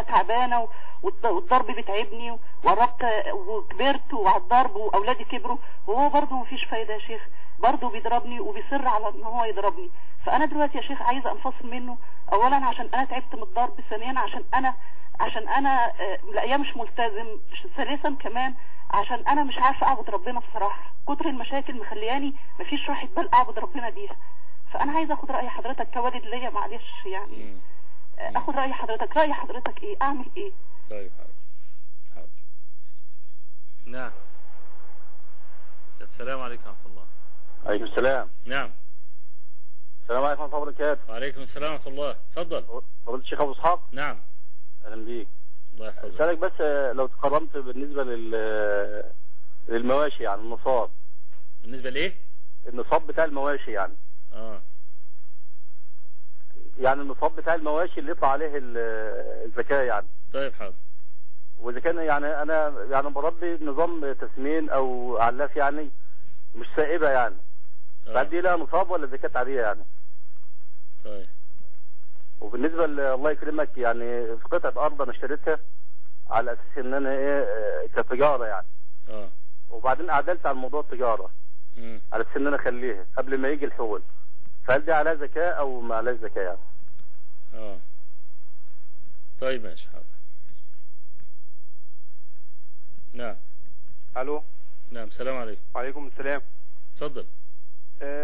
[0.03, 0.69] تعبانة و-
[1.03, 2.31] والض- والضرب بيتعبني
[2.65, 7.23] وقربت وكبرت وعلى الضرب وأولادي كبروا وهو برضه مفيش فايدة يا شيخ.
[7.65, 9.91] برضه بيضربني وبيصر على إن هو يضربني.
[10.27, 11.99] فأنا دلوقتي يا شيخ عايزه أنفصل منه.
[12.33, 13.81] اولا عشان أنا تعبت من الضرب.
[13.91, 14.75] ثانيا عشان أنا
[15.21, 17.39] عشان أنا آه، لا مش ملتزم
[17.77, 18.55] ثالثا كمان
[18.91, 20.93] عشان أنا مش عارفة أعبد ربنا بصراحة.
[21.09, 24.17] كتر المشاكل مخلياني مفيش راحة بال أعبد ربنا بيها.
[24.73, 27.59] فأنا عايزه آخد رأي حضرتك كوالد ليا معلش يعني.
[28.19, 29.17] آه، آخد رأي حضرتك.
[29.17, 30.53] رأي حضرتك إيه؟ أعمل إيه؟
[30.91, 31.33] طيب حاضر.
[32.15, 32.29] حاضر.
[33.87, 34.13] نعم.
[36.01, 37.07] السلام عليكم ورحمة الله.
[37.67, 38.29] عليكم السلام.
[38.45, 38.71] نعم.
[40.03, 41.01] السلام عليكم ورحمة الله وبركاته.
[41.11, 42.17] وعليكم السلام ورحمة الله.
[42.33, 42.65] تفضل.
[43.07, 43.81] فضيلة الشيخ أبو إسحاق.
[43.93, 44.21] نعم.
[44.85, 45.29] أهلا بيك.
[45.75, 46.05] الله يحفظك.
[46.05, 49.13] أسألك بس آه، لو تقرمت بالنسبة لل آه،
[49.69, 50.91] للمواشي يعني النصاب.
[51.63, 52.15] بالنسبة لإيه؟
[52.67, 53.95] النصاب بتاع المواشي يعني.
[54.33, 54.63] آه.
[56.79, 58.47] يعني النصاب بتاع المواشي اللي يطلع عليه
[58.77, 60.07] آه، الزكاة يعني.
[60.33, 60.75] طيب حاضر.
[61.59, 65.91] وإذا كان يعني أنا يعني بربي نظام تسمين أو علاف يعني
[66.55, 67.35] مش سائبة يعني.
[68.07, 69.85] بعد دي لها نصاب ولا زكاة عادية يعني؟
[71.05, 71.29] طيب.
[72.41, 75.59] وبالنسبة الله يكرمك يعني في قطعة أرض أنا اشتريتها
[76.31, 78.67] على أساس إن أنا إيه آه، كتجارة يعني.
[79.09, 79.29] آه.
[79.71, 81.31] وبعدين أعدلت على موضوع التجارة
[81.77, 82.01] مم.
[82.13, 84.03] على أساس إن أنا أخليها قبل ما يجي الحول.
[84.65, 86.59] فهل دي عليها زكاة أو ما عليها زكاة يعني؟
[87.55, 87.79] آه.
[89.41, 90.05] طيب ماشي حاضر.
[93.13, 93.37] نعم.
[94.17, 94.43] ألو؟
[94.91, 95.63] نعم السلام عليكم.
[95.75, 96.43] وعليكم السلام.
[96.97, 97.27] اتفضل.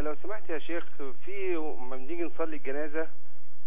[0.05, 0.85] لو سمحت يا شيخ
[1.25, 3.09] في لما بنيجي نصلي الجنازة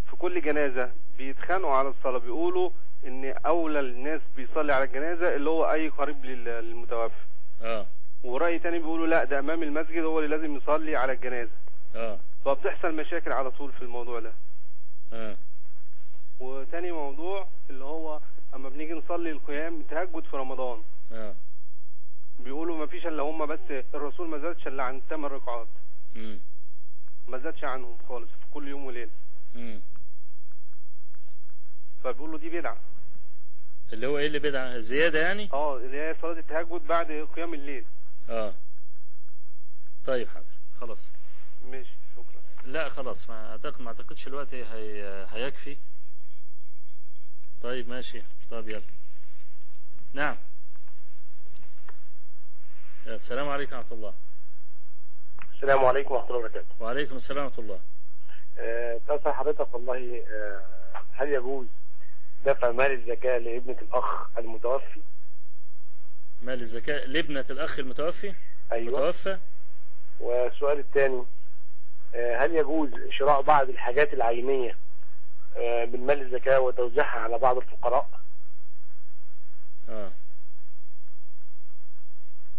[0.10, 2.70] في كل جنازة بيتخانقوا على الصلاة بيقولوا
[3.08, 7.16] إن أولى الناس بيصلي على الجنازة اللي هو أي قريب لل- للمتوفى
[7.62, 7.86] آه.
[8.24, 11.52] ورأي تاني بيقولوا لا ده أمام المسجد هو اللي لازم يصلي على الجنازة.
[11.96, 12.20] آه.
[12.46, 14.34] فبتحصل مشاكل على طول في الموضوع ده.
[15.14, 15.38] آه.
[16.40, 18.20] وتاني موضوع اللي هو
[18.56, 20.82] أما بنيجي نصلي القيام التهجد في رمضان.
[21.12, 21.36] آه.
[22.40, 23.60] بيقولوا ما فيش إلا هم بس
[23.94, 25.68] الرسول ما زادش إلا عن 8 ركعات.
[26.16, 26.40] مم.
[27.28, 29.12] ما زادش عنهم خالص في كل يوم وليلة.
[29.54, 29.82] مم.
[32.04, 32.78] فبيقولوا دي بدعة.
[33.94, 37.86] اللي هو إيه اللي بدعة؟ زيادة يعني؟ آه اللي هي صلاة التهجد بعد قيام الليل.
[38.30, 38.54] آه.
[40.06, 40.46] طيب حاضر.
[40.82, 41.14] خلاص.
[41.66, 42.42] ماشي شكرا.
[42.66, 45.26] لا خلاص ما اعتقد ما أعتقدش الوقت هي...
[45.30, 45.78] هيكفي.
[47.62, 48.22] طيب ماشي.
[48.52, 48.82] طيب يلا.
[50.14, 50.38] نعم.
[53.08, 54.14] السلام عليكم ورحمة الله.
[55.64, 56.66] السلام عليكم ورحمة الله وبركاته.
[56.80, 57.80] وعليكم السلام ورحمة الله
[58.60, 60.62] آه، تسأل حضرتك والله آه،
[61.14, 61.68] هل يجوز
[62.46, 65.02] دفع مال الزكاة لابنة الأخ المتوفي؟
[66.42, 68.34] مال الزكاة لابنة الأخ المتوفي
[68.72, 68.88] أيوة.
[68.98, 69.38] المتوفى
[70.20, 71.24] والسؤال الثاني
[72.16, 74.78] آه، هل يجوز شراء بعض الحاجات العينية
[75.58, 78.10] آه، من مال الزكاة وتوزيعها على بعض الفقراء؟
[79.90, 80.12] آه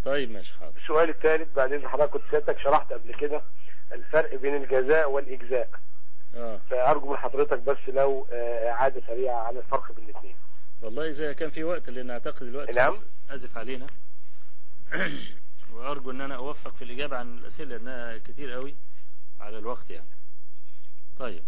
[0.05, 0.77] طيب ماشي حاضر.
[0.77, 3.43] السؤال الثالث بعد اذن حضرتك كنت سيادتك شرحت قبل كده
[3.93, 5.69] الفرق بين الجزاء والإجزاء.
[6.35, 6.61] آه.
[6.71, 10.35] فأرجو من حضرتك بس لو آه، إعادة سريعة عن الفرق بين الاثنين
[10.83, 12.93] والله إذا كان في وقت لأن أعتقد الوقت نعم.
[13.31, 13.87] أزف علينا.
[15.73, 18.75] وأرجو أن أنا أوفق في الإجابة عن الأسئلة لأنها كتير قوي
[19.41, 20.09] على الوقت يعني.
[21.19, 21.45] طيب.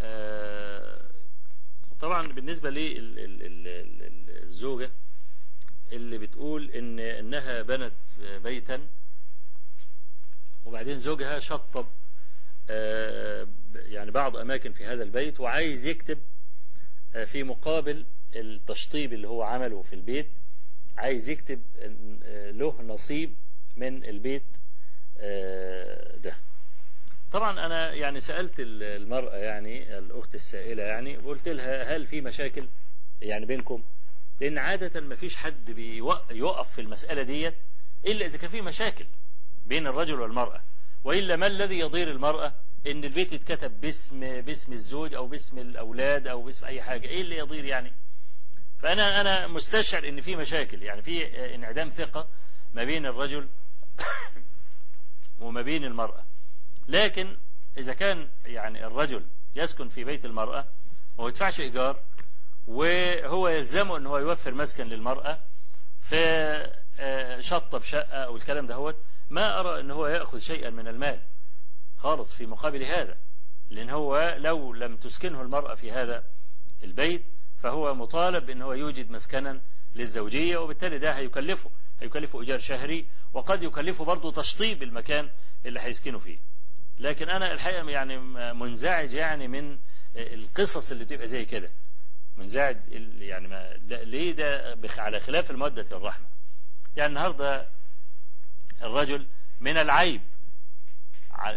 [0.00, 1.10] آه،
[2.00, 2.70] طبعا بالنسبة
[4.30, 4.90] للزوجة
[5.92, 7.92] اللي بتقول إن إنها بنت
[8.44, 8.80] بيتا
[10.64, 11.86] وبعدين زوجها شطب
[12.70, 16.18] آه، يعني بعض أماكن في هذا البيت وعايز يكتب
[17.14, 18.04] آه، في مقابل
[18.36, 20.28] التشطيب اللي هو عمله في البيت
[20.98, 21.62] عايز يكتب
[22.24, 23.34] آه، له نصيب
[23.76, 24.42] من البيت
[26.22, 26.34] ده.
[27.32, 32.68] طبعا أنا يعني سألت ال- المرأة يعني الأخت السائلة يعني قلت لها هل في مشاكل
[33.22, 33.82] يعني بينكم؟
[34.42, 37.54] لأن عادة ما فيش حد بيقف في المسألة ديت
[38.06, 39.06] إلا إذا كان في مشاكل
[39.66, 40.62] بين الرجل والمرأة.
[41.04, 42.54] وإلا ما الذي يضير المرأة
[42.86, 47.36] إن البيت يتكتب باسم باسم الزوج أو باسم الأولاد أو باسم أي حاجة؟ إيه اللي
[47.36, 47.92] يضير يعني؟
[48.78, 50.82] فأنا أنا مستشعر إن في مشاكل.
[50.82, 52.28] يعني في انعدام ثقة
[52.74, 53.48] ما بين الرجل
[55.40, 56.24] وما بين المرأة.
[56.88, 57.36] لكن
[57.76, 60.68] إذا كان يعني الرجل يسكن في بيت المرأة
[61.18, 62.02] وما يدفعش إيجار
[62.66, 65.38] وهو يلزمه أنه يوفر مسكن للمرأة
[66.00, 68.94] فشطب شقة أو الكلام ده هو
[69.30, 71.20] ما أرى أنه هو يأخذ شيئا من المال
[71.96, 73.16] خالص في مقابل هذا
[73.70, 76.24] لأن هو لو لم تسكنه المرأة في هذا
[76.82, 77.24] البيت
[77.62, 79.60] فهو مطالب بأنه هو يوجد مسكنا
[79.94, 81.70] للزوجية وبالتالي ده هيكلفه
[82.00, 85.30] هيكلفه إيجار شهري وقد يكلفه برضه تشطيب المكان
[85.66, 86.38] اللي هيسكنه فيه.
[86.98, 88.18] لكن أنا الحقيقة يعني
[88.54, 89.78] منزعج يعني من
[90.16, 91.70] القصص اللي تبقى زي كده.
[92.36, 96.26] منزعج ال- يعني ما ليه ده على خلاف المودة والرحمة
[96.96, 97.68] يعني النهاردة
[98.82, 99.26] الرجل
[99.60, 100.20] من العيب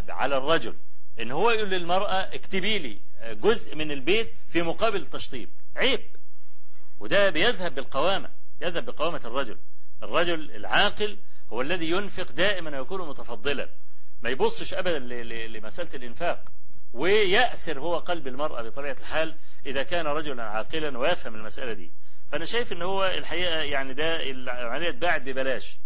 [0.10, 0.76] على الرجل
[1.20, 3.00] إن هو يقول للمرأة اكتبي لي
[3.34, 5.50] جزء من البيت في مقابل التشطيب.
[5.76, 6.02] عيب.
[7.00, 8.30] وده بيذهب بالقوامة
[8.62, 9.58] يذهب بقوامة الرجل.
[10.04, 11.18] الرجل العاقل
[11.54, 13.70] هو الذي ينفق دائما ويكون متفضلا.
[14.22, 15.00] ما يبصش ابدا
[15.48, 16.52] لمسألة الإنفاق.
[16.96, 19.36] ويأسر هو قلب المرأة بطبيعة الحال
[19.66, 21.92] إذا كان رجلا عاقلا ويفهم المسألة دي.
[22.32, 25.78] فأنا شايف إن هو الحقيقة يعني ده العملية اتباعت ببلاش.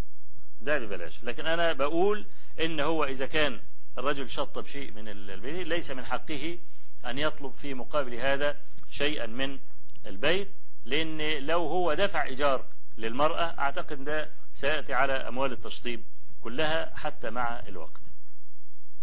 [0.61, 1.23] ده ببلاش.
[1.23, 2.25] لكن أنا بقول
[2.59, 3.61] إن هو إذا كان
[3.97, 6.57] الرجل شطب شيء من البيت ليس من حقه
[7.05, 8.57] أن يطلب في مقابل هذا
[8.89, 9.59] شيئا من
[10.05, 10.51] البيت
[10.85, 12.65] لأن لو هو دفع إيجار
[12.97, 16.03] للمرأة أعتقد ده سيأتي على أموال التشطيب
[16.43, 18.01] كلها حتى مع الوقت.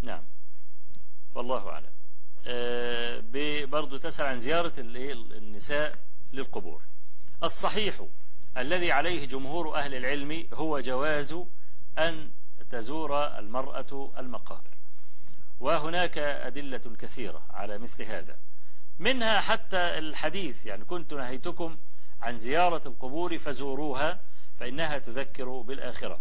[0.03, 0.23] نعم.
[1.35, 1.96] والله أعلم.
[3.67, 5.99] برضو تسأل عن زيارة؟ النساء
[6.33, 6.83] للقبور.
[7.43, 8.07] الصحيح
[8.57, 11.37] الذي عليه جمهور أهل العلم هو جواز
[11.99, 12.31] أن
[12.71, 14.71] تزور المرأة المقابر.
[15.61, 18.37] وهناك أدلة كثيرة على مثل هذا.
[18.99, 21.77] منها حتى الحديث يعني كنت نهيتكم
[22.23, 24.21] عن زيارة القبور فزوروها
[24.61, 26.21] فإنها تذكر بالآخرة.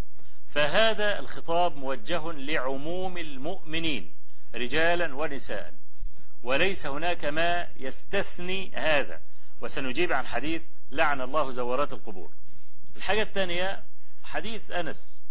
[0.50, 4.14] فهذا الخطاب موجه لعموم المؤمنين
[4.56, 5.74] رجالا ونساء.
[6.46, 9.22] وليس هناك ما يستثني هذا.
[9.62, 12.32] وسنجيب عن حديث لعن الله زوارات القبور.
[12.96, 13.84] الحاجة الثانية
[14.24, 15.22] حديث أنس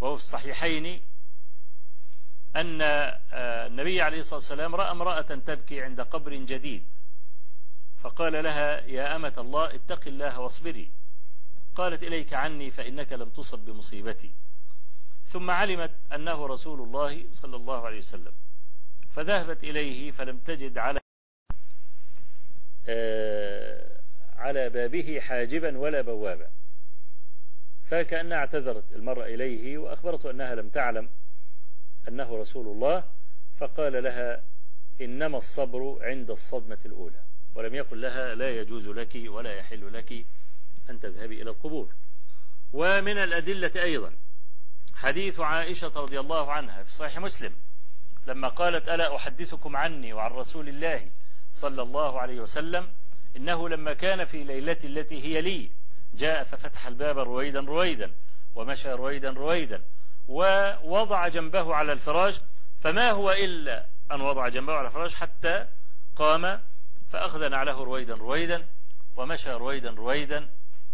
[0.00, 1.02] وهو في الصحيحين
[2.56, 6.84] أن آه، النبي عليه الصلاة والسلام رأى امرأة تبكي عند قبر جديد
[8.02, 10.90] فقال لها يا أمة الله اتق الله واصبري.
[11.76, 14.32] قالت إليك عني فإنك لم تصب بمصيبتي.
[15.24, 18.32] ثم علمت أنه رسول الله صلى الله عليه وسلم.
[19.16, 21.00] فذهبت إليه فلم تجد على
[22.88, 24.00] آه،
[24.36, 26.50] على بابه حاجبا ولا بوابا
[27.84, 31.10] فكأنها اعتذرت المرأة إليه وأخبرته أنها لم تعلم
[32.08, 33.04] أنه رسول الله
[33.56, 34.42] فقال لها
[35.00, 37.22] إنما الصبر عند الصدمة الأولى
[37.54, 40.12] ولم يقل لها لا يجوز لك ولا يحل لك
[40.90, 41.94] أن تذهبي إلى القبور.
[42.72, 44.12] ومن الأدلة أيضا
[44.94, 47.54] حديث عائشة رضي الله عنها في صحيح مسلم
[48.26, 51.10] لما قالت ألا أحدثكم عني وعن رسول الله
[51.54, 52.88] صلى الله عليه وسلم
[53.36, 55.70] إنه لما كان في ليلتي التي هي لي
[56.14, 58.10] جاء ففتح الباب رويدا رويدا
[58.54, 59.82] ومشى رويدا رويدا
[60.28, 62.40] ووضع جنبه على الفراش
[62.80, 65.66] فما هو إلا أن وضع جنبه على الفراش حتى
[66.16, 66.60] قام
[67.10, 68.66] فأخذ نعله رويدا رويدا
[69.16, 70.48] ومشى رويدا رويدا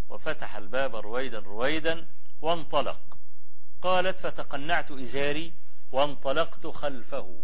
[0.08, 2.06] وفتح الباب رويدا رويدا
[2.40, 3.00] وانطلق.
[3.82, 5.52] قالت فتقنعت إزاري
[5.92, 7.38] وانطلقت خلفه.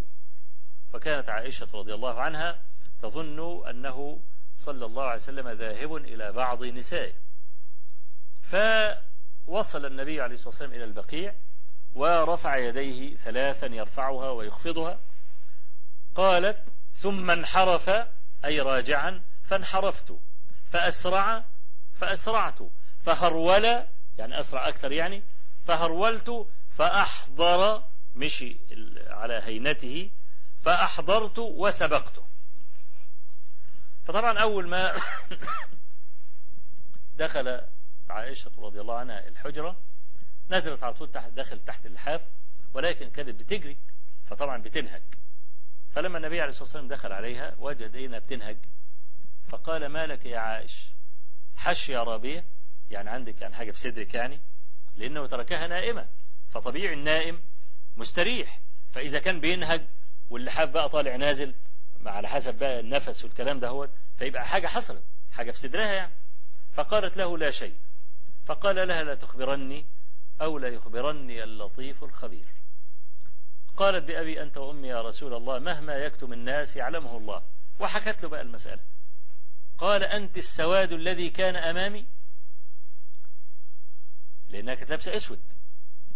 [0.92, 2.62] فكانت عائشة رضي الله عنها
[3.02, 4.20] تظن أنه
[4.56, 7.12] صلى الله عليه وسلم ذاهب إلى بعض نسائه.
[9.46, 11.34] وصل النبي عليه الصلاة والسلام إلى البقيع
[11.94, 15.00] ورفع يديه ثلاثا يرفعها ويخفضها.
[16.14, 16.64] قالت
[16.94, 17.90] ثم انحرف
[18.44, 20.18] أي راجعا فانحرفت.
[20.70, 21.44] فأسرع
[21.92, 22.58] فأسرعت.
[23.00, 23.64] فهرول
[24.18, 25.22] يعني أسرع أكثر يعني
[25.64, 27.84] فهرولت فأحضر
[28.18, 28.56] مشي
[29.06, 30.10] على هينته
[30.60, 32.24] فأحضرت وسبقته
[34.04, 34.92] فطبعا أول ما
[37.18, 37.60] دخل
[38.10, 39.76] عائشة رضي الله عنها الحجرة
[40.50, 42.20] نزلت على طول تحت داخل تحت اللحاف
[42.74, 43.76] ولكن كانت بتجري
[44.26, 45.02] فطبعا بتنهج.
[45.90, 48.56] فلما النبي عليه الصلاة والسلام دخل عليها وجد إنها بتنهج.
[49.48, 50.92] فقال ما لك يا عائش؟
[51.56, 52.44] حش يا رابية
[52.90, 54.40] يعني عندك يعني حاجة في صدرك يعني
[54.96, 56.08] لأنه تركها نائمة.
[56.48, 57.42] فطبيعي النائم
[57.98, 58.60] مستريح.
[58.92, 59.86] فإذا كان بينهج
[60.30, 61.54] واللحاف بقى طالع نازل
[62.06, 66.12] على حسب بقى النفس والكلام ده هو فيبقى حاجة حصلت حاجة في صدرها يعني.
[66.72, 67.76] فقالت له لا شيء.
[68.46, 69.86] فقال لها لا تخبرني
[70.40, 72.44] أو لا يخبرني اللطيف الخبير.
[73.76, 77.42] قالت بأبي أنت وأمي يا رسول الله مهما يكتم الناس يعلمه الله.
[77.80, 78.82] وحكت له بقى المسألة.
[79.78, 82.06] قال أنت السواد الذي كان أمامي؟
[84.48, 85.40] لأنها كانت لابسة أسود.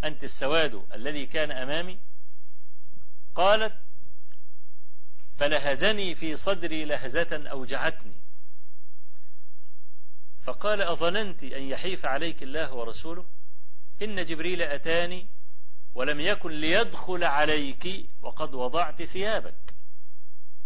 [0.03, 1.99] أنت السواد الذي كان أمامي؟
[3.35, 3.73] قالت
[5.37, 8.21] فلهزني في صدري لهزة أوجعتني.
[10.43, 13.25] فقال أظننت أن يحيف عليك الله ورسوله؟
[14.01, 15.27] إن جبريل أتاني
[15.95, 19.73] ولم يكن ليدخل عليك وقد وضعت ثيابك.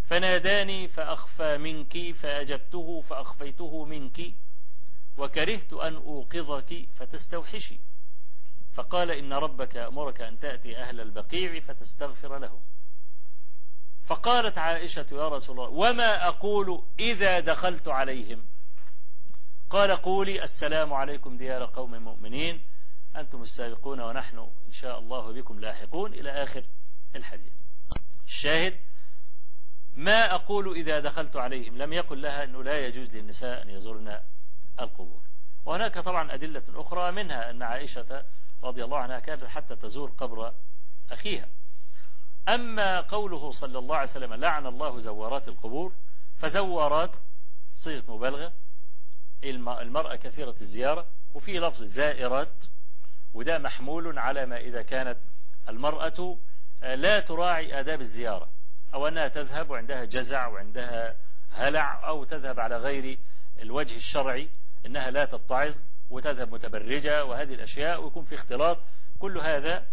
[0.04, 4.22] فناداني فأخفى منك فأجبته فأخفيته منك
[5.18, 7.80] وكرهت أن أوقظك فتستوحشي.
[8.78, 12.62] فقال إن ربك يأمرك أن تأتي أهل البقيع فتستغفر لهم.
[14.06, 18.46] فقالت عائشة يا رسول الله وما أقول إذا دخلت عليهم؟
[19.70, 22.62] قال قولي السلام عليكم ديار قوم مؤمنين.
[23.16, 24.38] أنتم السابقون ونحن
[24.68, 26.64] إن شاء الله بكم لاحقون إلى آخر
[27.16, 27.54] الحديث.
[28.26, 28.80] الشاهد
[29.94, 34.20] ما أقول إذا دخلت عليهم؟ لم يقل لها أنه لا يجوز للنساء أن يزورن
[34.80, 35.22] القبور.
[35.66, 38.26] وهناك طبعا أدلة أخرى منها أن عائشة
[38.64, 40.54] رضي الله عنها كانت حتى تزور قبر
[41.12, 41.48] أخيها.
[42.48, 45.94] أما قوله صلى الله عليه وسلم لعن الله زوارات القبور
[46.38, 47.12] فزوارات
[47.74, 48.54] صيغة مبالغة.
[49.44, 52.66] المرأة كثيرة الزيارة وفي لفظ زائرات
[53.34, 55.18] وده محمول على ما إذا كانت
[55.70, 56.38] المرأة
[56.82, 58.50] لا تراعي آداب الزيارة
[58.94, 61.16] أو أنها تذهب وعندها جزع وعندها
[61.52, 63.20] هلع أو تذهب على غير
[63.60, 64.50] الوجه الشرعي
[64.86, 65.82] إنها لا تتعظ.
[66.10, 68.78] وتذهب متبرجة وهذه الأشياء ويكون في اختلاط.
[69.20, 69.86] كل هذا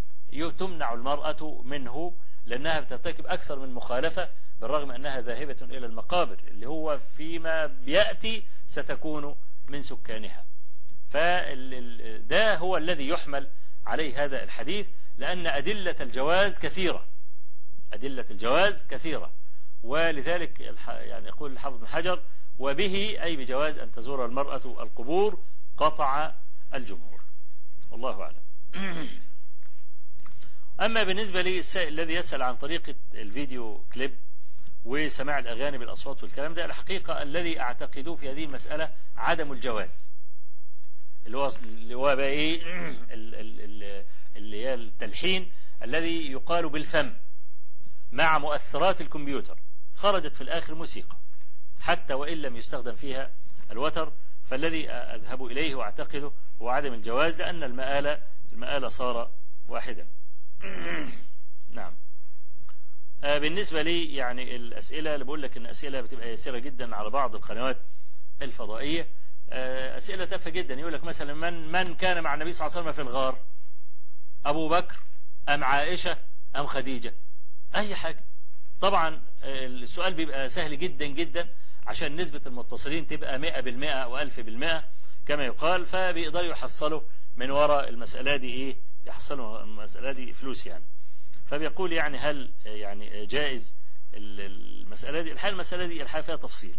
[0.59, 2.15] تمنع المرأة منه
[2.47, 4.29] لأنها بترتكب أكثر من مخالفة
[4.61, 9.35] بالرغم أنها ذاهبة إلى المقابر اللي هو فيما بيأتي ستكون
[9.69, 10.45] من سكانها.
[11.11, 13.49] فده هو الذي يحمل
[13.87, 14.89] عليه هذا الحديث
[15.19, 17.07] لأن أدلة الجواز كثيرة.
[17.93, 19.31] أدلة الجواز كثيرة.
[19.83, 22.23] ولذلك يعني يقول الحافظ بن حجر
[22.59, 25.39] وبه أي بجواز أن تزور المرأة القبور
[25.77, 26.33] قطع
[26.75, 27.21] الجمهور.
[27.91, 28.45] والله أعلم.
[30.81, 34.15] أما بالنسبة للسائل الذي يسأل عن طريقة الفيديو كليب
[34.85, 40.11] وسماع الأغاني بالأصوات والكلام ده الحقيقة الذي أعتقده في هذه المسألة عدم الجواز.
[41.27, 42.63] اللي هو اللي هو بقى إيه؟
[44.37, 45.53] اللي هي التلحين
[45.83, 47.13] الذي يقال بالفم
[48.13, 49.59] مع مؤثرات الكمبيوتر.
[49.95, 51.17] خرجت في الآخر موسيقى
[51.81, 53.31] حتى وإن لم يستخدم فيها
[53.71, 54.13] الوتر
[54.51, 58.23] فالذي أذهب إليه وأعتقده هو عدم الجواز لأن المآلة
[58.53, 59.31] المآلة صار
[59.69, 60.07] واحدا.
[61.71, 61.93] نعم.
[63.23, 67.77] بالنسبة لي يعني الأسئلة اللي بقول لك إن أسئلة بتبقى يسيرة جدا على بعض القنوات
[68.43, 69.09] الفضائية.
[69.97, 70.75] أسئلة تافهة جدا.
[70.75, 73.39] يقول لك مثلا من من كان مع النبي صلى الله عليه وسلم في الغار؟
[74.47, 74.97] أبو بكر
[75.49, 76.19] أم عائشة
[76.57, 77.15] أم خديجة؟
[77.75, 78.25] أي حاجة.
[78.81, 81.49] طبعا السؤال بيبقى سهل جدا جدا.
[81.87, 84.85] عشان نسبة المتصلين تبقى مئة بالمئة أو ألف بالمئة
[85.27, 87.01] كما يقال فبيقدروا يحصلوا
[87.37, 90.85] من وراء المسألة دي إيه؟ يحصلوا المسألة دي فلوس يعني.
[91.47, 93.77] فبيقول يعني هل يعني جائز
[94.15, 96.77] المسألة دي؟ الحال المسألة دي الحال فيها تفصيل.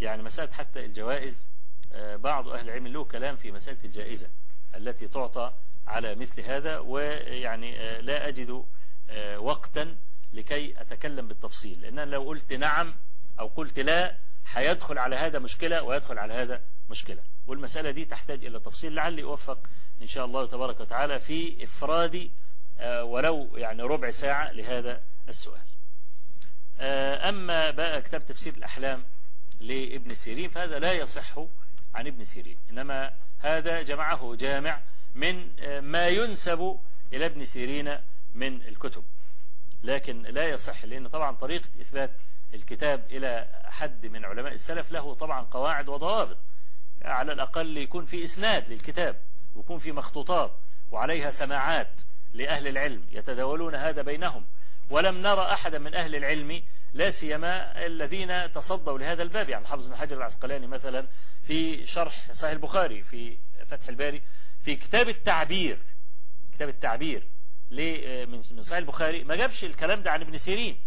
[0.00, 1.48] يعني مسألة حتى الجوائز
[1.94, 4.28] بعض أهل العلم له كلام في مسألة الجائزة
[4.74, 5.52] التي تعطى
[5.86, 8.64] على مثل هذا ويعني لا أجد
[9.36, 9.96] وقتا
[10.32, 11.80] لكي أتكلم بالتفصيل.
[11.80, 12.94] لأن لو قلت نعم
[13.38, 14.16] أو قلت لا
[14.52, 17.22] هيدخل على هذا مشكلة ويدخل على هذا مشكلة.
[17.46, 19.58] والمسألة دي تحتاج إلى تفصيل لعلي أوفق
[20.02, 22.30] إن شاء الله تبارك وتعالى في إفراد
[23.02, 25.60] ولو يعني ربع ساعة لهذا السؤال.
[27.28, 29.04] أما بقى كتاب تفسير الأحلام
[29.60, 31.38] لابن سيرين فهذا لا يصح
[31.94, 32.58] عن ابن سيرين.
[32.70, 34.82] إنما هذا جمعه جامع
[35.14, 35.50] من
[35.80, 36.78] ما ينسب
[37.12, 37.98] إلى ابن سيرين
[38.34, 39.04] من الكتب.
[39.82, 42.10] لكن لا يصح لأن طبعا طريقة إثبات
[42.54, 46.36] الكتاب إلى حد من علماء السلف له طبعا قواعد وضوابط
[47.02, 49.16] على الأقل يكون في إسناد للكتاب
[49.54, 50.56] ويكون في مخطوطات
[50.90, 52.00] وعليها سماعات
[52.32, 54.46] لأهل العلم يتداولون هذا بينهم.
[54.90, 56.62] ولم نرى أحدا من أهل العلم
[56.92, 61.06] لا سيما الذين تصدوا لهذا الباب يعني حافظ بن حجر العسقلاني مثلا
[61.42, 64.22] في شرح صحيح البخاري في فتح الباري
[64.60, 65.78] في كتاب التعبير
[66.52, 67.28] كتاب التعبير
[68.28, 70.80] من صحيح البخاري ما جابش الكلام ده عن ابن سيرين.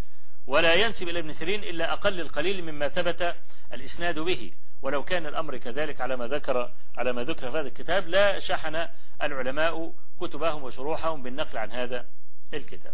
[0.47, 3.35] ولا ينسب إلى ابن سيرين إلا أقل القليل مما ثبت
[3.73, 4.51] الإسناد به.
[4.81, 8.87] ولو كان الأمر كذلك على ما ذكر على ما ذكر في هذا الكتاب لا شحن
[9.21, 12.05] العلماء كتبهم وشروحهم بالنقل عن هذا
[12.53, 12.93] الكتاب.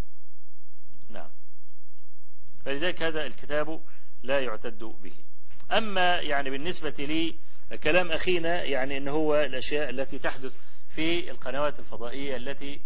[1.09, 1.29] نعم.
[2.65, 3.81] فلذلك هذا الكتاب
[4.23, 5.13] لا يعتد به.
[5.71, 7.35] أما يعني بالنسبة لي
[7.83, 10.57] كلام أخينا يعني أنه هو الأشياء التي تحدث
[10.89, 12.81] في القنوات الفضائية التي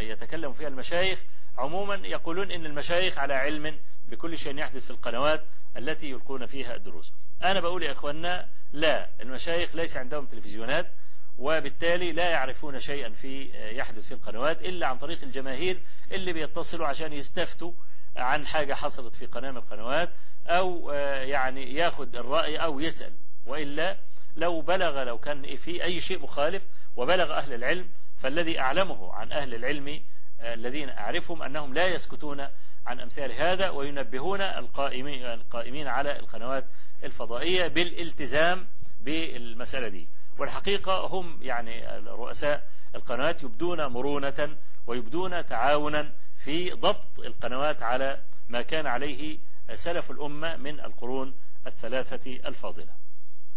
[0.00, 1.22] يتكلم فيها المشايخ
[1.58, 3.78] عموما يقولون إن المشايخ على علم
[4.08, 5.44] بكل شيء يحدث في القنوات
[5.76, 7.12] التي يلقون فيها الدروس.
[7.42, 10.90] أنا بقول يا إخواننا لا المشايخ ليس عندهم تلفزيونات
[11.38, 15.80] وبالتالي لا يعرفون شيئا في يحدث في القنوات إلا عن طريق الجماهير
[16.12, 17.72] اللي بيتصلوا عشان يستفتوا
[18.16, 20.10] عن حاجة حصلت في قناة من القنوات
[20.46, 20.90] أو
[21.22, 23.12] يعني ياخد الرأي أو يسأل.
[23.46, 23.96] وإلا
[24.36, 26.62] لو بلغ لو كان في أي شيء مخالف
[26.96, 30.00] وبلغ أهل العلم فالذي أعلمه عن أهل العلم
[30.40, 32.48] الذين أعرفهم أنهم لا يسكتون
[32.86, 36.64] عن أمثال هذا وينبهون القائمين, القائمين على القنوات
[37.04, 38.68] الفضائية بالالتزام
[39.00, 40.08] بالمسألة دي.
[40.38, 44.56] والحقيقة هم يعني رؤساء القنوات يبدون مرونة
[44.86, 46.12] ويبدون تعاونا
[46.44, 49.38] في ضبط القنوات على ما كان عليه
[49.74, 51.34] سلف الأمة من القرون
[51.66, 52.92] الثلاثة الفاضلة.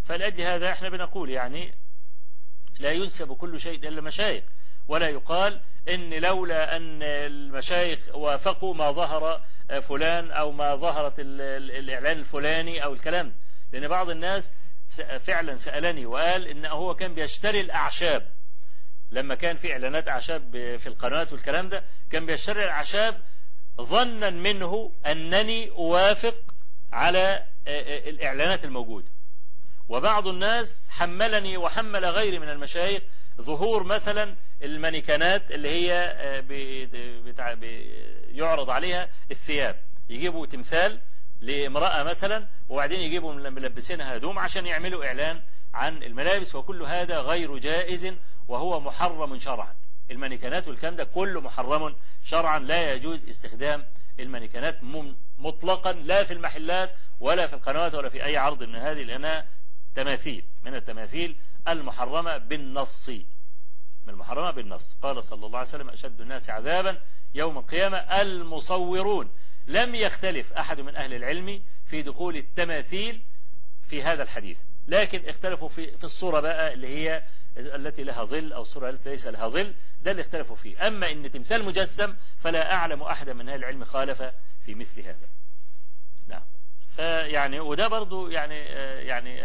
[0.04, 1.74] فلأجل هذا إحنا بنقول يعني
[2.80, 4.44] لا ينسب كل شيء إلى المشايخ.
[4.88, 9.42] ولا يقال إن لولا أن المشايخ وافقوا ما ظهر
[9.82, 13.34] فلان أو ما ظهرت الإعلان الفلاني أو الكلام.
[13.74, 14.52] لأن بعض الناس
[15.20, 18.32] فعلا سألني وقال إن هو كان بيشتري الأعشاب.
[19.12, 23.22] لما كان في إعلانات أعشاب في القنوات والكلام ده كان بيشتري الأعشاب
[23.82, 26.36] ظنا منه أنني أوافق
[26.94, 27.44] على
[28.08, 29.08] الإعلانات الموجودة.
[29.90, 33.04] وبعض الناس حملني وحمل غيري من المشايخ
[33.42, 36.16] ظهور مثلا المانيكانات اللي هي
[37.26, 37.56] بتاع
[38.32, 39.80] يعرض عليها الثياب.
[40.10, 41.00] يجيبوا تمثال
[41.42, 45.42] لامرأة مثلا وبعدين يجيبوا ملبسينها هدوم عشان يعملوا إعلان
[45.74, 48.14] عن الملابس وكل هذا غير جائز
[48.48, 49.76] وهو محرم شرعا.
[50.12, 52.60] المانيكانات والكلام ده كله محرم شرعا.
[52.60, 53.86] لا يجوز استخدام
[54.20, 54.80] المانيكانات
[55.38, 59.46] مطلقا لا في المحلات ولا في القنوات ولا في أي عرض من هذه لأنها
[59.96, 61.36] تماثيل من التماثيل
[61.68, 63.12] المحرمة بالنص.
[64.08, 64.98] من المحرمة بالنص.
[65.02, 66.98] قال صلى الله عليه وسلم أشد الناس عذابا
[67.34, 67.98] يوم القيامة.
[67.98, 69.30] المصورون
[69.68, 73.22] لم يختلف أحد من أهل العلم في دخول التماثيل
[73.88, 74.58] في هذا الحديث
[74.88, 77.24] لكن اختلفوا في, في الصورة بقى اللي هي
[77.58, 80.88] التي لها ظل أو الصورة التي ليس لها ظل ده اللي اختلفوا فيه.
[80.88, 84.24] أما إن تمثال مجسم فلا أعلم أحدا من أهل العلم خالف
[84.66, 85.28] في مثل هذا.
[86.28, 86.44] نعم.
[86.96, 88.56] فيعني وده برضو يعني
[89.08, 89.42] يعني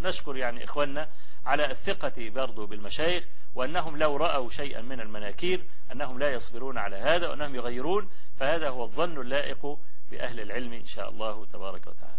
[0.00, 1.08] نشكر يعني إخواننا
[1.46, 3.24] على الثقة برضو بالمشايخ
[3.56, 8.82] وأنهم لو رأوا شيئا من المناكير أنهم لا يصبرون على هذا وأنهم يغيرون فهذا هو
[8.82, 9.78] الظن اللائق
[10.10, 12.16] بأهل العلم إن شاء الله تبارك وتعالى.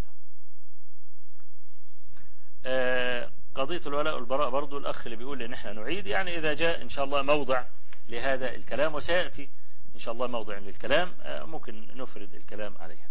[3.55, 7.05] قضية الولاء والبراء برضو الأخ اللي بيقول إن إحنا نعيد يعني إذا جاء إن شاء
[7.05, 7.63] الله موضع
[8.09, 9.49] لهذا الكلام وسيأتي
[9.95, 13.07] إن شاء الله موضع للكلام ممكن نفرد الكلام عليها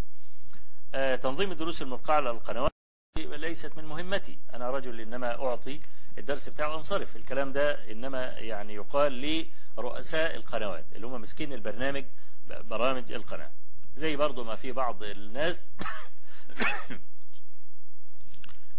[1.16, 2.70] تنظيم الدروس الملقاة على القنوات
[3.18, 5.80] ليست من مهمتي أنا رجل إنما أعطي
[6.18, 9.46] الدرس بتاعه وانصرف الكلام ده إنما يعني يقال
[9.78, 12.04] لرؤساء القنوات اللي هم مسكين البرنامج
[12.48, 13.50] برامج القناة.
[13.96, 15.70] زي برضو ما في بعض الناس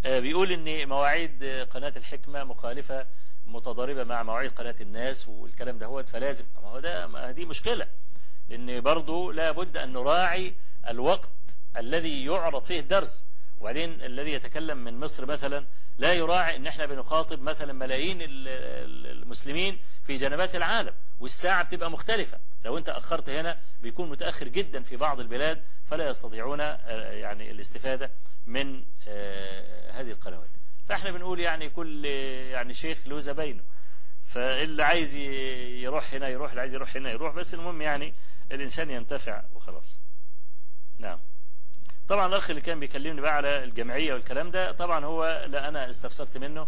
[0.23, 3.07] بيقول إن مواعيد قناة الحكمة مخالفة
[3.45, 6.45] متضاربة مع مواعيد قناة الناس والكلام ده فلازم.
[6.63, 7.87] ما هو ده دي مشكلة
[8.49, 10.55] لأن برضو لابد أن نراعي
[10.87, 11.29] الوقت
[11.77, 13.25] الذي يعرض فيه الدرس.
[13.59, 15.65] وبعدين الذي يتكلم من مصر مثلا
[15.97, 22.39] لا يراعي إن إحنا بنخاطب مثلا ملايين المسلمين في جنبات العالم والساعة بتبقى مختلفة.
[22.65, 28.11] لو أنت أخرت هنا بيكون متأخر جدا في بعض البلاد فلا يستطيعون يعني الاستفادة
[28.45, 28.83] من
[29.91, 30.49] هذه القنوات.
[30.85, 33.63] فإحنا بنقول يعني كل يعني شيخ له زباينه.
[34.25, 38.13] فاللي عايز يروح هنا يروح اللي عايز يروح هنا يروح بس المهم يعني
[38.51, 39.99] الإنسان ينتفع وخلاص.
[40.99, 41.19] نعم.
[42.07, 46.37] طبعا الأخ اللي كان بيكلمني بقى على الجمعية والكلام ده طبعا هو لا أنا استفسرت
[46.37, 46.67] منه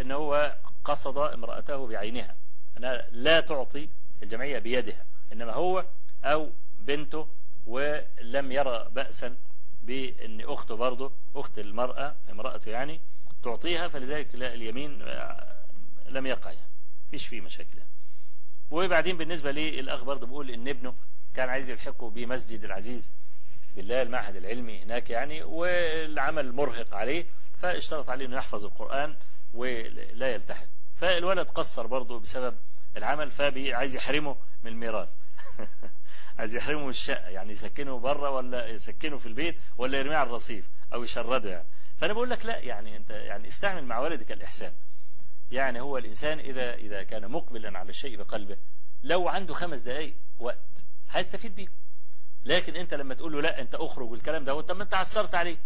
[0.00, 2.36] إن هو قصد امرأته بعينها.
[2.78, 3.88] أنها لا تعطي
[4.22, 5.84] الجمعية بيدها إنما هو
[6.24, 6.50] أو
[6.80, 7.28] بنته
[7.66, 9.36] ولم يرى بأسا
[9.82, 13.00] بأن أخته برضه أخت المرأة امرأته يعني
[13.42, 14.98] تعطيها فلذلك اليمين
[16.08, 16.68] لم يقع يعني
[17.10, 17.90] فيش فيه مشاكل يعني.
[18.70, 20.94] وبعدين بالنسبة للأخ برضه بيقول إن ابنه
[21.34, 23.10] كان عايز يلحقه بمسجد العزيز.
[23.78, 27.26] بالله المعهد العلمي هناك يعني والعمل مرهق عليه
[27.58, 29.16] فاشترط عليه إنه يحفظ القرآن
[29.54, 32.56] ولا يلتحق فالولد قصر برضه بسبب
[32.96, 35.14] العمل فعايز يحرمه من الميراث.
[36.38, 40.70] عايز يحرمه من الشقة يعني يسكنه بره ولا يسكنه في البيت ولا يرميه على الرصيف
[40.94, 41.68] أو يشرده يعني.
[41.96, 44.72] فأنا بقول لك لا يعني أنت يعني استعمل مع والدك الإحسان.
[45.50, 48.56] يعني هو الإنسان إذا إذا كان مقبلا على الشيء بقلبه
[49.02, 51.68] لو عنده خمس دقائق وقت هيستفيد بيه.
[52.48, 55.56] لكن انت لما تقول له لا انت اخرج والكلام ده طب ما انت عثرت عليه.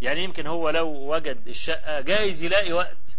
[0.00, 3.16] يعني يمكن هو لو وجد الشقة جايز يلاقي وقت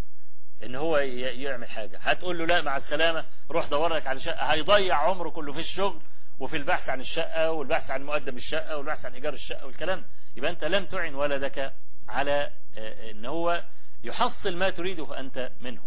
[0.64, 1.98] إن هو يعمل حاجة.
[2.02, 4.46] هتقول له لا مع السلامة روح دور لك على شقة.
[4.54, 6.02] هيضيع عمره كله في الشغل
[6.40, 10.06] وفي البحث عن الشقة والبحث عن مقدم الشقة والبحث عن إيجار الشقة والكلام.
[10.36, 11.74] يبقى أنت لم تعن ولدك
[12.10, 12.52] على
[13.12, 13.64] إن هو
[14.04, 15.82] يحصل ما تريده أنت منه.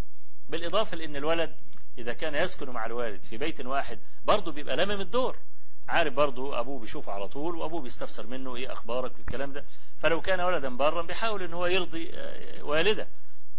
[0.48, 1.56] بالإضافة لأن الولد
[1.98, 5.36] إذا كان يسكن مع الوالد في بيت واحد برضه بيبقى لمم الدور.
[5.88, 9.64] عارف برضه أبوه بيشوفه على طول وأبوه بيستفسر منه إيه أخبارك؟ والكلام ده.
[9.98, 12.12] فلو كان ولدا برا بيحاول إن هو يرضي
[12.60, 13.08] والده.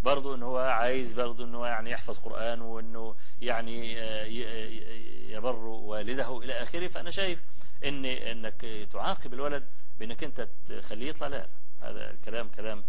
[0.03, 3.93] برضه إن هو عايز برضه إن هو يعني يحفظ قرآن وإنه يعني
[5.31, 6.87] يبر والده إلى آخره.
[6.87, 7.39] فأنا شايف
[7.85, 9.67] إن إنك تعاقب الولد
[9.99, 11.27] بإنك أنت تخليه يطلع.
[11.27, 11.47] لا
[11.81, 12.83] هذا الكلام كلام.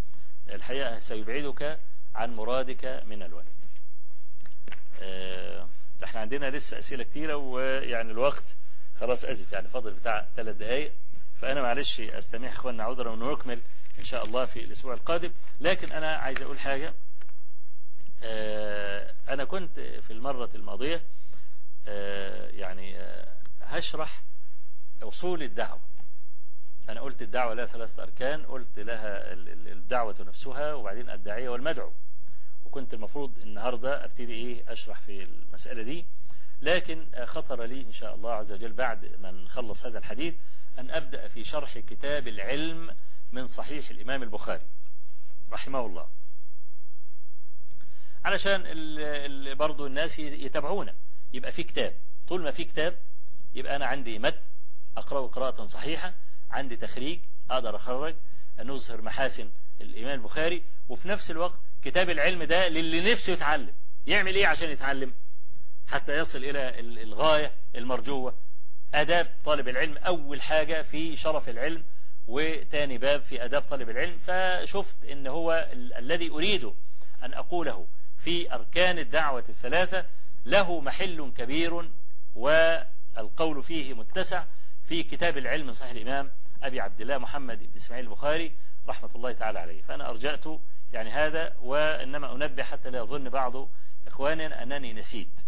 [0.50, 1.80] الحقيقة سيبعدك
[2.14, 3.58] عن مرادك من الولد.
[6.04, 8.56] إحنا عندنا لسه أسئلة كتيرة ويعني الوقت
[9.00, 10.92] خلاص آسف يعني فاضل بتاع ثلاث دقايق.
[11.40, 13.60] فأنا معلش أستميح إخواننا عذرا ونكمل
[13.98, 15.32] إن شاء الله في الأسبوع القادم.
[15.60, 16.94] لكن أنا عايز أقول حاجة.
[19.28, 21.02] أنا كنت في المرة الماضية
[22.50, 22.96] يعني
[23.62, 24.22] هشرح
[25.02, 25.80] أصول الدعوة.
[26.88, 31.92] أنا قلت الدعوة لها ثلاثة أركان قلت لها الدعوة نفسها وبعدين الداعية والمدعو.
[32.64, 36.06] وكنت المفروض النهاردة أبتدي إيه أشرح في المسألة دي.
[36.62, 40.34] لكن خطر لي إن شاء الله عز وجل بعد ما نخلص هذا الحديث
[40.78, 42.94] أن أبدأ في شرح كتاب العلم
[43.32, 44.66] من صحيح الإمام البخاري.
[45.52, 46.08] رحمه الله.
[48.24, 48.62] علشان
[49.56, 50.94] برضو الناس يتابعونا.
[51.32, 51.94] يبقى في كتاب.
[52.28, 52.98] طول ما في كتاب
[53.54, 54.38] يبقى أنا عندي متن
[54.96, 56.14] أقرأه قراءة صحيحة
[56.50, 57.20] عندي تخريج
[57.50, 58.14] أقدر أخرج
[58.58, 63.74] نظهر محاسن الإمام البخاري وفي نفس الوقت كتاب العلم ده للي نفسه يتعلم.
[64.06, 65.14] يعمل إيه عشان يتعلم؟
[65.88, 68.34] حتى يصل إلى الغاية المرجوة.
[68.94, 71.84] أداب طالب العلم أول حاجة في شرف العلم
[72.28, 74.18] وتاني باب في أداب طالب العلم.
[74.18, 76.72] فشفت إن هو ال الذي أريد
[77.22, 77.86] أن أقوله
[78.18, 80.06] في أركان الدعوة الثلاثة
[80.44, 81.88] له محل كبير
[82.34, 84.44] والقول فيه متسع
[84.84, 86.30] في كتاب العلم صحيح الإمام
[86.62, 88.52] أبي عبد الله محمد بن إسماعيل البخاري
[88.88, 89.82] رحمة الله تعالى عليه.
[89.82, 90.44] فأنا أرجأت
[90.92, 93.68] يعني هذا وإنما أنبه حتى لا يظن بعض
[94.06, 95.40] إخواننا أنني نسيت.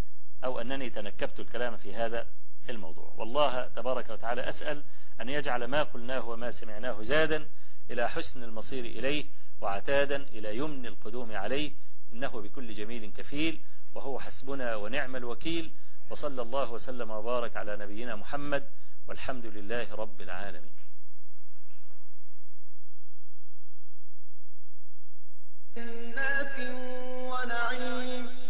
[0.45, 2.27] أو أنني تنكبت الكلام في هذا
[2.69, 3.15] الموضوع.
[3.17, 4.83] والله تبارك وتعالى أسأل
[5.21, 7.47] أن يجعل ما قلناه وما سمعناه زادا
[7.91, 9.25] إلى حسن المصير إليه
[9.61, 11.73] وعتادا إلى يمن القدوم عليه.
[12.13, 13.61] إنه بكل جميل كفيل
[13.95, 15.73] وهو حسبنا ونعم الوكيل.
[16.11, 18.71] وصلى الله وسلم وبارك على نبينا محمد
[19.09, 20.73] والحمد لله رب العالمين.
[25.77, 26.59] جنات
[27.31, 28.50] ونعيم.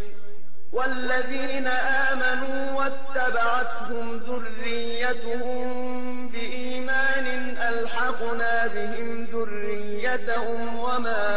[0.73, 11.27] والذين آمنوا واتبعتهم ذريتهم بإيمان ألحقنا بهم ذريتهم وما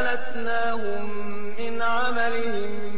[0.00, 1.10] ألتناهم
[1.58, 2.95] من عملهم